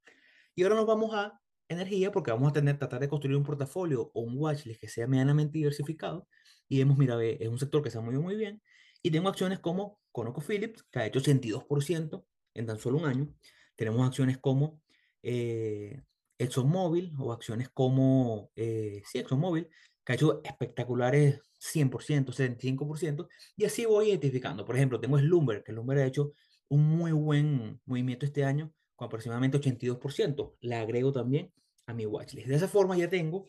Y 0.54 0.62
ahora 0.62 0.76
nos 0.76 0.86
vamos 0.86 1.14
a 1.14 1.40
energía 1.68 2.12
porque 2.12 2.30
vamos 2.30 2.50
a 2.50 2.52
tener, 2.54 2.78
tratar 2.78 3.00
de 3.00 3.08
construir 3.08 3.36
un 3.36 3.44
portafolio 3.44 4.10
o 4.14 4.20
un 4.20 4.38
watchlist 4.38 4.80
que 4.80 4.88
sea 4.88 5.06
medianamente 5.06 5.58
diversificado 5.58 6.28
y 6.68 6.78
vemos, 6.78 6.96
mira, 6.96 7.22
es 7.22 7.48
un 7.48 7.58
sector 7.58 7.82
que 7.82 7.90
se 7.90 7.98
ha 7.98 8.00
movido 8.00 8.22
muy 8.22 8.36
bien 8.36 8.62
y 9.06 9.10
tengo 9.12 9.28
acciones 9.28 9.60
como 9.60 10.00
ConocoPhillips, 10.10 10.82
que 10.90 10.98
ha 10.98 11.06
hecho 11.06 11.20
82% 11.20 12.24
en 12.54 12.66
tan 12.66 12.76
solo 12.76 12.98
un 12.98 13.04
año. 13.04 13.28
Tenemos 13.76 14.04
acciones 14.04 14.38
como 14.38 14.80
eh, 15.22 16.02
ExxonMobil 16.36 17.12
o 17.16 17.32
acciones 17.32 17.68
como, 17.68 18.50
eh, 18.56 19.02
sí, 19.06 19.18
ExxonMobil, 19.20 19.68
que 20.04 20.12
ha 20.12 20.16
hecho 20.16 20.40
espectaculares 20.42 21.40
100%, 21.60 22.32
75%, 22.32 23.28
y 23.56 23.64
así 23.64 23.86
voy 23.86 24.08
identificando. 24.08 24.64
Por 24.64 24.74
ejemplo, 24.74 24.98
tengo 24.98 25.20
Slumber, 25.20 25.62
que 25.62 25.70
Slumber 25.70 25.98
ha 25.98 26.06
hecho 26.06 26.32
un 26.68 26.82
muy 26.82 27.12
buen 27.12 27.80
movimiento 27.84 28.26
este 28.26 28.42
año 28.42 28.72
con 28.96 29.06
aproximadamente 29.06 29.60
82%. 29.60 30.56
La 30.62 30.80
agrego 30.80 31.12
también 31.12 31.52
a 31.86 31.94
mi 31.94 32.06
watchlist. 32.06 32.48
De 32.48 32.56
esa 32.56 32.66
forma 32.66 32.96
ya 32.96 33.08
tengo 33.08 33.46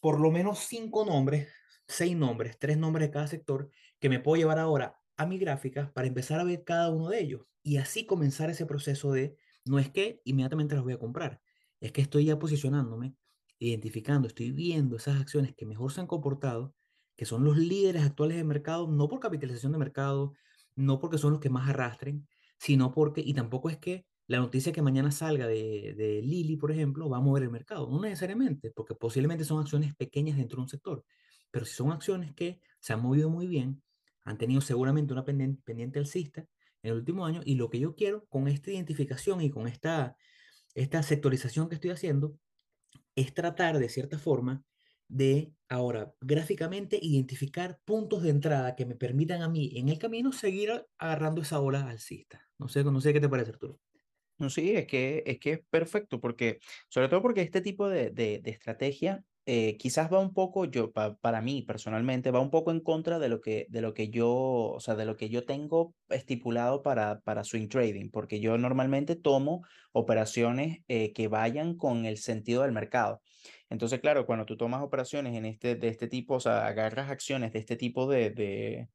por 0.00 0.20
lo 0.20 0.30
menos 0.30 0.58
cinco 0.58 1.06
nombres, 1.06 1.48
seis 1.86 2.14
nombres, 2.14 2.58
tres 2.58 2.76
nombres 2.76 3.08
de 3.08 3.10
cada 3.10 3.26
sector 3.26 3.70
que 3.98 4.10
me 4.10 4.20
puedo 4.20 4.36
llevar 4.36 4.58
ahora 4.58 4.97
a 5.18 5.26
mi 5.26 5.38
gráfica 5.38 5.92
para 5.92 6.08
empezar 6.08 6.40
a 6.40 6.44
ver 6.44 6.64
cada 6.64 6.90
uno 6.90 7.08
de 7.08 7.20
ellos 7.20 7.42
y 7.62 7.76
así 7.76 8.06
comenzar 8.06 8.48
ese 8.50 8.64
proceso 8.66 9.12
de 9.12 9.36
no 9.64 9.78
es 9.78 9.90
que 9.90 10.22
inmediatamente 10.24 10.74
los 10.74 10.84
voy 10.84 10.94
a 10.94 10.98
comprar, 10.98 11.42
es 11.80 11.92
que 11.92 12.00
estoy 12.00 12.24
ya 12.26 12.38
posicionándome, 12.38 13.14
identificando, 13.58 14.28
estoy 14.28 14.52
viendo 14.52 14.96
esas 14.96 15.20
acciones 15.20 15.54
que 15.54 15.66
mejor 15.66 15.92
se 15.92 16.00
han 16.00 16.06
comportado, 16.06 16.74
que 17.16 17.26
son 17.26 17.44
los 17.44 17.58
líderes 17.58 18.04
actuales 18.04 18.36
de 18.38 18.44
mercado, 18.44 18.88
no 18.88 19.08
por 19.08 19.20
capitalización 19.20 19.72
de 19.72 19.78
mercado, 19.78 20.32
no 20.76 21.00
porque 21.00 21.18
son 21.18 21.32
los 21.32 21.40
que 21.40 21.50
más 21.50 21.68
arrastren, 21.68 22.26
sino 22.58 22.92
porque, 22.92 23.20
y 23.20 23.34
tampoco 23.34 23.68
es 23.70 23.76
que 23.78 24.06
la 24.28 24.38
noticia 24.38 24.72
que 24.72 24.82
mañana 24.82 25.10
salga 25.10 25.46
de, 25.46 25.94
de 25.96 26.22
Lili, 26.22 26.56
por 26.56 26.70
ejemplo, 26.70 27.08
va 27.08 27.16
a 27.16 27.20
mover 27.20 27.42
el 27.44 27.50
mercado. 27.50 27.88
No 27.90 28.00
necesariamente, 28.00 28.70
porque 28.70 28.94
posiblemente 28.94 29.44
son 29.44 29.60
acciones 29.60 29.94
pequeñas 29.96 30.36
dentro 30.36 30.56
de 30.56 30.62
un 30.62 30.68
sector. 30.68 31.04
Pero 31.50 31.64
si 31.64 31.74
son 31.74 31.90
acciones 31.92 32.34
que 32.34 32.60
se 32.78 32.92
han 32.92 33.00
movido 33.02 33.30
muy 33.30 33.46
bien, 33.46 33.82
han 34.28 34.38
tenido 34.38 34.60
seguramente 34.60 35.12
una 35.12 35.24
pendiente, 35.24 35.62
pendiente 35.64 35.98
alcista 35.98 36.42
en 36.82 36.90
el 36.90 36.98
último 36.98 37.24
año, 37.24 37.40
y 37.44 37.56
lo 37.56 37.70
que 37.70 37.80
yo 37.80 37.94
quiero 37.94 38.26
con 38.26 38.46
esta 38.46 38.70
identificación 38.70 39.40
y 39.40 39.50
con 39.50 39.66
esta, 39.66 40.16
esta 40.74 41.02
sectorización 41.02 41.68
que 41.68 41.74
estoy 41.74 41.90
haciendo 41.90 42.38
es 43.16 43.34
tratar 43.34 43.78
de 43.78 43.88
cierta 43.88 44.18
forma 44.18 44.62
de 45.08 45.52
ahora 45.68 46.12
gráficamente 46.20 46.98
identificar 47.00 47.80
puntos 47.84 48.22
de 48.22 48.30
entrada 48.30 48.76
que 48.76 48.86
me 48.86 48.94
permitan 48.94 49.42
a 49.42 49.48
mí 49.48 49.72
en 49.76 49.88
el 49.88 49.98
camino 49.98 50.32
seguir 50.32 50.84
agarrando 50.98 51.40
esa 51.40 51.60
ola 51.60 51.88
alcista. 51.88 52.46
No 52.58 52.68
sé, 52.68 52.84
no 52.84 53.00
sé 53.00 53.12
qué 53.12 53.20
te 53.20 53.28
parece, 53.28 53.52
Arturo. 53.52 53.80
No, 54.36 54.50
sí, 54.50 54.76
es 54.76 54.86
que, 54.86 55.24
es 55.26 55.40
que 55.40 55.52
es 55.52 55.60
perfecto, 55.68 56.20
porque, 56.20 56.60
sobre 56.88 57.08
todo 57.08 57.22
porque 57.22 57.42
este 57.42 57.60
tipo 57.60 57.88
de, 57.88 58.10
de, 58.10 58.40
de 58.40 58.50
estrategia 58.50 59.24
eh, 59.50 59.76
quizás 59.78 60.12
va 60.12 60.20
un 60.20 60.34
poco, 60.34 60.66
yo, 60.66 60.92
pa- 60.92 61.16
para 61.16 61.40
mí 61.40 61.62
personalmente, 61.62 62.30
va 62.30 62.40
un 62.40 62.50
poco 62.50 62.70
en 62.70 62.80
contra 62.80 63.18
de 63.18 63.30
lo 63.30 63.40
que, 63.40 63.66
de 63.70 63.80
lo 63.80 63.94
que 63.94 64.10
yo, 64.10 64.28
o 64.30 64.80
sea, 64.80 64.94
de 64.94 65.06
lo 65.06 65.16
que 65.16 65.30
yo 65.30 65.46
tengo 65.46 65.94
estipulado 66.10 66.82
para, 66.82 67.20
para 67.22 67.44
swing 67.44 67.68
trading, 67.68 68.10
porque 68.10 68.40
yo 68.40 68.58
normalmente 68.58 69.16
tomo 69.16 69.62
operaciones 69.92 70.80
eh, 70.88 71.12
que 71.14 71.28
vayan 71.28 71.76
con 71.76 72.04
el 72.06 72.18
sentido 72.18 72.62
del 72.62 72.72
mercado. 72.72 73.22
Entonces, 73.70 74.00
claro, 74.00 74.26
cuando 74.26 74.44
tú 74.46 74.56
tomas 74.58 74.82
operaciones 74.82 75.34
en 75.36 75.46
este, 75.46 75.76
de 75.76 75.88
este 75.88 76.08
tipo, 76.08 76.34
o 76.34 76.40
sea, 76.40 76.66
agarras 76.66 77.10
acciones 77.10 77.52
de 77.52 77.58
este 77.60 77.76
tipo 77.76 78.06
de, 78.06 78.30
de, 78.30 78.88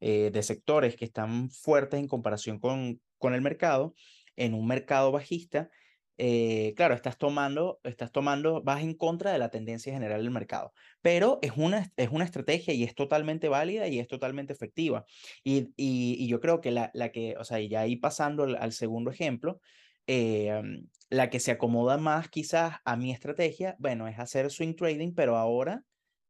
eh, 0.00 0.30
de 0.32 0.42
sectores 0.42 0.96
que 0.96 1.04
están 1.06 1.50
fuertes 1.50 1.98
en 2.00 2.08
comparación 2.08 2.58
con, 2.60 3.00
con 3.18 3.34
el 3.34 3.42
mercado, 3.42 3.94
en 4.36 4.54
un 4.54 4.66
mercado 4.66 5.12
bajista, 5.12 5.70
eh, 6.18 6.72
claro, 6.76 6.94
estás 6.94 7.18
tomando, 7.18 7.80
estás 7.84 8.12
tomando, 8.12 8.62
vas 8.62 8.82
en 8.82 8.94
contra 8.94 9.32
de 9.32 9.38
la 9.38 9.50
tendencia 9.50 9.92
general 9.92 10.22
del 10.22 10.30
mercado, 10.30 10.72
pero 11.02 11.38
es 11.42 11.52
una, 11.56 11.92
es 11.96 12.08
una 12.10 12.24
estrategia 12.24 12.74
y 12.74 12.84
es 12.84 12.94
totalmente 12.94 13.48
válida 13.48 13.88
y 13.88 13.98
es 13.98 14.08
totalmente 14.08 14.52
efectiva. 14.52 15.04
Y, 15.44 15.72
y, 15.76 16.26
yo 16.28 16.40
creo 16.40 16.60
que 16.60 16.70
la, 16.70 16.90
la 16.94 17.10
que, 17.12 17.36
o 17.38 17.44
sea, 17.44 17.60
ya 17.60 17.80
ahí 17.82 17.96
pasando 17.96 18.44
al, 18.44 18.72
segundo 18.72 19.10
ejemplo, 19.10 19.60
mm, 20.06 20.86
la 21.10 21.30
que 21.30 21.40
se 21.40 21.52
acomoda 21.52 21.98
más 21.98 22.28
quizás 22.28 22.76
a 22.84 22.96
mi 22.96 23.12
estrategia, 23.12 23.76
bueno, 23.78 24.08
es 24.08 24.18
hacer 24.18 24.50
swing 24.50 24.74
trading, 24.74 25.14
pero 25.14 25.36
ahora 25.36 25.84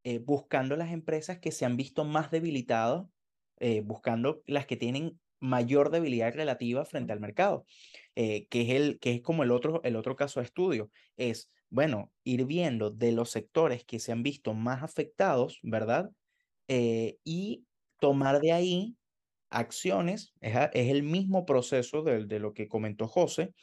eh, 0.08 0.20
buscando 0.20 0.76
las 0.76 0.92
empresas 0.92 1.40
que 1.40 1.50
se 1.50 1.64
han 1.64 1.76
visto 1.76 2.04
más 2.04 2.30
debilitadas, 2.30 3.06
eh, 3.58 3.80
buscando 3.80 4.40
las 4.46 4.64
que 4.64 4.76
tienen 4.76 5.18
mayor 5.40 5.90
debilidad 5.90 6.34
relativa 6.34 6.84
frente 6.84 7.12
al 7.12 7.20
mercado 7.20 7.66
eh, 8.14 8.46
que 8.48 8.62
es, 8.62 8.70
el, 8.70 8.98
que 8.98 9.12
es 9.14 9.22
como 9.22 9.42
el 9.42 9.50
otro, 9.50 9.82
el 9.84 9.96
otro 9.96 10.16
caso 10.16 10.40
de 10.40 10.46
estudio, 10.46 10.90
es, 11.16 11.50
bueno, 11.70 12.12
ir 12.24 12.46
viendo 12.46 12.90
de 12.90 13.12
los 13.12 13.30
sectores 13.30 13.84
que 13.84 13.98
se 13.98 14.12
han 14.12 14.22
visto 14.22 14.54
más 14.54 14.82
afectados, 14.82 15.58
¿verdad? 15.62 16.10
Eh, 16.68 17.18
y 17.24 17.66
tomar 18.00 18.40
de 18.40 18.52
ahí 18.52 18.96
acciones, 19.50 20.34
es, 20.40 20.56
es 20.72 20.90
el 20.90 21.02
mismo 21.02 21.46
proceso 21.46 22.02
de, 22.02 22.26
de 22.26 22.40
lo 22.40 22.54
que 22.54 22.68
comentó 22.68 23.08
José, 23.08 23.54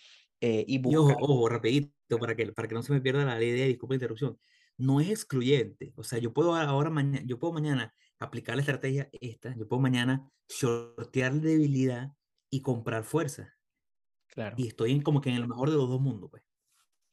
eh, 0.42 0.66
y 0.68 0.80
Y 0.86 0.96
ojo, 0.96 1.08
buscar, 1.08 1.18
ojo, 1.20 1.50
rapidito, 1.50 1.92
para 2.20 2.36
que, 2.36 2.52
para 2.52 2.68
que 2.68 2.76
no 2.76 2.84
se 2.84 2.94
me 2.94 3.02
pierda 3.02 3.26
la 3.26 3.42
idea, 3.44 3.66
disculpa 3.68 3.94
la 3.94 3.98
interrupción, 3.98 4.40
no 4.78 5.00
es 5.00 5.10
excluyente. 5.10 5.94
O 5.96 6.04
sea, 6.04 6.20
yo 6.20 6.34
puedo 6.34 6.56
ahora 6.56 6.90
mañana, 6.90 7.24
yo 7.26 7.40
puedo 7.40 7.54
mañana 7.54 7.94
aplicar 8.24 8.56
la 8.56 8.62
estrategia 8.62 9.10
esta, 9.14 9.56
yo 9.56 9.68
puedo 9.68 9.82
mañana 9.82 10.30
shortear 10.50 11.34
debilidad 11.34 12.12
y 12.50 12.62
comprar 12.62 13.04
fuerza. 13.04 13.54
claro. 14.28 14.56
Y 14.58 14.68
estoy 14.68 14.92
en, 14.92 15.02
como 15.02 15.22
que 15.22 15.30
en 15.30 15.36
el 15.36 15.48
mejor 15.48 15.70
de 15.70 15.78
los 15.78 15.90
dos 15.90 16.02
mundos, 16.02 16.30
pues. 16.30 16.44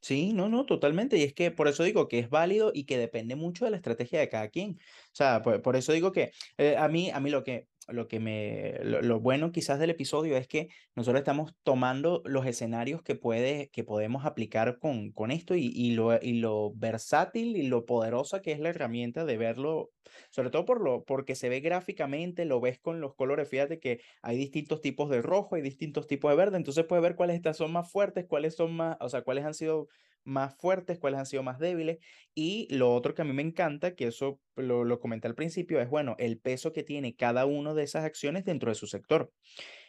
Sí, 0.02 0.32
no, 0.32 0.48
no, 0.48 0.64
totalmente. 0.64 1.18
Y 1.18 1.24
es 1.24 1.34
que 1.34 1.50
por 1.50 1.68
eso 1.68 1.84
digo 1.84 2.08
que 2.08 2.18
es 2.18 2.30
válido 2.30 2.72
y 2.74 2.84
que 2.84 2.96
depende 2.96 3.36
mucho 3.36 3.66
de 3.66 3.70
la 3.70 3.76
estrategia 3.76 4.20
de 4.20 4.30
cada 4.30 4.48
quien. 4.48 4.78
O 4.80 5.14
sea, 5.14 5.42
por, 5.42 5.60
por 5.60 5.76
eso 5.76 5.92
digo 5.92 6.10
que 6.10 6.32
eh, 6.56 6.76
a 6.76 6.88
mí, 6.88 7.10
a 7.10 7.20
mí 7.20 7.28
lo 7.28 7.44
que, 7.44 7.68
lo 7.92 8.08
que 8.08 8.20
me, 8.20 8.78
lo, 8.82 9.20
bueno 9.20 9.52
quizás 9.52 9.78
del 9.78 9.90
episodio 9.90 10.36
es 10.36 10.48
que 10.48 10.68
nosotros 10.94 11.20
estamos 11.20 11.54
tomando 11.62 12.22
los 12.24 12.46
escenarios 12.46 13.02
que 13.02 13.14
puede, 13.14 13.70
que 13.70 13.84
podemos 13.84 14.24
aplicar 14.24 14.78
con, 14.78 15.12
con 15.12 15.30
esto 15.30 15.54
y, 15.54 15.66
y 15.74 15.92
lo, 15.92 16.20
y 16.20 16.34
lo 16.34 16.72
versátil 16.74 17.56
y 17.56 17.68
lo 17.68 17.86
poderosa 17.86 18.42
que 18.42 18.52
es 18.52 18.60
la 18.60 18.70
herramienta 18.70 19.24
de 19.24 19.36
verlo, 19.36 19.90
sobre 20.30 20.50
todo 20.50 20.64
por 20.64 20.80
lo, 20.80 21.04
porque 21.04 21.34
se 21.34 21.48
ve 21.48 21.60
gráficamente, 21.60 22.44
lo 22.44 22.60
ves 22.60 22.78
con 22.78 23.00
los 23.00 23.14
colores. 23.14 23.48
Fíjate 23.48 23.78
que 23.78 24.00
hay 24.22 24.36
distintos 24.36 24.80
tipos 24.80 25.10
de 25.10 25.22
rojo, 25.22 25.54
hay 25.56 25.62
distintos 25.62 26.06
tipos 26.06 26.30
de 26.30 26.36
verde, 26.36 26.56
entonces 26.56 26.84
puedes 26.84 27.02
ver 27.02 27.16
cuáles 27.16 27.36
estas 27.36 27.56
son 27.56 27.72
más 27.72 27.90
fuertes, 27.90 28.26
cuáles 28.26 28.54
son 28.54 28.74
más, 28.76 28.96
o 29.00 29.08
sea, 29.08 29.22
cuáles 29.22 29.44
han 29.44 29.54
sido 29.54 29.88
más 30.24 30.56
fuertes, 30.56 30.98
cuáles 30.98 31.20
han 31.20 31.26
sido 31.26 31.42
más 31.42 31.58
débiles. 31.58 31.98
Y 32.34 32.68
lo 32.74 32.94
otro 32.94 33.14
que 33.14 33.22
a 33.22 33.24
mí 33.24 33.32
me 33.32 33.42
encanta, 33.42 33.94
que 33.94 34.06
eso 34.08 34.40
lo, 34.56 34.84
lo 34.84 35.00
comenté 35.00 35.28
al 35.28 35.34
principio, 35.34 35.80
es, 35.80 35.88
bueno, 35.88 36.16
el 36.18 36.38
peso 36.38 36.72
que 36.72 36.82
tiene 36.82 37.16
cada 37.16 37.46
una 37.46 37.74
de 37.74 37.82
esas 37.82 38.04
acciones 38.04 38.44
dentro 38.44 38.70
de 38.70 38.74
su 38.74 38.86
sector. 38.86 39.32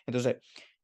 Entonces, 0.06 0.38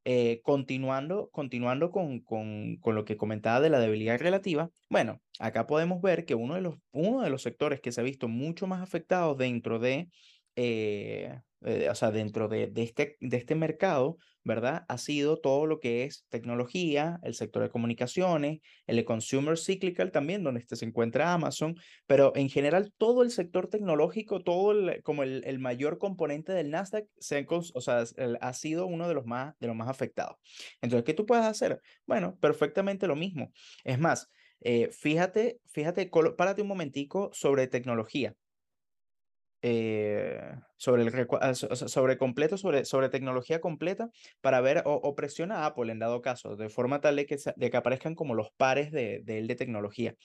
eh, 0.05 0.41
continuando, 0.43 1.29
continuando 1.31 1.91
con, 1.91 2.21
con, 2.21 2.77
con 2.77 2.95
lo 2.95 3.03
que 3.03 3.17
comentaba 3.17 3.60
de 3.60 3.69
la 3.69 3.79
debilidad 3.79 4.19
relativa, 4.19 4.69
bueno, 4.89 5.21
acá 5.39 5.67
podemos 5.67 6.01
ver 6.01 6.25
que 6.25 6.36
uno 6.36 6.55
de 6.55 6.62
los, 6.62 6.75
uno 6.91 7.21
de 7.23 7.29
los 7.29 7.41
sectores 7.41 7.81
que 7.81 7.91
se 7.91 8.01
ha 8.01 8.05
visto 8.05 8.29
mucho 8.29 8.67
más 8.67 8.81
afectado 8.81 9.36
dentro 9.36 9.79
de, 9.79 10.10
eh, 10.55 11.41
eh, 11.65 11.89
o 11.89 11.96
sea, 11.96 12.12
dentro 12.12 12.48
de, 12.48 12.67
de 12.67 12.84
este, 12.84 13.17
de 13.20 13.38
este 13.38 13.56
mercado, 13.56 14.17
¿verdad? 14.43 14.86
Ha 14.88 14.98
sido 14.98 15.38
todo 15.39 15.65
lo 15.65 15.80
que 15.80 16.04
es 16.04 16.26
tecnología, 16.30 17.20
el 17.24 17.34
sector 17.34 17.63
de 17.63 17.70
comunicaciones, 17.70 18.60
el 18.86 19.04
consumer 19.06 19.58
cyclical 19.58 20.12
también, 20.12 20.43
donde 20.43 20.60
este 20.62 20.76
se 20.76 20.86
encuentra 20.86 21.34
Amazon, 21.34 21.76
pero 22.06 22.32
en 22.36 22.50
general 22.50 22.91
todo 22.98 23.24
el 23.24 23.32
sector 23.32 23.67
tecnológico, 23.70 24.41
todo 24.43 24.72
el, 24.72 25.02
como 25.04 25.24
el, 25.24 25.43
el 25.46 25.60
mayor 25.60 25.98
componente 25.98 26.54
del 26.54 26.70
Nasdaq, 26.72 27.06
se, 27.17 27.38
ha 27.38 27.46
cons- 27.46 27.72
o 27.74 27.82
sea, 27.82 28.04
ha 28.41 28.54
sido 28.54 28.86
uno 28.88 29.08
de 29.08 29.13
los 29.15 29.26
más, 29.26 29.54
de 29.60 29.67
los 29.67 29.76
más 29.76 29.89
afectados. 29.89 30.38
Entonces, 30.82 31.04
¿qué 31.06 31.13
tú 31.13 31.26
puedes 31.26 31.46
hacer? 31.46 31.80
Bueno, 32.06 32.38
perfectamente 32.39 33.08
lo 33.08 33.15
mismo. 33.15 33.52
Es 33.84 34.00
más, 34.00 34.30
eh, 34.62 34.89
fíjate, 34.91 35.60
fíjate, 35.67 36.10
párate 36.38 36.62
un 36.62 36.67
momentico 36.67 37.30
sobre 37.34 37.67
tecnología. 37.67 38.34
Eh, 39.62 40.39
sobre 40.78 41.04
el 41.04 41.28
ah, 41.41 41.54
so- 41.56 41.76
so- 41.76 41.88
sobre 41.88 42.17
completo, 42.17 42.58
sobre, 42.58 42.86
sobre 42.86 43.10
tecnología 43.10 43.62
completa, 43.62 44.10
para 44.41 44.62
ver, 44.62 44.84
o, 44.86 44.93
o 44.96 45.15
presiona 45.15 45.60
a 45.63 45.65
Apple 45.67 45.91
en 45.91 46.00
dado 46.00 46.22
caso, 46.22 46.56
de 46.56 46.70
forma 46.70 47.02
tal 47.02 47.15
de 47.17 47.26
que, 47.26 47.38
de 47.56 47.70
que 47.72 47.78
aparezcan 47.78 48.15
como 48.15 48.36
los 48.36 48.50
pares 48.58 48.91
de, 48.91 49.22
de 49.24 49.39
él 49.39 49.48
de 49.48 49.56
tecnología 49.56 50.15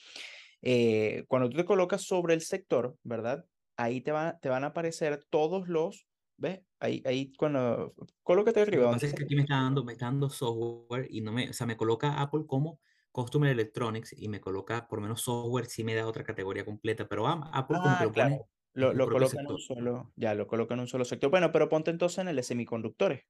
eh, 0.61 1.25
cuando 1.27 1.49
tú 1.49 1.57
te 1.57 1.65
colocas 1.65 2.03
sobre 2.03 2.33
el 2.33 2.41
sector, 2.41 2.97
¿verdad? 3.03 3.45
Ahí 3.77 4.01
te, 4.01 4.11
va, 4.11 4.39
te 4.39 4.49
van 4.49 4.63
a 4.63 4.67
aparecer 4.67 5.23
todos 5.29 5.67
los, 5.67 6.07
¿ves? 6.37 6.61
Ahí, 6.79 7.01
ahí 7.05 7.33
cuando, 7.33 7.93
colócate 8.23 8.61
Lo 8.71 8.79
arriba, 8.79 8.85
que 8.85 8.87
donde 8.87 9.01
pasa 9.01 9.07
es 9.07 9.13
que 9.13 9.23
aquí 9.23 9.35
me 9.35 9.41
está 9.43 9.55
dando, 9.61 9.83
me 9.83 9.93
está 9.93 10.05
dando 10.05 10.29
software 10.29 11.07
y 11.09 11.21
no 11.21 11.31
me, 11.31 11.49
o 11.49 11.53
sea, 11.53 11.67
me 11.67 11.77
coloca 11.77 12.19
Apple 12.21 12.45
como 12.47 12.79
Customer 13.11 13.49
Electronics 13.51 14.13
y 14.17 14.29
me 14.29 14.41
coloca, 14.41 14.87
por 14.87 14.99
lo 14.99 15.03
menos 15.03 15.21
software, 15.21 15.65
sí 15.67 15.83
me 15.83 15.93
da 15.95 16.07
otra 16.07 16.23
categoría 16.23 16.65
completa, 16.65 17.07
pero 17.07 17.27
Apple 17.27 17.79
como 17.81 17.97
que 17.97 18.03
ah, 18.03 18.05
lo 18.05 18.13
pone 18.13 18.31
claro, 18.31 18.33
en 18.33 18.41
lo, 18.73 18.93
lo 18.93 19.07
propio 19.07 19.27
coloca 19.27 19.41
en 19.41 19.51
un 19.51 19.59
solo, 19.59 20.13
ya, 20.15 20.33
lo 20.35 20.47
coloca 20.47 20.73
en 20.73 20.79
un 20.81 20.87
solo 20.87 21.05
sector. 21.05 21.29
Bueno, 21.29 21.51
pero 21.51 21.69
ponte 21.69 21.91
entonces 21.91 22.19
en 22.19 22.27
el 22.27 22.35
de 22.35 22.43
semiconductores, 22.43 23.23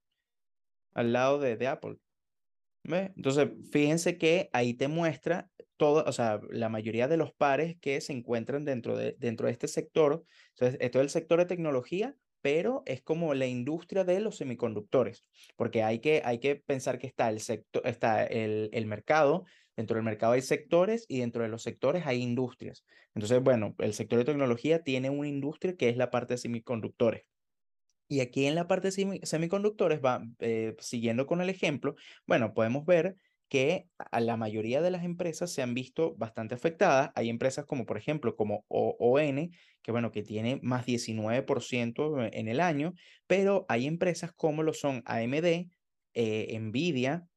al 0.93 1.13
lado 1.13 1.39
de, 1.39 1.58
de 1.58 1.67
Apple. 1.67 1.97
¿Ves? 2.84 3.12
Entonces, 3.15 3.49
fíjense 3.71 4.17
que 4.17 4.49
ahí 4.51 4.73
te 4.73 4.88
muestra 4.88 5.49
todo, 5.77 6.03
o 6.06 6.12
sea, 6.12 6.41
la 6.49 6.69
mayoría 6.69 7.08
de 7.08 7.17
los 7.17 7.34
pares 7.34 7.77
que 7.79 8.01
se 8.01 8.13
encuentran 8.13 8.65
dentro 8.65 8.97
de, 8.97 9.15
dentro 9.19 9.47
de 9.47 9.53
este 9.53 9.67
sector. 9.67 10.23
Entonces, 10.49 10.77
esto 10.82 10.99
es 10.99 11.03
el 11.03 11.10
sector 11.10 11.39
de 11.39 11.45
tecnología, 11.45 12.15
pero 12.41 12.84
es 12.86 13.01
como 13.01 13.34
la 13.34 13.47
industria 13.47 14.03
de 14.03 14.19
los 14.19 14.36
semiconductores, 14.36 15.23
porque 15.56 15.82
hay 15.82 15.99
que, 15.99 16.21
hay 16.25 16.39
que 16.39 16.58
pensar 16.58 16.99
que 16.99 17.08
está 17.08 17.29
el 17.29 17.39
sector, 17.39 17.82
está 17.88 18.25
el, 18.25 18.69
el 18.73 18.86
mercado, 18.86 19.45
dentro 19.76 19.96
del 19.96 20.04
mercado 20.06 20.34
hay 20.34 20.42
sectores 20.42 21.06
y 21.08 21.20
dentro 21.20 21.44
de 21.44 21.50
los 21.50 21.64
sectores 21.64 22.06
hay 22.06 22.22
industrias. 22.22 22.84
Entonces, 23.16 23.42
bueno, 23.44 23.76
el 23.80 23.94
sector 23.94 24.20
de 24.20 24.26
tecnología 24.26 24.84
tiene 24.84 25.10
una 25.10 25.28
industria 25.28 25.76
que 25.78 25.90
es 25.90 25.98
la 25.98 26.12
parte 26.12 26.36
de 26.36 26.38
semiconductores. 26.40 27.24
Y 28.08 28.20
aquí 28.20 28.46
en 28.46 28.56
la 28.56 28.68
parte 28.68 28.90
de 28.90 28.92
semi- 28.94 29.26
semiconductores, 29.26 30.02
va, 30.04 30.24
eh, 30.40 30.76
siguiendo 30.80 31.26
con 31.26 31.42
el 31.42 31.50
ejemplo, 31.50 31.96
bueno, 32.28 32.54
podemos 32.54 32.86
ver 32.86 33.16
que 33.50 33.88
a 33.98 34.20
la 34.20 34.38
mayoría 34.38 34.82
de 34.82 34.92
las 34.92 35.04
empresas 35.04 35.52
se 35.52 35.62
han 35.62 35.74
visto 35.74 36.16
bastante 36.16 36.56
afectadas. 36.56 37.12
Hay 37.16 37.30
empresas 37.30 37.66
como, 37.66 37.86
por 37.86 37.98
ejemplo, 37.98 38.36
como 38.36 38.66
O- 38.68 38.96
ON, 39.00 39.52
que 39.82 39.92
bueno, 39.92 40.12
que 40.12 40.24
tiene 40.24 40.60
más 40.64 40.86
19% 40.86 42.22
en 42.24 42.48
el 42.48 42.60
año, 42.60 42.94
pero 43.28 43.66
hay 43.70 43.86
empresas 43.88 44.34
como 44.34 44.64
lo 44.64 44.74
son 44.74 45.04
AMD, 45.06 45.70
eh, 46.14 46.58
Nvidia, 46.60 47.28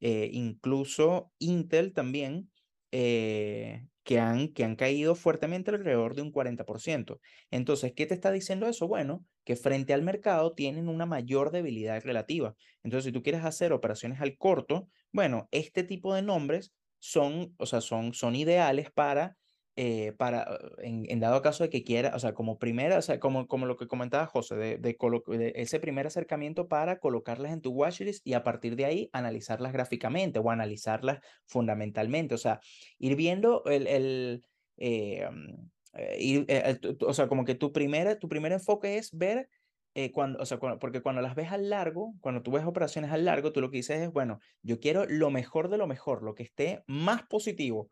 eh, 0.00 0.30
incluso 0.32 1.32
Intel 1.38 1.92
también, 1.92 2.50
eh, 2.92 3.86
que 4.04 4.18
han, 4.18 4.48
que 4.54 4.64
han 4.64 4.74
caído 4.76 5.14
fuertemente 5.14 5.70
alrededor 5.70 6.14
de 6.14 6.22
un 6.22 6.32
40%. 6.32 7.20
Entonces, 7.50 7.92
¿qué 7.94 8.06
te 8.06 8.14
está 8.14 8.32
diciendo 8.32 8.66
eso? 8.66 8.88
Bueno, 8.88 9.26
que 9.44 9.54
frente 9.54 9.92
al 9.92 10.02
mercado 10.02 10.54
tienen 10.54 10.88
una 10.88 11.04
mayor 11.04 11.50
debilidad 11.50 12.02
relativa. 12.02 12.54
Entonces, 12.82 13.04
si 13.06 13.12
tú 13.12 13.22
quieres 13.22 13.44
hacer 13.44 13.72
operaciones 13.72 14.20
al 14.22 14.38
corto, 14.38 14.88
bueno, 15.12 15.48
este 15.50 15.82
tipo 15.82 16.14
de 16.14 16.22
nombres 16.22 16.72
son, 16.98 17.54
o 17.58 17.66
sea, 17.66 17.82
son, 17.82 18.14
son 18.14 18.34
ideales 18.34 18.90
para 18.90 19.36
eh, 19.80 20.12
para, 20.18 20.58
en, 20.78 21.06
en 21.08 21.20
dado 21.20 21.40
caso 21.40 21.62
de 21.62 21.70
que 21.70 21.84
quiera, 21.84 22.10
o 22.16 22.18
sea, 22.18 22.34
como 22.34 22.58
primera, 22.58 22.98
o 22.98 23.02
sea, 23.02 23.20
como, 23.20 23.46
como 23.46 23.64
lo 23.64 23.76
que 23.76 23.86
comentaba 23.86 24.26
José, 24.26 24.56
de, 24.56 24.78
de, 24.78 24.96
de 25.28 25.52
ese 25.54 25.78
primer 25.78 26.04
acercamiento 26.08 26.66
para 26.66 26.98
colocarlas 26.98 27.52
en 27.52 27.60
tu 27.60 27.70
watchlist 27.70 28.26
y 28.26 28.32
a 28.34 28.42
partir 28.42 28.74
de 28.74 28.86
ahí 28.86 29.10
analizarlas 29.12 29.72
gráficamente 29.72 30.40
o 30.40 30.50
analizarlas 30.50 31.20
fundamentalmente, 31.46 32.34
o 32.34 32.38
sea, 32.38 32.58
ir 32.98 33.14
viendo 33.14 33.62
el, 33.66 33.86
el, 33.86 34.42
eh, 34.78 35.28
mm, 35.30 35.68
eh, 35.94 36.16
y, 36.18 36.44
eh, 36.48 36.80
o 37.06 37.14
sea, 37.14 37.28
como 37.28 37.44
que 37.44 37.54
tu 37.54 37.72
primer, 37.72 38.18
tu 38.18 38.28
primer 38.28 38.50
enfoque 38.50 38.98
es 38.98 39.16
ver 39.16 39.48
eh, 39.94 40.10
cuando, 40.10 40.40
o 40.40 40.46
sea, 40.46 40.58
porque 40.58 41.02
cuando 41.02 41.22
las 41.22 41.36
ves 41.36 41.52
al 41.52 41.70
largo, 41.70 42.14
cuando 42.20 42.42
tú 42.42 42.50
ves 42.50 42.64
operaciones 42.64 43.12
al 43.12 43.24
largo, 43.24 43.52
tú 43.52 43.60
lo 43.60 43.70
que 43.70 43.76
dices 43.76 44.00
es, 44.00 44.12
bueno, 44.12 44.40
yo 44.62 44.80
quiero 44.80 45.06
lo 45.06 45.30
mejor 45.30 45.68
de 45.68 45.78
lo 45.78 45.86
mejor, 45.86 46.24
lo 46.24 46.34
que 46.34 46.42
esté 46.42 46.82
más 46.88 47.22
positivo 47.28 47.90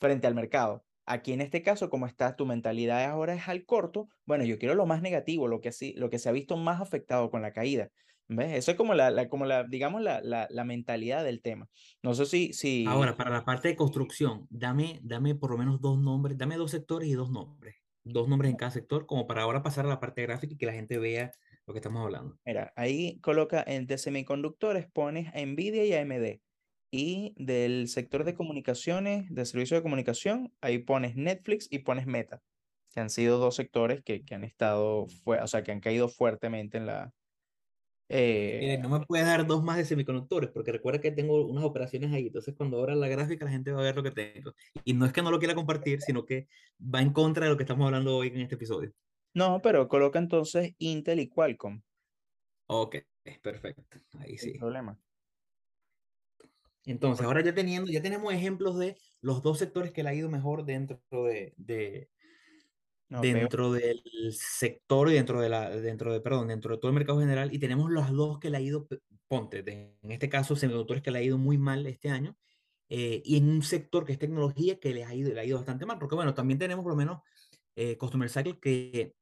frente 0.00 0.26
al 0.26 0.34
mercado. 0.34 0.84
Aquí 1.08 1.32
en 1.32 1.40
este 1.40 1.62
caso, 1.62 1.88
como 1.88 2.06
está 2.06 2.36
tu 2.36 2.44
mentalidad 2.46 3.04
ahora 3.04 3.34
es 3.34 3.48
al 3.48 3.64
corto, 3.64 4.08
bueno, 4.26 4.44
yo 4.44 4.58
quiero 4.58 4.74
lo 4.74 4.86
más 4.86 5.00
negativo, 5.02 5.48
lo 5.48 5.60
que, 5.60 5.72
sí, 5.72 5.94
lo 5.96 6.10
que 6.10 6.18
se 6.18 6.28
ha 6.28 6.32
visto 6.32 6.56
más 6.56 6.80
afectado 6.80 7.30
con 7.30 7.42
la 7.42 7.52
caída. 7.52 7.88
¿Ves? 8.30 8.52
Eso 8.52 8.72
es 8.72 8.76
como 8.76 8.92
la, 8.92 9.28
como 9.30 9.46
la 9.46 9.64
digamos, 9.64 10.02
la, 10.02 10.20
la, 10.20 10.46
la, 10.50 10.64
mentalidad 10.64 11.24
del 11.24 11.40
tema. 11.40 11.66
No 12.02 12.12
sé 12.12 12.26
si, 12.26 12.52
si... 12.52 12.84
Ahora, 12.86 13.16
para 13.16 13.30
la 13.30 13.44
parte 13.46 13.68
de 13.68 13.76
construcción, 13.76 14.46
dame, 14.50 15.00
dame 15.02 15.34
por 15.34 15.50
lo 15.50 15.56
menos 15.56 15.80
dos 15.80 15.98
nombres, 15.98 16.36
dame 16.36 16.56
dos 16.56 16.72
sectores 16.72 17.08
y 17.08 17.14
dos 17.14 17.30
nombres. 17.30 17.76
Dos 18.04 18.28
nombres 18.28 18.50
en 18.50 18.58
cada 18.58 18.70
sector, 18.70 19.06
como 19.06 19.26
para 19.26 19.42
ahora 19.42 19.62
pasar 19.62 19.86
a 19.86 19.88
la 19.88 19.98
parte 19.98 20.22
gráfica 20.22 20.52
y 20.52 20.58
que 20.58 20.66
la 20.66 20.74
gente 20.74 20.98
vea 20.98 21.32
lo 21.66 21.72
que 21.72 21.78
estamos 21.78 22.02
hablando. 22.02 22.38
Mira, 22.44 22.72
ahí 22.76 23.18
coloca 23.20 23.64
en 23.66 23.86
de 23.86 23.96
semiconductores, 23.96 24.86
pones 24.90 25.34
a 25.34 25.40
Nvidia 25.40 25.86
y 25.86 25.94
AMD. 25.94 26.40
Y 26.90 27.34
del 27.36 27.88
sector 27.88 28.24
de 28.24 28.34
comunicaciones, 28.34 29.26
de 29.32 29.44
servicio 29.44 29.76
de 29.76 29.82
comunicación, 29.82 30.52
ahí 30.60 30.78
pones 30.78 31.16
Netflix 31.16 31.68
y 31.70 31.80
pones 31.80 32.06
Meta, 32.06 32.40
que 32.92 33.00
han 33.00 33.10
sido 33.10 33.38
dos 33.38 33.56
sectores 33.56 34.02
que, 34.02 34.24
que 34.24 34.34
han 34.34 34.44
estado, 34.44 35.06
o 35.24 35.46
sea, 35.46 35.62
que 35.62 35.72
han 35.72 35.80
caído 35.80 36.08
fuertemente 36.08 36.78
en 36.78 36.86
la... 36.86 37.12
Eh... 38.10 38.78
no 38.80 38.88
me 38.88 39.04
puedes 39.04 39.26
dar 39.26 39.46
dos 39.46 39.62
más 39.62 39.76
de 39.76 39.84
semiconductores, 39.84 40.48
porque 40.48 40.72
recuerda 40.72 40.98
que 40.98 41.10
tengo 41.12 41.44
unas 41.44 41.62
operaciones 41.62 42.10
ahí, 42.10 42.28
entonces 42.28 42.54
cuando 42.56 42.78
abra 42.78 42.94
la 42.94 43.06
gráfica 43.06 43.44
la 43.44 43.50
gente 43.50 43.70
va 43.70 43.80
a 43.80 43.84
ver 43.84 43.96
lo 43.96 44.02
que 44.02 44.10
tengo. 44.10 44.54
Y 44.82 44.94
no 44.94 45.04
es 45.04 45.12
que 45.12 45.20
no 45.20 45.30
lo 45.30 45.38
quiera 45.38 45.54
compartir, 45.54 46.00
sino 46.00 46.24
que 46.24 46.48
va 46.80 47.02
en 47.02 47.12
contra 47.12 47.44
de 47.44 47.50
lo 47.50 47.58
que 47.58 47.64
estamos 47.64 47.84
hablando 47.84 48.16
hoy 48.16 48.28
en 48.28 48.40
este 48.40 48.54
episodio. 48.54 48.94
No, 49.34 49.60
pero 49.60 49.88
coloca 49.88 50.18
entonces 50.18 50.74
Intel 50.78 51.20
y 51.20 51.28
Qualcomm. 51.28 51.82
Ok, 52.66 52.96
perfecto. 53.42 53.82
Ahí 54.20 54.38
sí. 54.38 54.58
problema. 54.58 54.98
Entonces, 56.90 57.24
ahora 57.24 57.42
ya 57.42 57.54
teniendo, 57.54 57.90
ya 57.90 58.02
tenemos 58.02 58.32
ejemplos 58.32 58.78
de 58.78 58.96
los 59.20 59.42
dos 59.42 59.58
sectores 59.58 59.92
que 59.92 60.02
le 60.02 60.08
ha 60.08 60.14
ido 60.14 60.30
mejor 60.30 60.64
dentro 60.64 61.00
de, 61.24 61.52
de 61.56 62.08
dentro 63.08 63.72
del 63.72 64.02
sector 64.32 65.10
y 65.10 65.14
dentro 65.14 65.40
de 65.40 65.48
la, 65.48 65.70
dentro 65.70 66.12
de, 66.12 66.20
perdón, 66.20 66.48
dentro 66.48 66.74
de 66.74 66.80
todo 66.80 66.90
el 66.90 66.94
mercado 66.94 67.20
general, 67.20 67.52
y 67.52 67.58
tenemos 67.58 67.90
los 67.90 68.10
dos 68.12 68.38
que 68.38 68.50
le 68.50 68.58
ha 68.58 68.60
ido, 68.60 68.86
ponte, 69.28 69.62
en 69.66 70.10
este 70.10 70.28
caso, 70.28 70.56
semiconductores 70.56 71.02
que 71.02 71.10
le 71.10 71.18
ha 71.18 71.22
ido 71.22 71.38
muy 71.38 71.58
mal 71.58 71.86
este 71.86 72.10
año, 72.10 72.36
eh, 72.88 73.22
y 73.24 73.36
en 73.36 73.48
un 73.48 73.62
sector 73.62 74.04
que 74.04 74.12
es 74.12 74.18
tecnología 74.18 74.78
que 74.78 74.94
le 74.94 75.04
ha 75.04 75.14
ido, 75.14 75.32
le 75.32 75.40
ha 75.40 75.44
ido 75.44 75.58
bastante 75.58 75.86
mal, 75.86 75.98
porque 75.98 76.14
bueno, 76.14 76.34
también 76.34 76.58
tenemos 76.58 76.82
por 76.82 76.92
lo 76.92 76.96
menos 76.96 77.20
eh, 77.76 77.96
Customer 77.98 78.30
Cycle 78.30 78.58
que 78.60 79.14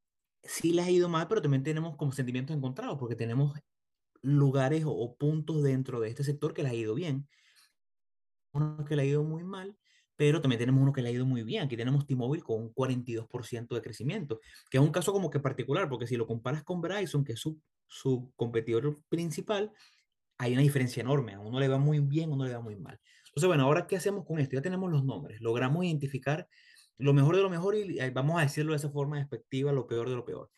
sí 0.43 0.71
les 0.71 0.85
ha 0.85 0.91
ido 0.91 1.09
mal, 1.09 1.27
pero 1.27 1.41
también 1.41 1.63
tenemos 1.63 1.95
como 1.97 2.11
sentimientos 2.11 2.55
encontrados, 2.55 2.97
porque 2.97 3.15
tenemos 3.15 3.57
lugares 4.21 4.83
o, 4.85 5.15
puntos 5.17 5.63
dentro 5.63 5.99
de 5.99 6.09
este 6.09 6.23
sector 6.23 6.53
que 6.53 6.63
les 6.63 6.71
ha 6.71 6.75
ido 6.75 6.95
bien. 6.95 7.27
Uno 8.57 8.85
que 8.85 8.95
le 8.95 9.03
ha 9.03 9.05
ido 9.05 9.23
muy 9.23 9.43
mal, 9.43 9.77
pero 10.15 10.41
también 10.41 10.59
tenemos 10.59 10.81
uno 10.81 10.91
que 10.91 11.01
le 11.01 11.09
ha 11.09 11.11
ido 11.11 11.25
muy 11.25 11.43
bien. 11.43 11.63
Aquí 11.63 11.77
tenemos 11.77 12.05
T-Mobile 12.05 12.43
con 12.43 12.61
un 12.61 12.73
42% 12.73 13.75
de 13.75 13.81
crecimiento, 13.81 14.39
que 14.69 14.77
es 14.77 14.83
un 14.83 14.91
caso 14.91 15.13
como 15.13 15.29
que 15.29 15.39
particular, 15.39 15.87
porque 15.89 16.07
si 16.07 16.17
lo 16.17 16.25
comparas 16.27 16.63
con 16.63 16.81
Verizon, 16.81 17.23
que 17.23 17.33
es 17.33 17.39
su, 17.39 17.59
su 17.87 18.31
competidor 18.35 18.99
principal, 19.09 19.71
hay 20.37 20.53
una 20.53 20.61
diferencia 20.61 21.01
enorme. 21.01 21.33
A 21.33 21.39
uno 21.39 21.59
le 21.59 21.67
va 21.67 21.77
muy 21.77 21.99
bien, 21.99 22.31
a 22.31 22.33
uno 22.33 22.45
le 22.45 22.53
va 22.53 22.61
muy 22.61 22.75
mal. 22.75 22.99
Entonces, 23.27 23.47
bueno, 23.47 23.63
ahora, 23.65 23.85
¿qué 23.85 23.95
hacemos 23.95 24.25
con 24.25 24.39
esto? 24.39 24.55
Ya 24.55 24.61
tenemos 24.61 24.91
los 24.91 25.03
nombres, 25.03 25.39
logramos 25.41 25.85
identificar 25.85 26.47
lo 26.97 27.13
mejor 27.13 27.35
de 27.35 27.43
lo 27.43 27.49
mejor 27.49 27.75
y 27.75 27.97
vamos 28.09 28.39
a 28.39 28.41
decirlo 28.41 28.71
de 28.71 28.77
esa 28.77 28.89
forma 28.89 29.17
despectiva, 29.17 29.71
lo 29.71 29.87
peor 29.87 30.09
de 30.09 30.15
lo 30.15 30.25
peor. 30.25 30.49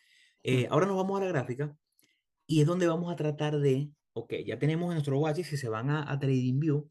Eh, 0.42 0.66
ahora 0.70 0.86
nos 0.86 0.96
vamos 0.96 1.20
a 1.20 1.24
la 1.24 1.30
gráfica 1.30 1.76
y 2.46 2.62
es 2.62 2.66
donde 2.66 2.86
vamos 2.86 3.12
a 3.12 3.16
tratar 3.16 3.58
de, 3.58 3.90
ok, 4.14 4.34
ya 4.46 4.58
tenemos 4.58 4.92
nuestro 4.92 5.18
watch 5.18 5.42
si 5.42 5.56
se 5.56 5.68
van 5.68 5.90
a, 5.90 6.10
a 6.10 6.18
TradingView, 6.18 6.90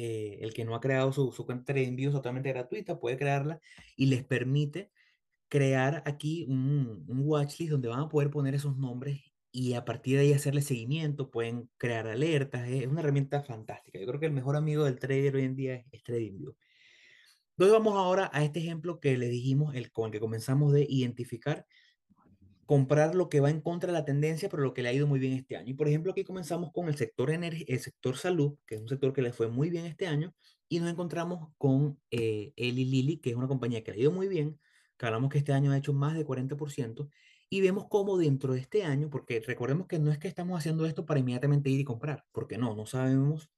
eh, 0.00 0.38
el 0.42 0.54
que 0.54 0.64
no 0.64 0.76
ha 0.76 0.80
creado 0.80 1.12
su, 1.12 1.32
su 1.32 1.44
cuenta 1.44 1.64
TradingView 1.72 2.10
es 2.10 2.14
totalmente 2.14 2.50
gratuita, 2.50 3.00
puede 3.00 3.16
crearla 3.16 3.60
y 3.96 4.06
les 4.06 4.24
permite 4.24 4.92
crear 5.48 6.04
aquí 6.06 6.44
un, 6.48 7.04
un 7.08 7.22
watchlist 7.26 7.72
donde 7.72 7.88
van 7.88 8.00
a 8.00 8.08
poder 8.08 8.30
poner 8.30 8.54
esos 8.54 8.76
nombres 8.76 9.22
y 9.50 9.74
a 9.74 9.84
partir 9.84 10.16
de 10.16 10.22
ahí 10.22 10.32
hacerle 10.32 10.62
seguimiento, 10.62 11.32
pueden 11.32 11.68
crear 11.78 12.06
alertas, 12.06 12.68
es 12.68 12.86
una 12.86 13.00
herramienta 13.00 13.42
fantástica. 13.42 13.98
Yo 13.98 14.06
creo 14.06 14.20
que 14.20 14.26
el 14.26 14.32
mejor 14.32 14.54
amigo 14.54 14.84
del 14.84 15.00
trader 15.00 15.34
hoy 15.34 15.44
en 15.46 15.56
día 15.56 15.84
es, 15.90 16.02
TradingView. 16.04 16.54
Entonces 17.56 17.72
vamos 17.72 17.96
ahora 17.96 18.30
a 18.32 18.44
este 18.44 18.60
ejemplo 18.60 19.00
que 19.00 19.18
le 19.18 19.28
dijimos, 19.28 19.74
el, 19.74 19.90
con 19.90 20.06
el 20.06 20.12
que 20.12 20.20
comenzamos 20.20 20.72
de 20.72 20.86
identificar, 20.88 21.66
comprar 22.68 23.14
lo 23.14 23.30
que 23.30 23.40
va 23.40 23.48
en 23.48 23.62
contra 23.62 23.86
de 23.86 23.98
la 23.98 24.04
tendencia, 24.04 24.50
pero 24.50 24.62
lo 24.62 24.74
que 24.74 24.82
le 24.82 24.90
ha 24.90 24.92
ido 24.92 25.06
muy 25.06 25.18
bien 25.18 25.32
este 25.32 25.56
año. 25.56 25.70
Y 25.70 25.74
por 25.74 25.88
ejemplo, 25.88 26.12
aquí 26.12 26.22
comenzamos 26.22 26.70
con 26.70 26.88
el 26.88 26.96
sector, 26.96 27.30
el 27.30 27.80
sector 27.80 28.18
salud, 28.18 28.58
que 28.66 28.74
es 28.74 28.82
un 28.82 28.88
sector 28.90 29.14
que 29.14 29.22
le 29.22 29.32
fue 29.32 29.48
muy 29.48 29.70
bien 29.70 29.86
este 29.86 30.06
año, 30.06 30.34
y 30.68 30.78
nos 30.78 30.90
encontramos 30.90 31.48
con 31.56 31.98
eh, 32.10 32.52
Eli 32.56 32.84
Lilly, 32.84 33.16
que 33.20 33.30
es 33.30 33.36
una 33.36 33.48
compañía 33.48 33.82
que 33.82 33.92
le 33.92 33.96
ha 33.96 34.00
ido 34.02 34.12
muy 34.12 34.28
bien, 34.28 34.60
que 34.98 35.06
hablamos 35.06 35.30
que 35.30 35.38
este 35.38 35.54
año 35.54 35.72
ha 35.72 35.78
hecho 35.78 35.94
más 35.94 36.14
de 36.14 36.26
40%, 36.26 37.08
y 37.48 37.62
vemos 37.62 37.86
cómo 37.88 38.18
dentro 38.18 38.52
de 38.52 38.60
este 38.60 38.84
año, 38.84 39.08
porque 39.08 39.40
recordemos 39.40 39.86
que 39.86 39.98
no 39.98 40.12
es 40.12 40.18
que 40.18 40.28
estamos 40.28 40.58
haciendo 40.58 40.84
esto 40.84 41.06
para 41.06 41.20
inmediatamente 41.20 41.70
ir 41.70 41.80
y 41.80 41.84
comprar, 41.84 42.26
porque 42.32 42.58
no, 42.58 42.74
no 42.74 42.84
sabemos 42.84 43.48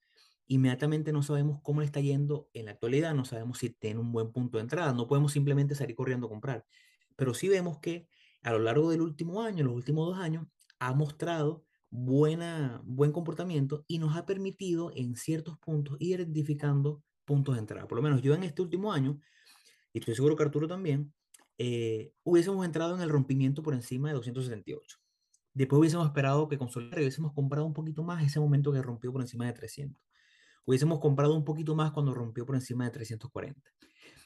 inmediatamente 0.47 1.13
no 1.13 1.23
sabemos 1.23 1.61
cómo 1.63 1.81
le 1.81 1.87
está 1.87 2.01
yendo 2.01 2.49
en 2.55 2.67
la 2.67 2.73
actualidad, 2.73 3.15
no 3.15 3.25
sabemos 3.25 3.59
si 3.59 3.71
tiene 3.71 4.01
un 4.01 4.11
buen 4.11 4.33
punto 4.33 4.59
de 4.59 4.63
entrada, 4.63 4.93
no 4.93 5.07
podemos 5.07 5.33
simplemente 5.33 5.77
salir 5.77 5.95
corriendo 5.95 6.27
a 6.27 6.31
comprar, 6.31 6.67
pero 7.15 7.35
sí 7.35 7.49
vemos 7.49 7.79
que 7.79 8.09
a 8.43 8.53
lo 8.53 8.59
largo 8.59 8.91
del 8.91 9.03
último 9.03 9.43
año, 9.43 9.65
los 9.65 9.75
últimos 9.75 10.09
dos 10.09 10.19
años, 10.19 10.47
ha 10.79 10.95
mostrado 10.95 11.65
buena, 11.91 12.81
buen 12.85 13.13
comportamiento 13.13 13.85
y 13.87 13.99
nos 13.99 14.17
ha 14.17 14.27
permitido 14.27 14.93
en 14.95 15.17
ciertos 15.17 15.59
puntos 15.59 15.97
ir 15.99 16.21
identificando 16.21 17.03
puntos 17.25 17.55
de 17.57 17.61
entrada. 17.61 17.87
Por 17.87 17.97
lo 17.97 18.03
menos 18.03 18.23
yo 18.23 18.35
en 18.35 18.45
este 18.45 18.63
último 18.63 18.93
año, 18.93 19.21
y 19.93 19.99
estoy 19.99 20.15
seguro 20.15 20.37
que 20.37 20.45
Arturo 20.45 20.69
también, 20.69 21.13
eh, 21.59 22.13
hubiésemos 22.23 22.65
entrado 22.65 22.95
en 22.95 23.03
el 23.03 23.11
rompimiento 23.11 23.63
por 23.63 23.75
encima 23.75 24.09
de 24.09 24.15
278. 24.15 24.99
Después 25.53 25.79
hubiésemos 25.81 26.07
esperado 26.07 26.49
que 26.49 26.59
consolidara 26.59 27.03
y 27.03 27.05
hubiésemos 27.05 27.33
comprado 27.35 27.67
un 27.67 27.75
poquito 27.75 28.03
más 28.03 28.25
ese 28.25 28.41
momento 28.41 28.73
que 28.73 28.81
rompió 28.81 29.13
por 29.13 29.21
encima 29.21 29.47
de 29.47 29.53
300 29.53 30.01
hubiésemos 30.65 31.01
comprado 31.01 31.35
un 31.35 31.45
poquito 31.45 31.75
más 31.75 31.91
cuando 31.93 32.15
rompió 32.15 32.47
por 32.47 32.55
encima 32.55 32.85
de 32.85 32.91
340. 32.93 33.61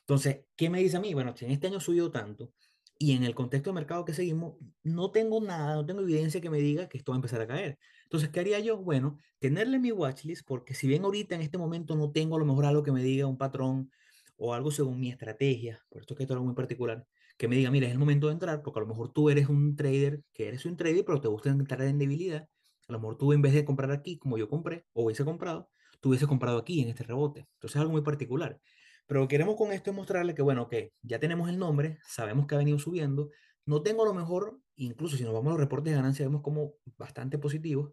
Entonces, 0.00 0.44
¿qué 0.56 0.68
me 0.68 0.80
dice 0.80 0.96
a 0.96 1.00
mí? 1.00 1.14
Bueno, 1.14 1.34
si 1.36 1.44
en 1.46 1.52
este 1.52 1.68
año 1.68 1.80
subió 1.80 2.10
tanto 2.10 2.52
y 2.98 3.12
en 3.12 3.24
el 3.24 3.34
contexto 3.34 3.70
de 3.70 3.74
mercado 3.74 4.04
que 4.04 4.14
seguimos, 4.14 4.56
no 4.82 5.10
tengo 5.10 5.40
nada, 5.40 5.74
no 5.74 5.86
tengo 5.86 6.00
evidencia 6.02 6.40
que 6.40 6.50
me 6.50 6.58
diga 6.58 6.88
que 6.88 6.98
esto 6.98 7.12
va 7.12 7.16
a 7.16 7.18
empezar 7.18 7.40
a 7.40 7.46
caer. 7.46 7.78
Entonces, 8.04 8.30
¿qué 8.30 8.40
haría 8.40 8.60
yo? 8.60 8.78
Bueno, 8.78 9.18
tenerle 9.40 9.78
mi 9.78 9.92
watchlist, 9.92 10.46
porque 10.46 10.74
si 10.74 10.86
bien 10.86 11.04
ahorita 11.04 11.34
en 11.34 11.40
este 11.42 11.58
momento 11.58 11.96
no 11.96 12.12
tengo 12.12 12.36
a 12.36 12.38
lo 12.38 12.46
mejor 12.46 12.66
algo 12.66 12.82
que 12.82 12.92
me 12.92 13.02
diga 13.02 13.26
un 13.26 13.36
patrón 13.38 13.90
o 14.36 14.54
algo 14.54 14.70
según 14.70 15.00
mi 15.00 15.10
estrategia, 15.10 15.84
por 15.88 16.00
esto 16.02 16.14
es 16.14 16.18
que 16.18 16.22
esto 16.24 16.34
es 16.34 16.36
algo 16.36 16.46
muy 16.46 16.54
particular, 16.54 17.06
que 17.36 17.48
me 17.48 17.56
diga, 17.56 17.70
mira, 17.70 17.86
es 17.86 17.92
el 17.92 17.98
momento 17.98 18.28
de 18.28 18.34
entrar, 18.34 18.62
porque 18.62 18.78
a 18.78 18.82
lo 18.82 18.88
mejor 18.88 19.12
tú 19.12 19.28
eres 19.30 19.48
un 19.48 19.76
trader, 19.76 20.22
que 20.32 20.48
eres 20.48 20.64
un 20.66 20.76
trader, 20.76 21.04
pero 21.04 21.20
te 21.20 21.28
gusta 21.28 21.50
entrar 21.50 21.82
en 21.82 21.98
debilidad. 21.98 22.48
A 22.88 22.92
lo 22.92 23.00
mejor 23.00 23.16
tú 23.16 23.32
en 23.32 23.42
vez 23.42 23.52
de 23.54 23.64
comprar 23.64 23.90
aquí, 23.90 24.18
como 24.18 24.38
yo 24.38 24.48
compré, 24.48 24.86
o 24.92 25.04
hubiese 25.04 25.24
comprado, 25.24 25.70
tuviese 26.00 26.26
comprado 26.26 26.58
aquí 26.58 26.80
en 26.82 26.88
este 26.90 27.02
rebote. 27.04 27.40
Entonces 27.54 27.76
es 27.76 27.80
algo 27.80 27.92
muy 27.92 28.02
particular. 28.02 28.60
Pero 29.06 29.28
queremos 29.28 29.56
con 29.56 29.72
esto 29.72 29.90
es 29.90 29.96
mostrarle 29.96 30.34
que, 30.34 30.42
bueno, 30.42 30.68
que 30.68 30.92
ya 31.02 31.18
tenemos 31.18 31.48
el 31.48 31.58
nombre, 31.58 31.98
sabemos 32.06 32.46
que 32.46 32.54
ha 32.54 32.58
venido 32.58 32.78
subiendo. 32.78 33.30
No 33.66 33.82
tengo 33.82 34.02
a 34.02 34.06
lo 34.06 34.14
mejor, 34.14 34.58
incluso 34.76 35.16
si 35.16 35.24
nos 35.24 35.32
vamos 35.32 35.48
a 35.48 35.50
los 35.52 35.60
reportes 35.60 35.92
de 35.92 35.96
ganancia, 35.96 36.26
vemos 36.26 36.42
como 36.42 36.74
bastante 36.96 37.38
positivos. 37.38 37.92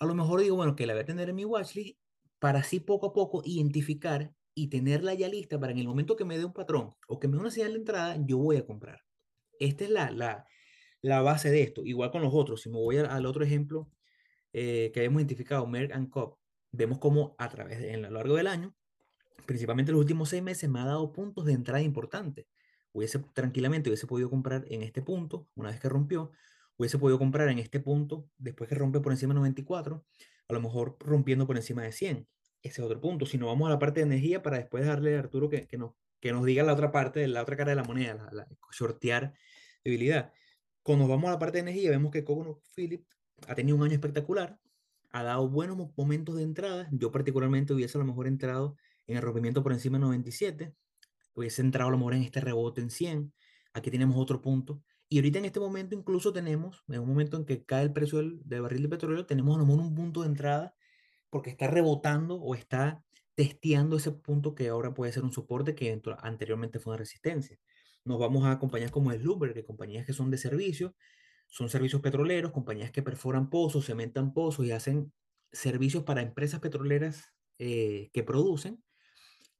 A 0.00 0.06
lo 0.06 0.14
mejor 0.14 0.40
digo, 0.40 0.56
bueno, 0.56 0.76
que 0.76 0.86
la 0.86 0.94
voy 0.94 1.02
a 1.02 1.06
tener 1.06 1.28
en 1.28 1.36
mi 1.36 1.44
watchlist 1.44 1.98
para 2.38 2.60
así 2.60 2.80
poco 2.80 3.08
a 3.08 3.12
poco 3.12 3.42
identificar 3.44 4.32
y 4.54 4.68
tenerla 4.68 5.14
ya 5.14 5.28
lista 5.28 5.58
para 5.58 5.72
en 5.72 5.78
el 5.78 5.88
momento 5.88 6.16
que 6.16 6.24
me 6.24 6.36
dé 6.36 6.44
un 6.44 6.52
patrón 6.52 6.94
o 7.08 7.18
que 7.18 7.28
me 7.28 7.34
dé 7.34 7.40
una 7.40 7.50
señal 7.50 7.72
de 7.72 7.78
entrada, 7.78 8.16
yo 8.24 8.38
voy 8.38 8.56
a 8.56 8.66
comprar. 8.66 9.00
Esta 9.60 9.84
es 9.84 9.90
la, 9.90 10.10
la, 10.10 10.46
la 11.00 11.22
base 11.22 11.50
de 11.50 11.62
esto. 11.62 11.84
Igual 11.84 12.10
con 12.10 12.22
los 12.22 12.34
otros. 12.34 12.62
Si 12.62 12.68
me 12.68 12.76
voy 12.76 12.98
al, 12.98 13.26
otro 13.26 13.44
ejemplo 13.44 13.90
eh, 14.52 14.90
que 14.92 15.00
habíamos 15.00 15.20
identificado, 15.20 15.66
Merck 15.66 15.92
and 15.92 16.10
vemos 16.72 16.98
cómo 16.98 17.34
a 17.38 17.48
través 17.48 17.80
de, 17.80 17.92
en 17.92 18.02
lo 18.02 18.10
largo 18.10 18.36
del 18.36 18.46
año, 18.46 18.74
principalmente 19.48 19.92
los 19.92 20.00
últimos 20.02 20.28
seis 20.28 20.42
meses, 20.42 20.68
me 20.68 20.78
ha 20.78 20.84
dado 20.84 21.10
puntos 21.10 21.46
de 21.46 21.54
entrada 21.54 21.80
importantes. 21.80 22.44
Hubiese 22.92 23.18
tranquilamente 23.32 23.88
hubiese 23.88 24.06
podido 24.06 24.28
comprar 24.28 24.66
en 24.68 24.82
este 24.82 25.00
punto, 25.00 25.48
una 25.54 25.70
vez 25.70 25.80
que 25.80 25.88
rompió, 25.88 26.32
hubiese 26.76 26.98
podido 26.98 27.18
comprar 27.18 27.48
en 27.48 27.58
este 27.58 27.80
punto, 27.80 28.28
después 28.36 28.68
que 28.68 28.74
rompe 28.74 29.00
por 29.00 29.10
encima 29.10 29.32
de 29.32 29.40
94, 29.40 30.04
a 30.48 30.52
lo 30.52 30.60
mejor 30.60 30.98
rompiendo 31.00 31.46
por 31.46 31.56
encima 31.56 31.82
de 31.82 31.92
100. 31.92 32.28
Ese 32.62 32.82
es 32.82 32.86
otro 32.86 33.00
punto. 33.00 33.24
Si 33.24 33.38
nos 33.38 33.48
vamos 33.48 33.68
a 33.68 33.70
la 33.70 33.78
parte 33.78 34.00
de 34.00 34.06
energía, 34.06 34.42
para 34.42 34.58
después 34.58 34.84
darle 34.84 35.16
a 35.16 35.20
Arturo 35.20 35.48
que, 35.48 35.66
que, 35.66 35.78
nos, 35.78 35.92
que 36.20 36.30
nos 36.30 36.44
diga 36.44 36.62
la 36.62 36.74
otra 36.74 36.92
parte, 36.92 37.26
la 37.26 37.40
otra 37.40 37.56
cara 37.56 37.70
de 37.70 37.76
la 37.76 37.84
moneda, 37.84 38.16
la, 38.16 38.30
la 38.30 38.48
shortear 38.70 39.32
debilidad. 39.82 40.30
Cuando 40.82 41.08
vamos 41.08 41.28
a 41.28 41.32
la 41.32 41.38
parte 41.38 41.56
de 41.56 41.70
energía, 41.70 41.88
vemos 41.88 42.12
que 42.12 42.22
Coconut 42.22 42.60
Philip 42.76 43.06
ha 43.46 43.54
tenido 43.54 43.78
un 43.78 43.82
año 43.82 43.94
espectacular, 43.94 44.58
ha 45.10 45.22
dado 45.22 45.48
buenos 45.48 45.78
momentos 45.96 46.36
de 46.36 46.42
entrada. 46.42 46.86
Yo 46.92 47.10
particularmente 47.10 47.72
hubiese 47.72 47.96
a 47.96 48.00
lo 48.00 48.06
mejor 48.06 48.26
entrado 48.26 48.76
en 49.08 49.16
el 49.16 49.22
rompimiento 49.22 49.62
por 49.62 49.72
encima 49.72 49.98
de 49.98 50.02
97. 50.02 50.74
hubiese 51.34 51.62
entrado 51.62 51.88
a 51.88 51.92
lo 51.92 51.98
mejor 51.98 52.14
en 52.14 52.22
este 52.22 52.40
rebote 52.40 52.80
en 52.80 52.90
100, 52.90 53.32
aquí 53.72 53.90
tenemos 53.90 54.16
otro 54.16 54.40
punto. 54.40 54.82
Y 55.08 55.18
ahorita 55.18 55.38
en 55.38 55.46
este 55.46 55.60
momento 55.60 55.94
incluso 55.94 56.32
tenemos, 56.32 56.84
en 56.88 57.00
un 57.00 57.08
momento 57.08 57.36
en 57.36 57.44
que 57.46 57.64
cae 57.64 57.84
el 57.84 57.92
precio 57.92 58.18
del, 58.18 58.60
barril 58.60 58.82
de 58.82 58.88
petróleo, 58.88 59.26
tenemos 59.26 59.56
a 59.56 59.60
lo 59.60 59.66
mejor 59.66 59.80
un 59.82 59.94
punto 59.94 60.22
de 60.22 60.28
entrada 60.28 60.74
porque 61.30 61.50
está 61.50 61.66
rebotando 61.66 62.36
o 62.36 62.54
está 62.54 63.02
testeando 63.34 63.96
ese 63.96 64.10
punto 64.12 64.54
que 64.54 64.68
ahora 64.68 64.92
puede 64.92 65.12
ser 65.12 65.24
un 65.24 65.32
soporte 65.32 65.74
que 65.74 66.00
anteriormente 66.22 66.78
fue 66.80 66.92
una 66.92 66.98
resistencia. 66.98 67.58
Nos 68.04 68.18
vamos 68.18 68.46
a 68.46 68.58
compañías 68.58 68.90
como 68.90 69.12
el 69.12 69.22
que 69.54 69.64
compañías 69.64 70.04
que 70.04 70.12
son 70.12 70.30
de 70.30 70.38
servicios, 70.38 70.92
son 71.46 71.68
servicios 71.70 72.02
petroleros, 72.02 72.52
compañías 72.52 72.90
que 72.90 73.02
perforan 73.02 73.48
pozos, 73.48 73.86
cementan 73.86 74.34
pozos 74.34 74.66
y 74.66 74.72
hacen 74.72 75.12
servicios 75.52 76.04
para 76.04 76.20
empresas 76.20 76.60
petroleras 76.60 77.32
eh, 77.58 78.10
que 78.12 78.22
producen. 78.22 78.82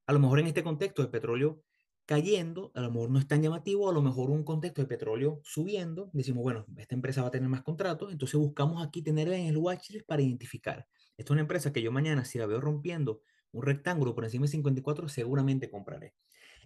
A 0.08 0.14
lo 0.14 0.20
mejor 0.20 0.40
en 0.40 0.46
este 0.46 0.62
contexto 0.62 1.02
de 1.02 1.08
petróleo 1.08 1.62
cayendo, 2.06 2.72
a 2.74 2.80
lo 2.80 2.90
mejor 2.90 3.10
no 3.10 3.18
es 3.18 3.28
tan 3.28 3.42
llamativo, 3.42 3.90
a 3.90 3.92
lo 3.92 4.00
mejor 4.00 4.30
un 4.30 4.42
contexto 4.42 4.80
de 4.80 4.88
petróleo 4.88 5.42
subiendo, 5.44 6.08
decimos, 6.14 6.42
bueno, 6.42 6.64
esta 6.78 6.94
empresa 6.94 7.20
va 7.20 7.28
a 7.28 7.30
tener 7.30 7.50
más 7.50 7.60
contratos, 7.60 8.10
entonces 8.10 8.40
buscamos 8.40 8.82
aquí 8.82 9.02
tenerla 9.02 9.36
en 9.36 9.48
el 9.48 9.58
watchlist 9.58 10.06
para 10.06 10.22
identificar. 10.22 10.86
Esta 11.18 11.24
es 11.24 11.30
una 11.32 11.42
empresa 11.42 11.74
que 11.74 11.82
yo 11.82 11.92
mañana, 11.92 12.24
si 12.24 12.38
la 12.38 12.46
veo 12.46 12.58
rompiendo 12.58 13.20
un 13.52 13.62
rectángulo 13.62 14.14
por 14.14 14.24
encima 14.24 14.46
de 14.46 14.52
54, 14.52 15.10
seguramente 15.10 15.68
compraré. 15.68 16.14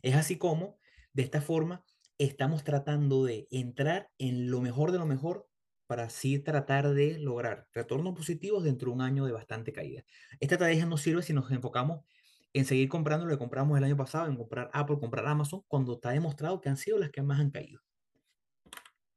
Es 0.02 0.14
así 0.14 0.38
como, 0.38 0.78
de 1.12 1.24
esta 1.24 1.40
forma, 1.40 1.84
estamos 2.18 2.62
tratando 2.62 3.24
de 3.24 3.48
entrar 3.50 4.08
en 4.18 4.52
lo 4.52 4.60
mejor 4.60 4.92
de 4.92 4.98
lo 4.98 5.06
mejor 5.06 5.48
para 5.88 6.04
así 6.04 6.38
tratar 6.38 6.94
de 6.94 7.18
lograr 7.18 7.66
retornos 7.72 8.14
positivos 8.14 8.62
dentro 8.62 8.90
de 8.90 8.94
un 8.94 9.00
año 9.00 9.26
de 9.26 9.32
bastante 9.32 9.72
caída. 9.72 10.04
Esta 10.38 10.54
estrategia 10.54 10.86
nos 10.86 11.02
sirve 11.02 11.22
si 11.22 11.32
nos 11.32 11.50
enfocamos 11.50 12.04
en 12.52 12.64
seguir 12.64 12.88
comprando 12.88 13.26
lo 13.26 13.32
que 13.32 13.38
compramos 13.38 13.78
el 13.78 13.84
año 13.84 13.96
pasado, 13.96 14.28
en 14.28 14.36
comprar 14.36 14.70
Apple, 14.72 14.98
comprar 14.98 15.26
Amazon, 15.26 15.62
cuando 15.68 15.94
está 15.94 16.10
demostrado 16.10 16.60
que 16.60 16.68
han 16.68 16.76
sido 16.76 16.98
las 16.98 17.10
que 17.10 17.22
más 17.22 17.40
han 17.40 17.50
caído. 17.50 17.80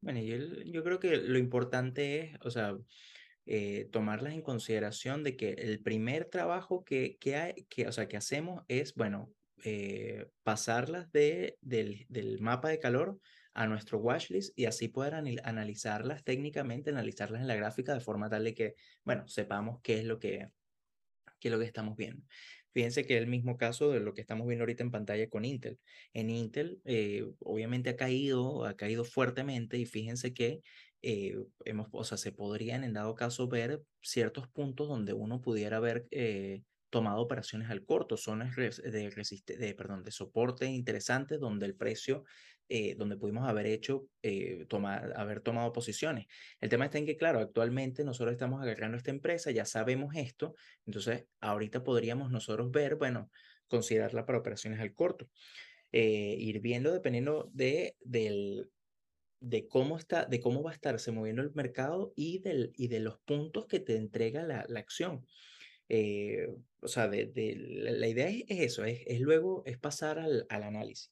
Bueno, 0.02 0.22
yo, 0.22 0.38
yo 0.66 0.84
creo 0.84 1.00
que 1.00 1.18
lo 1.18 1.38
importante 1.38 2.20
es, 2.20 2.38
o 2.42 2.52
sea, 2.52 2.78
eh, 3.48 3.90
tomarlas 3.92 4.34
en 4.34 4.42
consideración 4.42 5.24
de 5.24 5.36
que 5.36 5.52
el 5.52 5.80
primer 5.80 6.26
trabajo 6.26 6.84
que, 6.84 7.18
que, 7.20 7.36
hay, 7.36 7.54
que, 7.70 7.88
o 7.88 7.92
sea, 7.92 8.08
que 8.08 8.18
hacemos 8.18 8.64
es, 8.68 8.96
bueno, 8.96 9.32
eh, 9.64 10.28
pasarlas 10.44 11.12
de, 11.12 11.58
del, 11.62 12.06
del, 12.10 12.40
mapa 12.40 12.70
de 12.70 12.80
calor 12.80 13.20
a 13.54 13.68
nuestro 13.68 14.00
watchlist 14.00 14.58
y 14.58 14.66
así 14.66 14.88
poder 14.88 15.14
analizarlas 15.14 16.24
técnicamente, 16.24 16.90
analizarlas 16.90 17.42
en 17.42 17.48
la 17.48 17.56
gráfica 17.56 17.94
de 17.94 18.00
forma 18.00 18.30
tal 18.30 18.44
de 18.44 18.54
que, 18.54 18.76
bueno, 19.04 19.28
sepamos 19.28 19.80
qué 19.82 20.00
es 20.00 20.06
lo 20.06 20.20
que, 20.20 20.50
qué 21.40 21.48
es 21.48 21.52
lo 21.52 21.60
que 21.60 21.66
estamos 21.66 21.96
viendo. 21.96 22.24
Fíjense 22.76 23.06
que 23.06 23.16
es 23.16 23.22
el 23.22 23.28
mismo 23.28 23.58
caso 23.58 23.90
de 23.92 24.02
lo 24.02 24.14
que 24.14 24.20
estamos 24.22 24.46
viendo 24.48 24.64
ahorita 24.64 24.84
en 24.84 24.92
pantalla 24.92 25.30
con 25.30 25.46
Intel. 25.46 25.80
En 26.14 26.30
Intel, 26.30 26.82
eh, 26.84 27.26
obviamente 27.40 27.90
ha 27.92 27.96
caído, 27.96 28.66
ha 28.66 28.76
caído 28.76 29.06
fuertemente 29.06 29.78
y 29.78 29.86
fíjense 29.86 30.34
que 30.34 30.62
eh, 31.02 31.38
hemos, 31.64 31.88
o 31.94 32.04
sea, 32.04 32.18
se 32.18 32.34
podrían 32.34 32.84
en 32.84 32.92
dado 32.94 33.16
caso 33.16 33.48
ver 33.48 33.84
ciertos 34.02 34.50
puntos 34.50 34.90
donde 34.90 35.14
uno 35.14 35.42
pudiera 35.42 35.80
ver 35.80 36.08
eh, 36.12 36.64
tomado 36.90 37.22
operaciones 37.22 37.70
al 37.70 37.86
corto, 37.86 38.18
zonas 38.18 38.56
de, 38.58 38.70
de, 39.58 39.76
perdón, 39.76 40.04
de 40.04 40.12
soporte 40.12 40.66
interesantes 40.66 41.40
donde 41.40 41.66
el 41.68 41.78
precio, 41.78 42.26
eh, 42.70 42.96
donde 42.96 43.18
pudimos 43.18 43.48
haber 43.48 43.68
hecho, 43.68 44.08
eh, 44.22 44.66
tomar, 44.68 45.14
haber 45.16 45.42
tomado 45.42 45.72
posiciones. 45.72 46.28
El 46.60 46.70
tema 46.70 46.86
está 46.86 46.98
en 46.98 47.06
que, 47.06 47.18
claro, 47.18 47.40
actualmente 47.40 48.04
nosotros 48.04 48.34
estamos 48.34 48.62
agarrando 48.62 48.98
esta 48.98 49.12
empresa, 49.12 49.52
ya 49.52 49.66
sabemos 49.66 50.16
esto, 50.16 50.56
entonces 50.86 51.26
ahorita 51.40 51.84
podríamos 51.84 52.32
nosotros 52.32 52.72
ver, 52.72 52.96
bueno, 52.96 53.30
considerarla 53.68 54.26
para 54.26 54.40
operaciones 54.40 54.80
al 54.80 54.94
corto. 54.94 55.30
Eh, 55.92 56.36
ir 56.40 56.60
viendo 56.60 56.92
dependiendo 56.92 57.50
de, 57.54 57.96
del, 58.02 58.70
de 59.40 59.68
cómo 59.68 59.98
está, 59.98 60.26
de 60.26 60.42
cómo 60.42 60.62
va 60.62 60.72
a 60.72 60.74
estarse 60.74 61.12
moviendo 61.12 61.42
el 61.42 61.54
mercado 61.54 62.12
y, 62.16 62.40
del, 62.40 62.74
y 62.76 62.90
de 62.90 63.00
los 63.00 63.20
puntos 63.20 63.66
que 63.66 63.80
te 63.80 63.96
entrega 63.96 64.44
la, 64.44 64.66
la 64.68 64.80
acción. 64.80 65.26
Eh, 65.88 66.48
o 66.82 66.88
sea, 66.88 67.08
de, 67.08 67.28
de, 67.28 67.56
la, 67.56 68.08
idea 68.08 68.28
es, 68.28 68.44
eso, 68.48 68.84
es, 68.86 69.04
es, 69.06 69.22
luego 69.22 69.64
es 69.66 69.78
pasar 69.78 70.20
al, 70.20 70.46
al, 70.50 70.64
análisis. 70.64 71.12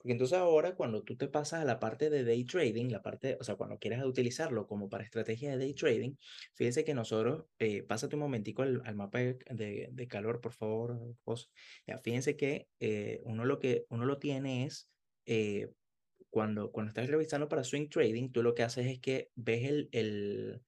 Porque 0.00 0.12
entonces 0.12 0.38
ahora 0.38 0.74
cuando 0.76 1.02
tú 1.02 1.14
te 1.14 1.28
pasas 1.28 1.60
a 1.60 1.64
la 1.66 1.78
parte 1.78 2.08
de 2.08 2.24
day 2.24 2.44
trading, 2.44 2.88
la 2.88 3.02
parte, 3.02 3.36
o 3.38 3.44
sea, 3.44 3.56
cuando 3.56 3.78
quieras 3.78 4.02
utilizarlo 4.06 4.66
como 4.66 4.88
para 4.88 5.04
estrategia 5.04 5.50
de 5.50 5.58
day 5.58 5.74
trading, 5.74 6.14
fíjense 6.54 6.84
que 6.84 6.94
nosotros, 6.94 7.44
eh, 7.58 7.82
pásate 7.82 8.16
un 8.16 8.22
momentico 8.22 8.62
al, 8.62 8.80
al 8.86 8.94
mapa 8.94 9.18
de, 9.18 9.90
de, 9.92 10.08
calor, 10.08 10.40
por 10.40 10.54
favor, 10.54 10.98
José. 11.22 11.48
Ya, 11.86 11.98
fíjense 11.98 12.34
que 12.34 12.66
eh, 12.80 13.20
uno 13.24 13.44
lo 13.44 13.58
que 13.58 13.84
uno 13.90 14.06
lo 14.06 14.18
tiene 14.18 14.64
es, 14.64 14.88
eh, 15.26 15.68
cuando, 16.30 16.72
cuando 16.72 16.88
estás 16.88 17.06
revisando 17.08 17.48
para 17.48 17.62
swing 17.62 17.88
trading, 17.90 18.30
tú 18.30 18.42
lo 18.42 18.54
que 18.54 18.62
haces 18.62 18.86
es 18.86 19.00
que 19.00 19.28
ves 19.34 19.68
el, 19.68 19.90
el, 19.92 20.62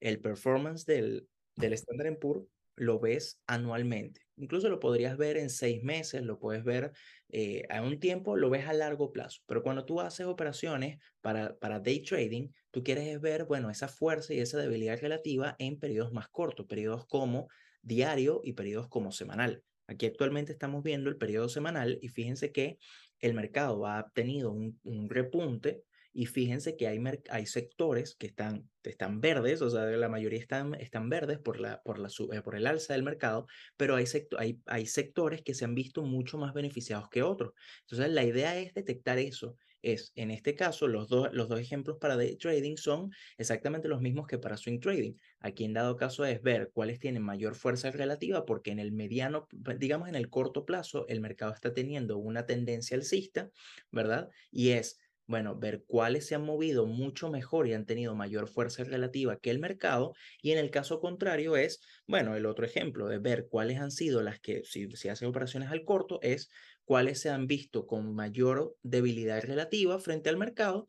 el 0.00 0.20
performance 0.20 0.84
del, 0.84 1.28
del 1.54 1.74
Standard 1.74 2.18
Poor's 2.18 2.48
lo 2.76 2.98
ves 2.98 3.40
anualmente. 3.46 4.22
Incluso 4.36 4.68
lo 4.68 4.80
podrías 4.80 5.16
ver 5.16 5.36
en 5.36 5.50
seis 5.50 5.82
meses, 5.82 6.22
lo 6.22 6.38
puedes 6.38 6.64
ver 6.64 6.92
eh, 7.28 7.62
a 7.70 7.82
un 7.82 8.00
tiempo, 8.00 8.36
lo 8.36 8.50
ves 8.50 8.66
a 8.66 8.72
largo 8.72 9.12
plazo. 9.12 9.40
Pero 9.46 9.62
cuando 9.62 9.84
tú 9.84 10.00
haces 10.00 10.26
operaciones 10.26 10.98
para, 11.20 11.56
para 11.56 11.80
day 11.80 12.02
trading, 12.02 12.48
tú 12.70 12.82
quieres 12.82 13.20
ver, 13.20 13.44
bueno, 13.44 13.70
esa 13.70 13.88
fuerza 13.88 14.34
y 14.34 14.40
esa 14.40 14.58
debilidad 14.58 15.00
relativa 15.00 15.54
en 15.58 15.78
periodos 15.78 16.12
más 16.12 16.28
cortos, 16.28 16.66
periodos 16.66 17.06
como 17.06 17.48
diario 17.82 18.40
y 18.42 18.54
periodos 18.54 18.88
como 18.88 19.12
semanal. 19.12 19.62
Aquí 19.86 20.06
actualmente 20.06 20.52
estamos 20.52 20.82
viendo 20.82 21.10
el 21.10 21.16
periodo 21.16 21.48
semanal 21.48 21.98
y 22.00 22.08
fíjense 22.08 22.50
que 22.50 22.78
el 23.20 23.34
mercado 23.34 23.86
ha 23.86 24.10
tenido 24.14 24.50
un, 24.50 24.80
un 24.82 25.08
repunte 25.10 25.84
y 26.14 26.26
fíjense 26.26 26.76
que 26.76 26.86
hay, 26.86 27.02
hay 27.28 27.44
sectores 27.44 28.14
que 28.14 28.28
están, 28.28 28.70
están 28.84 29.20
verdes, 29.20 29.60
o 29.62 29.68
sea, 29.68 29.84
la 29.84 30.08
mayoría 30.08 30.38
están, 30.38 30.74
están 30.74 31.08
verdes 31.08 31.40
por, 31.40 31.58
la, 31.58 31.82
por, 31.82 31.98
la, 31.98 32.08
eh, 32.08 32.40
por 32.40 32.54
el 32.54 32.68
alza 32.68 32.94
del 32.94 33.02
mercado, 33.02 33.48
pero 33.76 33.96
hay, 33.96 34.04
hay, 34.38 34.60
hay 34.66 34.86
sectores 34.86 35.42
que 35.42 35.54
se 35.54 35.64
han 35.64 35.74
visto 35.74 36.02
mucho 36.02 36.38
más 36.38 36.54
beneficiados 36.54 37.08
que 37.10 37.24
otros. 37.24 37.52
Entonces, 37.80 38.14
la 38.14 38.22
idea 38.22 38.56
es 38.56 38.72
detectar 38.74 39.18
eso. 39.18 39.56
Es, 39.82 40.12
en 40.14 40.30
este 40.30 40.54
caso, 40.54 40.86
los, 40.86 41.08
dos 41.08 41.28
los 41.32 41.48
dos 41.48 41.60
ejemplos 41.60 41.98
para 42.00 42.16
day 42.16 42.36
trading 42.36 42.76
son 42.76 43.10
exactamente 43.36 43.88
los 43.88 44.00
mismos 44.00 44.26
que 44.28 44.38
para 44.38 44.56
swing 44.56 44.78
trading. 44.78 45.14
Aquí 45.40 45.64
en 45.64 45.74
dado 45.74 45.96
caso 45.96 46.24
es 46.24 46.40
ver 46.40 46.70
cuáles 46.72 47.00
tienen 47.00 47.22
mayor 47.22 47.54
fuerza 47.56 47.90
relativa, 47.90 48.46
porque 48.46 48.70
en 48.70 48.78
el 48.78 48.92
mediano, 48.92 49.46
digamos 49.78 50.08
en 50.08 50.14
el 50.14 50.30
corto 50.30 50.64
plazo, 50.64 51.06
el 51.08 51.20
mercado 51.20 51.52
está 51.52 51.74
teniendo 51.74 52.16
una 52.18 52.46
tendencia 52.46 52.96
alcista, 52.96 53.50
¿verdad? 53.90 54.30
Y 54.50 54.70
es 54.70 55.00
bueno, 55.26 55.58
ver 55.58 55.84
cuáles 55.86 56.26
se 56.26 56.34
han 56.34 56.44
movido 56.44 56.86
mucho 56.86 57.30
mejor 57.30 57.66
y 57.66 57.72
han 57.72 57.86
tenido 57.86 58.14
mayor 58.14 58.48
fuerza 58.48 58.84
relativa 58.84 59.38
que 59.38 59.50
el 59.50 59.58
mercado. 59.58 60.14
Y 60.42 60.52
en 60.52 60.58
el 60.58 60.70
caso 60.70 61.00
contrario 61.00 61.56
es, 61.56 61.80
bueno, 62.06 62.36
el 62.36 62.46
otro 62.46 62.66
ejemplo 62.66 63.08
de 63.08 63.18
ver 63.18 63.46
cuáles 63.48 63.78
han 63.78 63.90
sido 63.90 64.22
las 64.22 64.40
que, 64.40 64.62
si 64.64 64.90
se 64.92 65.10
hacen 65.10 65.28
operaciones 65.28 65.70
al 65.70 65.84
corto, 65.84 66.18
es 66.22 66.50
cuáles 66.84 67.20
se 67.20 67.30
han 67.30 67.46
visto 67.46 67.86
con 67.86 68.14
mayor 68.14 68.76
debilidad 68.82 69.42
relativa 69.42 69.98
frente 69.98 70.28
al 70.28 70.36
mercado 70.36 70.86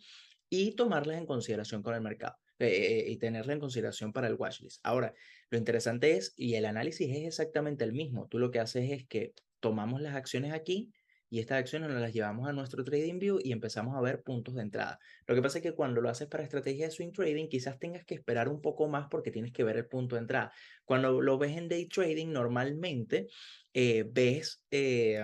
y 0.50 0.76
tomarlas 0.76 1.17
en 1.17 1.26
consideración 1.26 1.82
con 1.82 1.95
el 1.95 2.02
mercado. 2.02 2.36
Eh, 2.58 2.67
eh, 2.67 3.12
y 3.12 3.17
tenerla 3.17 3.52
en 3.52 3.60
consideración 3.60 4.13
para 4.13 4.28
el 4.28 4.36
watchlist. 4.36 4.80
Ahora, 4.82 5.13
lo 5.50 5.58
interesante 5.58 6.15
es, 6.15 6.34
y 6.38 6.56
el 6.56 6.63
análisis 6.63 7.10
es 7.12 7.28
exactamente 7.28 7.84
el 7.84 7.91
mismo, 7.91 8.30
tú 8.30 8.39
lo 8.39 8.50
que 8.50 8.60
haces 8.60 8.91
es 8.91 9.06
que 9.06 9.34
tomamos 9.60 10.00
las 10.00 10.15
acciones 10.15 10.54
aquí, 10.54 10.89
y 11.30 11.40
estas 11.40 11.60
acciones 11.60 11.90
nos 11.90 12.00
las 12.02 12.14
llevamos 12.14 12.48
a 12.48 12.54
nuestro 12.54 12.84
trading 12.84 13.20
view 13.20 13.40
y 13.44 13.52
empezamos 13.52 13.96
a 13.96 14.02
ver 14.02 14.22
puntos 14.24 14.56
de 14.56 14.62
entrada. 14.62 15.00
Lo 15.28 15.36
que 15.36 15.42
pasa 15.42 15.58
es 15.60 15.64
que 15.64 15.74
cuando 15.74 16.02
lo 16.02 16.10
haces 16.10 16.28
para 16.28 16.43
estrategia 16.43 16.86
de 16.86 16.91
swing 16.91 17.12
trading, 17.12 17.47
quizás 17.47 17.80
tengas 17.80 18.06
que 18.06 18.16
esperar 18.16 18.49
un 18.49 18.62
poco 18.62 18.88
más 18.88 19.08
porque 19.10 19.32
tienes 19.32 19.52
que 19.52 19.64
ver 19.64 19.78
el 19.78 19.88
punto 19.88 20.16
de 20.16 20.22
entrada. 20.22 20.52
Cuando 20.86 21.22
lo 21.22 21.38
ves 21.38 21.58
en 21.58 21.68
day 21.68 21.88
trading, 21.88 22.32
normalmente 22.32 23.28
eh, 23.74 24.06
ves, 24.10 24.64
eh, 24.72 25.24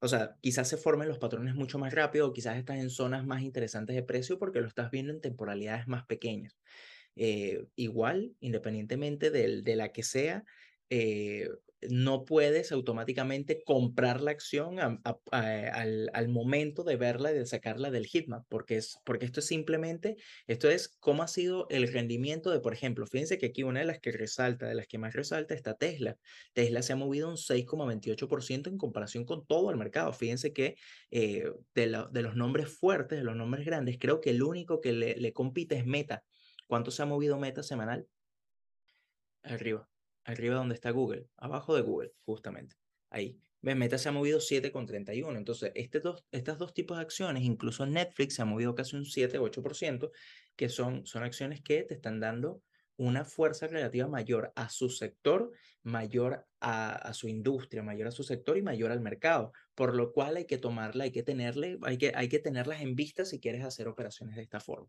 o 0.00 0.08
sea, 0.08 0.36
quizás 0.40 0.68
se 0.68 0.76
formen 0.76 1.08
los 1.08 1.18
patrones 1.18 1.54
mucho 1.54 1.78
más 1.78 1.92
rápido 1.92 2.28
o 2.28 2.32
quizás 2.32 2.56
estás 2.56 2.78
en 2.78 2.90
zonas 2.90 3.26
más 3.26 3.42
interesantes 3.42 3.96
de 3.96 4.02
precio 4.02 4.38
porque 4.38 4.60
lo 4.60 4.68
estás 4.68 4.90
viendo 4.90 5.12
en 5.12 5.20
temporalidades 5.20 5.86
más 5.88 6.06
pequeñas. 6.06 6.58
Eh, 7.16 7.66
igual, 7.76 8.36
independientemente 8.40 9.30
de, 9.30 9.62
de 9.62 9.76
la 9.76 9.92
que 9.92 10.02
sea, 10.02 10.44
no 11.88 12.24
puedes 12.24 12.72
automáticamente 12.72 13.62
comprar 13.64 14.20
la 14.20 14.30
acción 14.30 14.78
al, 14.80 16.28
momento 16.28 16.84
de 16.84 16.96
verla 16.96 17.32
y 17.32 17.34
de 17.34 17.46
sacarla 17.46 17.90
del 17.90 18.06
hitmap, 18.06 18.44
porque, 18.48 18.76
es, 18.76 18.98
porque 19.04 19.24
esto 19.24 19.40
es 19.40 19.46
simplemente, 19.46 20.16
esto 20.46 20.68
es 20.68 20.88
cómo 21.00 21.22
ha 21.22 21.28
sido 21.28 21.66
el 21.70 21.88
rendimiento 21.92 22.50
de, 22.50 22.60
por 22.60 22.74
ejemplo, 22.74 23.06
fíjense 23.06 23.38
que 23.38 23.46
aquí 23.46 23.62
una 23.62 23.80
de 23.80 23.86
las 23.86 24.00
que 24.00 24.12
resalta, 24.12 24.66
de 24.66 24.74
las 24.74 24.86
que 24.86 24.98
más 24.98 25.14
resalta 25.14 25.54
está 25.54 25.74
Tesla. 25.74 26.16
Tesla 26.52 26.82
se 26.82 26.92
ha 26.92 26.96
movido 26.96 27.28
un 27.28 27.36
6,28% 27.36 28.68
en 28.68 28.78
comparación 28.78 29.24
con 29.24 29.46
todo 29.46 29.70
el 29.70 29.76
mercado. 29.76 30.12
Fíjense 30.12 30.52
que 30.52 30.76
eh, 31.10 31.50
de, 31.74 31.86
los 31.86 32.36
nombres 32.36 32.68
fuertes, 32.68 33.18
de 33.18 33.24
los 33.24 33.36
nombres 33.36 33.64
grandes, 33.64 33.96
creo 33.98 34.20
que 34.20 34.30
el 34.30 34.42
único 34.42 34.80
que 34.80 34.92
le 34.92 35.32
compite 35.32 35.76
es 35.76 35.86
Meta. 35.86 36.24
¿Cuánto 36.66 36.90
se 36.90 37.02
ha 37.02 37.06
movido 37.06 37.38
Meta 37.38 37.62
semanal? 37.62 38.06
Arriba 39.42 39.88
arriba 40.24 40.56
donde 40.56 40.74
está 40.74 40.90
Google, 40.90 41.26
abajo 41.36 41.74
de 41.74 41.82
Google, 41.82 42.12
justamente. 42.24 42.76
Ahí. 43.10 43.38
Meta 43.62 43.98
se 43.98 44.08
ha 44.08 44.12
movido 44.12 44.38
7,31. 44.38 45.36
Entonces, 45.36 45.72
este 45.74 46.00
dos, 46.00 46.24
estas 46.30 46.58
dos 46.58 46.72
tipos 46.72 46.96
de 46.96 47.02
acciones, 47.02 47.42
incluso 47.42 47.84
Netflix 47.84 48.36
se 48.36 48.42
ha 48.42 48.46
movido 48.46 48.74
casi 48.74 48.96
un 48.96 49.04
7, 49.04 49.38
8%, 49.38 50.10
que 50.56 50.68
son, 50.68 51.06
son 51.06 51.22
acciones 51.22 51.60
que 51.60 51.82
te 51.82 51.94
están 51.94 52.20
dando 52.20 52.62
una 52.96 53.24
fuerza 53.24 53.66
relativa 53.66 54.08
mayor 54.08 54.52
a 54.56 54.68
su 54.68 54.90
sector, 54.90 55.52
mayor 55.82 56.46
a, 56.60 56.92
a, 56.92 57.14
su 57.14 57.28
industria, 57.28 57.82
mayor 57.82 58.08
a 58.08 58.10
su 58.10 58.22
sector 58.22 58.58
y 58.58 58.62
mayor 58.62 58.92
al 58.92 59.00
mercado, 59.00 59.52
por 59.74 59.94
lo 59.94 60.12
cual 60.12 60.36
hay 60.36 60.44
que 60.44 60.58
tomarla, 60.58 61.04
hay 61.04 61.10
que 61.10 61.22
tenerle, 61.22 61.78
hay 61.82 61.96
que, 61.96 62.12
hay 62.14 62.28
que 62.28 62.40
tenerlas 62.40 62.82
en 62.82 62.94
vista 62.94 63.24
si 63.24 63.40
quieres 63.40 63.64
hacer 63.64 63.88
operaciones 63.88 64.36
de 64.36 64.42
esta 64.42 64.60
forma. 64.60 64.88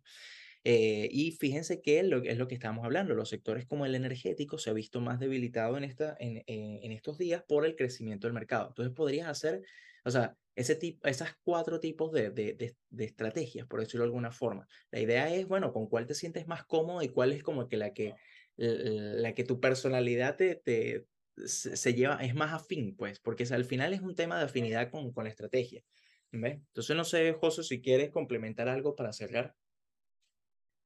Eh, 0.64 1.10
y 1.12 1.32
fíjense 1.32 1.82
que 1.82 2.04
lo, 2.04 2.22
es 2.24 2.38
lo 2.38 2.48
que 2.48 2.54
estamos 2.54 2.86
hablando, 2.86 3.16
los 3.16 3.30
sectores 3.30 3.66
como 3.66 3.86
el 3.86 3.96
energético 3.96 4.60
se 4.60 4.70
ha 4.70 4.74
visto 4.74 5.02
más 5.02 5.20
debilitado 5.20 5.78
en, 5.78 5.84
esta, 5.84 6.16
en, 6.20 6.38
eh, 6.38 6.80
en 6.84 6.92
estos 6.92 7.18
días 7.18 7.44
por 7.48 7.66
el 7.66 7.76
crecimiento 7.76 8.28
del 8.28 8.34
mercado. 8.34 8.68
Entonces 8.68 8.94
podrías 8.94 9.28
hacer, 9.28 9.64
o 10.06 10.12
sea, 10.12 10.38
ese 10.56 10.76
tipo, 10.76 11.08
esas 11.08 11.36
cuatro 11.44 11.80
tipos 11.80 12.12
de, 12.12 12.30
de, 12.30 12.76
de, 12.90 13.06
estrategias, 13.06 13.66
por 13.66 13.80
decirlo 13.80 14.04
de 14.04 14.10
alguna 14.10 14.32
forma. 14.32 14.68
La 14.92 15.00
idea 15.00 15.34
es, 15.34 15.48
bueno, 15.48 15.74
con 15.74 15.88
cuál 15.88 16.06
te 16.06 16.14
sientes 16.14 16.48
más 16.48 16.64
cómodo 16.66 17.02
y 17.02 17.10
cuál 17.10 17.32
es 17.32 17.42
como 17.42 17.68
que 17.68 17.78
la 17.78 17.94
que, 17.94 18.14
la 18.58 19.34
que 19.34 19.44
tu 19.44 19.60
personalidad 19.60 20.36
te, 20.36 20.56
te 20.56 21.08
se, 21.46 21.94
lleva, 21.94 22.16
es 22.24 22.36
más 22.36 22.54
afín, 22.54 22.96
pues, 22.96 23.20
porque 23.20 23.46
al 23.52 23.66
final 23.66 23.94
es 23.94 24.02
un 24.02 24.16
tema 24.16 24.38
de 24.38 24.46
afinidad 24.46 24.92
con, 24.92 25.12
con 25.12 25.24
la 25.24 25.30
estrategia. 25.30 25.84
¿ves? 26.32 26.56
Entonces, 26.56 26.96
no 26.96 27.04
sé, 27.04 27.34
José, 27.34 27.64
si 27.64 27.82
quieres 27.82 28.12
complementar 28.12 28.70
algo 28.70 28.96
para 28.96 29.14
cerrar. 29.14 29.56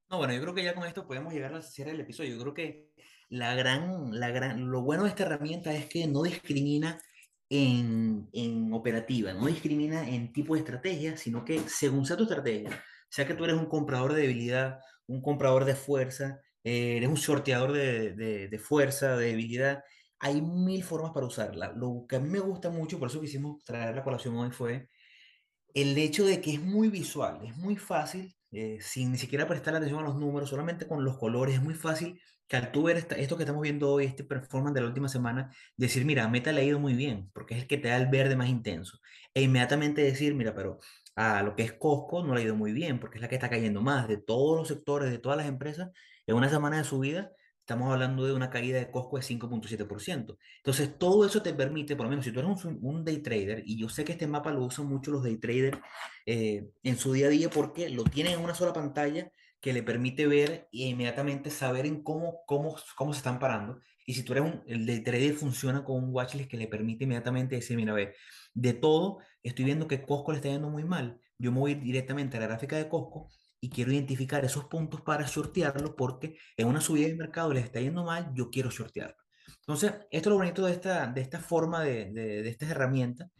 No, 0.08 0.18
bueno, 0.18 0.32
yo 0.34 0.40
creo 0.40 0.54
que 0.54 0.62
ya 0.62 0.74
con 0.74 0.86
esto 0.86 1.06
podemos 1.06 1.32
llegar 1.32 1.52
al 1.54 1.62
cierre 1.64 1.90
del 1.90 2.00
episodio. 2.00 2.36
Yo 2.36 2.40
creo 2.40 2.54
que 2.54 2.90
la 3.28 3.54
gran, 3.56 4.18
la 4.18 4.30
gran, 4.30 4.70
lo 4.70 4.82
bueno 4.82 5.02
de 5.02 5.08
esta 5.08 5.24
herramienta 5.24 5.74
es 5.74 5.86
que 5.86 6.06
no 6.06 6.22
discrimina 6.22 7.00
en, 7.50 8.28
en 8.32 8.72
operativa, 8.72 9.32
no 9.32 9.46
discrimina 9.46 10.08
en 10.08 10.32
tipo 10.32 10.54
de 10.54 10.60
estrategia, 10.60 11.16
sino 11.16 11.44
que 11.44 11.60
según 11.68 12.06
sea 12.06 12.16
tu 12.16 12.22
estrategia, 12.24 12.70
sea 13.08 13.26
que 13.26 13.34
tú 13.34 13.44
eres 13.44 13.56
un 13.56 13.66
comprador 13.66 14.14
de 14.14 14.22
debilidad, 14.22 14.78
un 15.08 15.22
comprador 15.22 15.64
de 15.64 15.74
fuerza, 15.74 16.40
eh, 16.62 16.96
eres 16.98 17.08
un 17.08 17.16
sorteador 17.16 17.72
de, 17.72 18.12
de, 18.12 18.48
de, 18.48 18.58
fuerza, 18.58 19.16
de 19.16 19.26
debilidad, 19.28 19.82
hay 20.20 20.40
mil 20.40 20.84
formas 20.84 21.12
para 21.12 21.26
usarla. 21.26 21.72
Lo 21.76 22.06
que 22.08 22.16
a 22.16 22.20
mí 22.20 22.28
me 22.28 22.40
gusta 22.40 22.70
mucho, 22.70 22.98
por 22.98 23.08
eso 23.08 23.20
quisimos 23.20 23.62
traer 23.64 23.96
la 23.96 24.04
colación 24.04 24.36
hoy, 24.36 24.50
fue 24.52 24.88
el 25.74 25.98
hecho 25.98 26.24
de 26.24 26.40
que 26.40 26.54
es 26.54 26.60
muy 26.62 26.88
visual, 26.88 27.40
es 27.44 27.56
muy 27.56 27.76
fácil 27.76 28.34
eh, 28.52 28.78
sin 28.80 29.12
ni 29.12 29.18
siquiera 29.18 29.48
prestar 29.48 29.74
atención 29.74 30.00
a 30.00 30.02
los 30.02 30.16
números, 30.16 30.50
solamente 30.50 30.86
con 30.86 31.04
los 31.04 31.18
colores, 31.18 31.56
es 31.56 31.62
muy 31.62 31.74
fácil 31.74 32.20
que 32.48 32.56
al 32.56 32.70
tú 32.72 32.84
ver 32.84 32.96
esto 33.16 33.36
que 33.36 33.42
estamos 33.42 33.62
viendo 33.62 33.90
hoy, 33.90 34.04
este 34.04 34.24
performance 34.24 34.74
de 34.74 34.80
la 34.82 34.86
última 34.86 35.08
semana, 35.08 35.50
decir, 35.76 36.04
mira, 36.04 36.28
Meta 36.28 36.52
le 36.52 36.60
ha 36.60 36.64
ido 36.64 36.78
muy 36.78 36.94
bien, 36.94 37.30
porque 37.34 37.54
es 37.54 37.62
el 37.62 37.66
que 37.66 37.78
te 37.78 37.88
da 37.88 37.96
el 37.96 38.06
verde 38.06 38.36
más 38.36 38.48
intenso. 38.48 39.00
E 39.34 39.42
inmediatamente 39.42 40.02
decir, 40.02 40.34
mira, 40.34 40.54
pero 40.54 40.78
a 41.16 41.42
lo 41.42 41.56
que 41.56 41.64
es 41.64 41.72
Costco 41.72 42.22
no 42.22 42.34
le 42.34 42.42
ha 42.42 42.44
ido 42.44 42.54
muy 42.54 42.72
bien, 42.72 43.00
porque 43.00 43.18
es 43.18 43.22
la 43.22 43.28
que 43.28 43.34
está 43.34 43.50
cayendo 43.50 43.82
más 43.82 44.06
de 44.08 44.16
todos 44.18 44.56
los 44.58 44.68
sectores, 44.68 45.10
de 45.10 45.18
todas 45.18 45.38
las 45.38 45.46
empresas, 45.48 45.90
en 46.26 46.36
una 46.36 46.48
semana 46.48 46.78
de 46.78 46.84
subida 46.84 47.32
Estamos 47.66 47.92
hablando 47.92 48.24
de 48.24 48.32
una 48.32 48.48
caída 48.48 48.78
de 48.78 48.92
Costco 48.92 49.16
de 49.16 49.24
5.7%. 49.24 50.38
Entonces, 50.58 50.98
todo 51.00 51.26
eso 51.26 51.42
te 51.42 51.52
permite, 51.52 51.96
por 51.96 52.06
lo 52.06 52.10
menos 52.10 52.24
si 52.24 52.30
tú 52.30 52.38
eres 52.38 52.64
un, 52.64 52.78
un, 52.80 53.04
day 53.04 53.18
trader, 53.18 53.64
y 53.66 53.76
yo 53.76 53.88
sé 53.88 54.04
que 54.04 54.12
este 54.12 54.28
mapa 54.28 54.52
lo 54.52 54.62
usan 54.62 54.86
mucho 54.86 55.10
los 55.10 55.24
day 55.24 55.36
traders 55.38 55.76
eh, 56.26 56.68
en 56.84 56.96
su 56.96 57.12
día 57.12 57.26
a 57.26 57.30
día 57.30 57.50
porque 57.50 57.90
lo 57.90 58.04
tienen 58.04 58.34
en 58.34 58.44
una 58.44 58.54
sola 58.54 58.72
pantalla 58.72 59.32
que 59.60 59.72
le 59.72 59.82
permite 59.82 60.28
ver 60.28 60.68
e 60.70 60.86
inmediatamente 60.86 61.50
saber 61.50 61.86
en 61.86 62.04
cómo, 62.04 62.44
cómo, 62.46 62.76
cómo 62.94 63.12
se 63.12 63.18
están 63.18 63.40
parando. 63.40 63.80
Y 64.06 64.14
si 64.14 64.22
tú 64.22 64.34
eres 64.34 64.44
un, 64.44 64.62
el 64.68 64.86
day 64.86 65.02
trader 65.02 65.34
funciona 65.34 65.82
con 65.82 65.96
un 66.04 66.14
watchlist 66.14 66.48
que 66.48 66.56
le 66.56 66.68
permite 66.68 67.02
inmediatamente 67.02 67.56
decir, 67.56 67.76
mira, 67.76 67.92
ve, 67.94 68.14
de 68.54 68.74
todo, 68.74 69.18
estoy 69.42 69.64
viendo 69.64 69.88
que 69.88 70.02
Costco 70.02 70.30
le 70.30 70.36
está 70.36 70.50
yendo 70.50 70.70
muy 70.70 70.84
mal. 70.84 71.20
Yo 71.36 71.50
me 71.50 71.58
voy 71.58 71.74
directamente 71.74 72.36
a 72.36 72.40
la 72.40 72.46
gráfica 72.46 72.76
de 72.76 72.88
Costco 72.88 73.28
y 73.60 73.70
quiero 73.70 73.92
identificar 73.92 74.44
esos 74.44 74.64
puntos 74.66 75.00
para 75.00 75.26
shortearlo 75.26 75.96
porque 75.96 76.36
en 76.56 76.68
una 76.68 76.80
subida 76.80 77.08
de 77.08 77.16
mercado 77.16 77.52
les 77.52 77.64
está 77.64 77.80
yendo 77.80 78.04
mal, 78.04 78.30
yo 78.34 78.50
quiero 78.50 78.70
shortearlo. 78.70 79.16
Entonces, 79.60 79.92
esto 80.10 80.28
es 80.28 80.32
lo 80.32 80.36
bonito 80.36 80.64
de 80.66 80.72
esta, 80.72 81.06
de 81.06 81.20
esta 81.20 81.40
forma 81.40 81.82
de, 81.82 82.12
de, 82.12 82.42
de 82.42 82.48
estas 82.48 82.70
herramientas, 82.70 83.30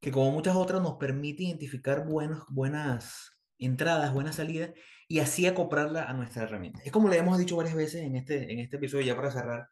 que 0.00 0.10
como 0.10 0.30
muchas 0.32 0.56
otras 0.56 0.82
nos 0.82 0.96
permite 0.96 1.44
identificar 1.44 2.06
buenos, 2.06 2.44
buenas 2.48 3.38
entradas, 3.58 4.12
buenas 4.12 4.36
salidas 4.36 4.70
y 5.08 5.20
así 5.20 5.46
acoplarla 5.46 6.04
a 6.04 6.12
nuestra 6.14 6.44
herramienta. 6.44 6.80
Es 6.84 6.92
como 6.92 7.08
le 7.08 7.18
hemos 7.18 7.38
dicho 7.38 7.56
varias 7.56 7.74
veces 7.74 8.02
en 8.02 8.16
este, 8.16 8.52
en 8.52 8.58
este 8.60 8.76
episodio, 8.76 9.06
ya 9.06 9.16
para 9.16 9.30
cerrar, 9.30 9.68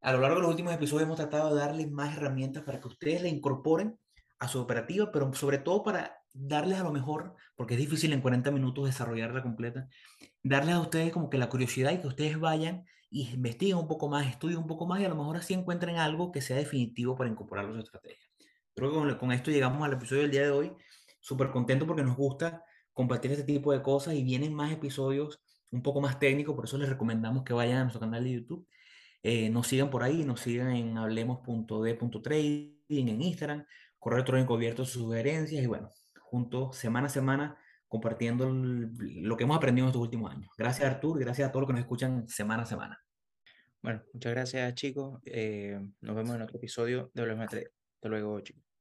a 0.00 0.12
lo 0.12 0.20
largo 0.20 0.36
de 0.36 0.42
los 0.42 0.50
últimos 0.50 0.74
episodios 0.74 1.04
hemos 1.04 1.16
tratado 1.16 1.54
de 1.54 1.60
darles 1.60 1.90
más 1.90 2.16
herramientas 2.16 2.64
para 2.64 2.80
que 2.80 2.88
ustedes 2.88 3.22
la 3.22 3.28
incorporen 3.28 3.98
a 4.42 4.48
su 4.48 4.60
operativa, 4.60 5.12
pero 5.12 5.32
sobre 5.34 5.58
todo 5.58 5.84
para 5.84 6.18
darles 6.34 6.80
a 6.80 6.82
lo 6.82 6.92
mejor, 6.92 7.36
porque 7.54 7.74
es 7.74 7.80
difícil 7.80 8.12
en 8.12 8.20
40 8.20 8.50
minutos 8.50 8.86
desarrollarla 8.86 9.40
completa, 9.42 9.88
darles 10.42 10.74
a 10.74 10.80
ustedes 10.80 11.12
como 11.12 11.30
que 11.30 11.38
la 11.38 11.48
curiosidad 11.48 11.92
y 11.92 12.00
que 12.00 12.08
ustedes 12.08 12.40
vayan 12.40 12.84
y 13.08 13.30
investiguen 13.30 13.76
un 13.76 13.86
poco 13.86 14.08
más, 14.08 14.26
estudien 14.26 14.58
un 14.58 14.66
poco 14.66 14.84
más 14.84 15.00
y 15.00 15.04
a 15.04 15.08
lo 15.08 15.14
mejor 15.14 15.36
así 15.36 15.54
encuentren 15.54 15.96
algo 15.96 16.32
que 16.32 16.40
sea 16.40 16.56
definitivo 16.56 17.14
para 17.14 17.30
incorporarlo 17.30 17.70
a 17.70 17.76
su 17.76 17.82
estrategia. 17.82 18.26
Creo 18.74 18.90
que 18.90 18.96
con, 18.96 19.14
con 19.16 19.32
esto 19.32 19.52
llegamos 19.52 19.80
al 19.84 19.92
episodio 19.92 20.22
del 20.22 20.32
día 20.32 20.42
de 20.42 20.50
hoy. 20.50 20.72
Súper 21.20 21.50
contento 21.50 21.86
porque 21.86 22.02
nos 22.02 22.16
gusta 22.16 22.64
compartir 22.92 23.30
este 23.30 23.44
tipo 23.44 23.70
de 23.72 23.80
cosas 23.80 24.14
y 24.14 24.24
vienen 24.24 24.52
más 24.54 24.72
episodios 24.72 25.40
un 25.70 25.82
poco 25.82 26.00
más 26.00 26.18
técnicos, 26.18 26.56
por 26.56 26.64
eso 26.64 26.76
les 26.78 26.88
recomendamos 26.88 27.44
que 27.44 27.52
vayan 27.52 27.78
a 27.78 27.82
nuestro 27.82 28.00
canal 28.00 28.24
de 28.24 28.32
YouTube. 28.32 28.66
Eh, 29.22 29.50
nos 29.50 29.68
sigan 29.68 29.88
por 29.88 30.02
ahí, 30.02 30.24
nos 30.24 30.40
sigan 30.40 30.72
en 30.72 30.98
hablemos.d.trading 30.98 32.72
en 32.88 33.22
Instagram, 33.22 33.64
correo 34.02 34.16
electrónico 34.16 34.56
abierto, 34.56 34.84
sugerencias 34.84 35.62
y 35.62 35.66
bueno, 35.68 35.88
juntos 36.18 36.76
semana 36.76 37.06
a 37.06 37.08
semana 37.08 37.56
compartiendo 37.86 38.50
lo 38.50 39.36
que 39.36 39.44
hemos 39.44 39.56
aprendido 39.56 39.86
en 39.86 39.90
estos 39.90 40.02
últimos 40.02 40.32
años. 40.32 40.50
Gracias 40.58 40.90
Artur, 40.90 41.20
gracias 41.20 41.48
a 41.48 41.52
todos 41.52 41.62
los 41.62 41.68
que 41.68 41.74
nos 41.74 41.82
escuchan 41.82 42.28
semana 42.28 42.64
a 42.64 42.66
semana. 42.66 43.00
Bueno, 43.80 44.02
muchas 44.12 44.32
gracias 44.32 44.74
chicos. 44.74 45.20
Eh, 45.24 45.78
nos 46.00 46.16
vemos 46.16 46.34
en 46.34 46.42
otro 46.42 46.56
episodio 46.56 47.12
de 47.14 47.22
Hablemos 47.22 47.46
Hasta 47.46 48.08
luego 48.08 48.40
chicos. 48.40 48.71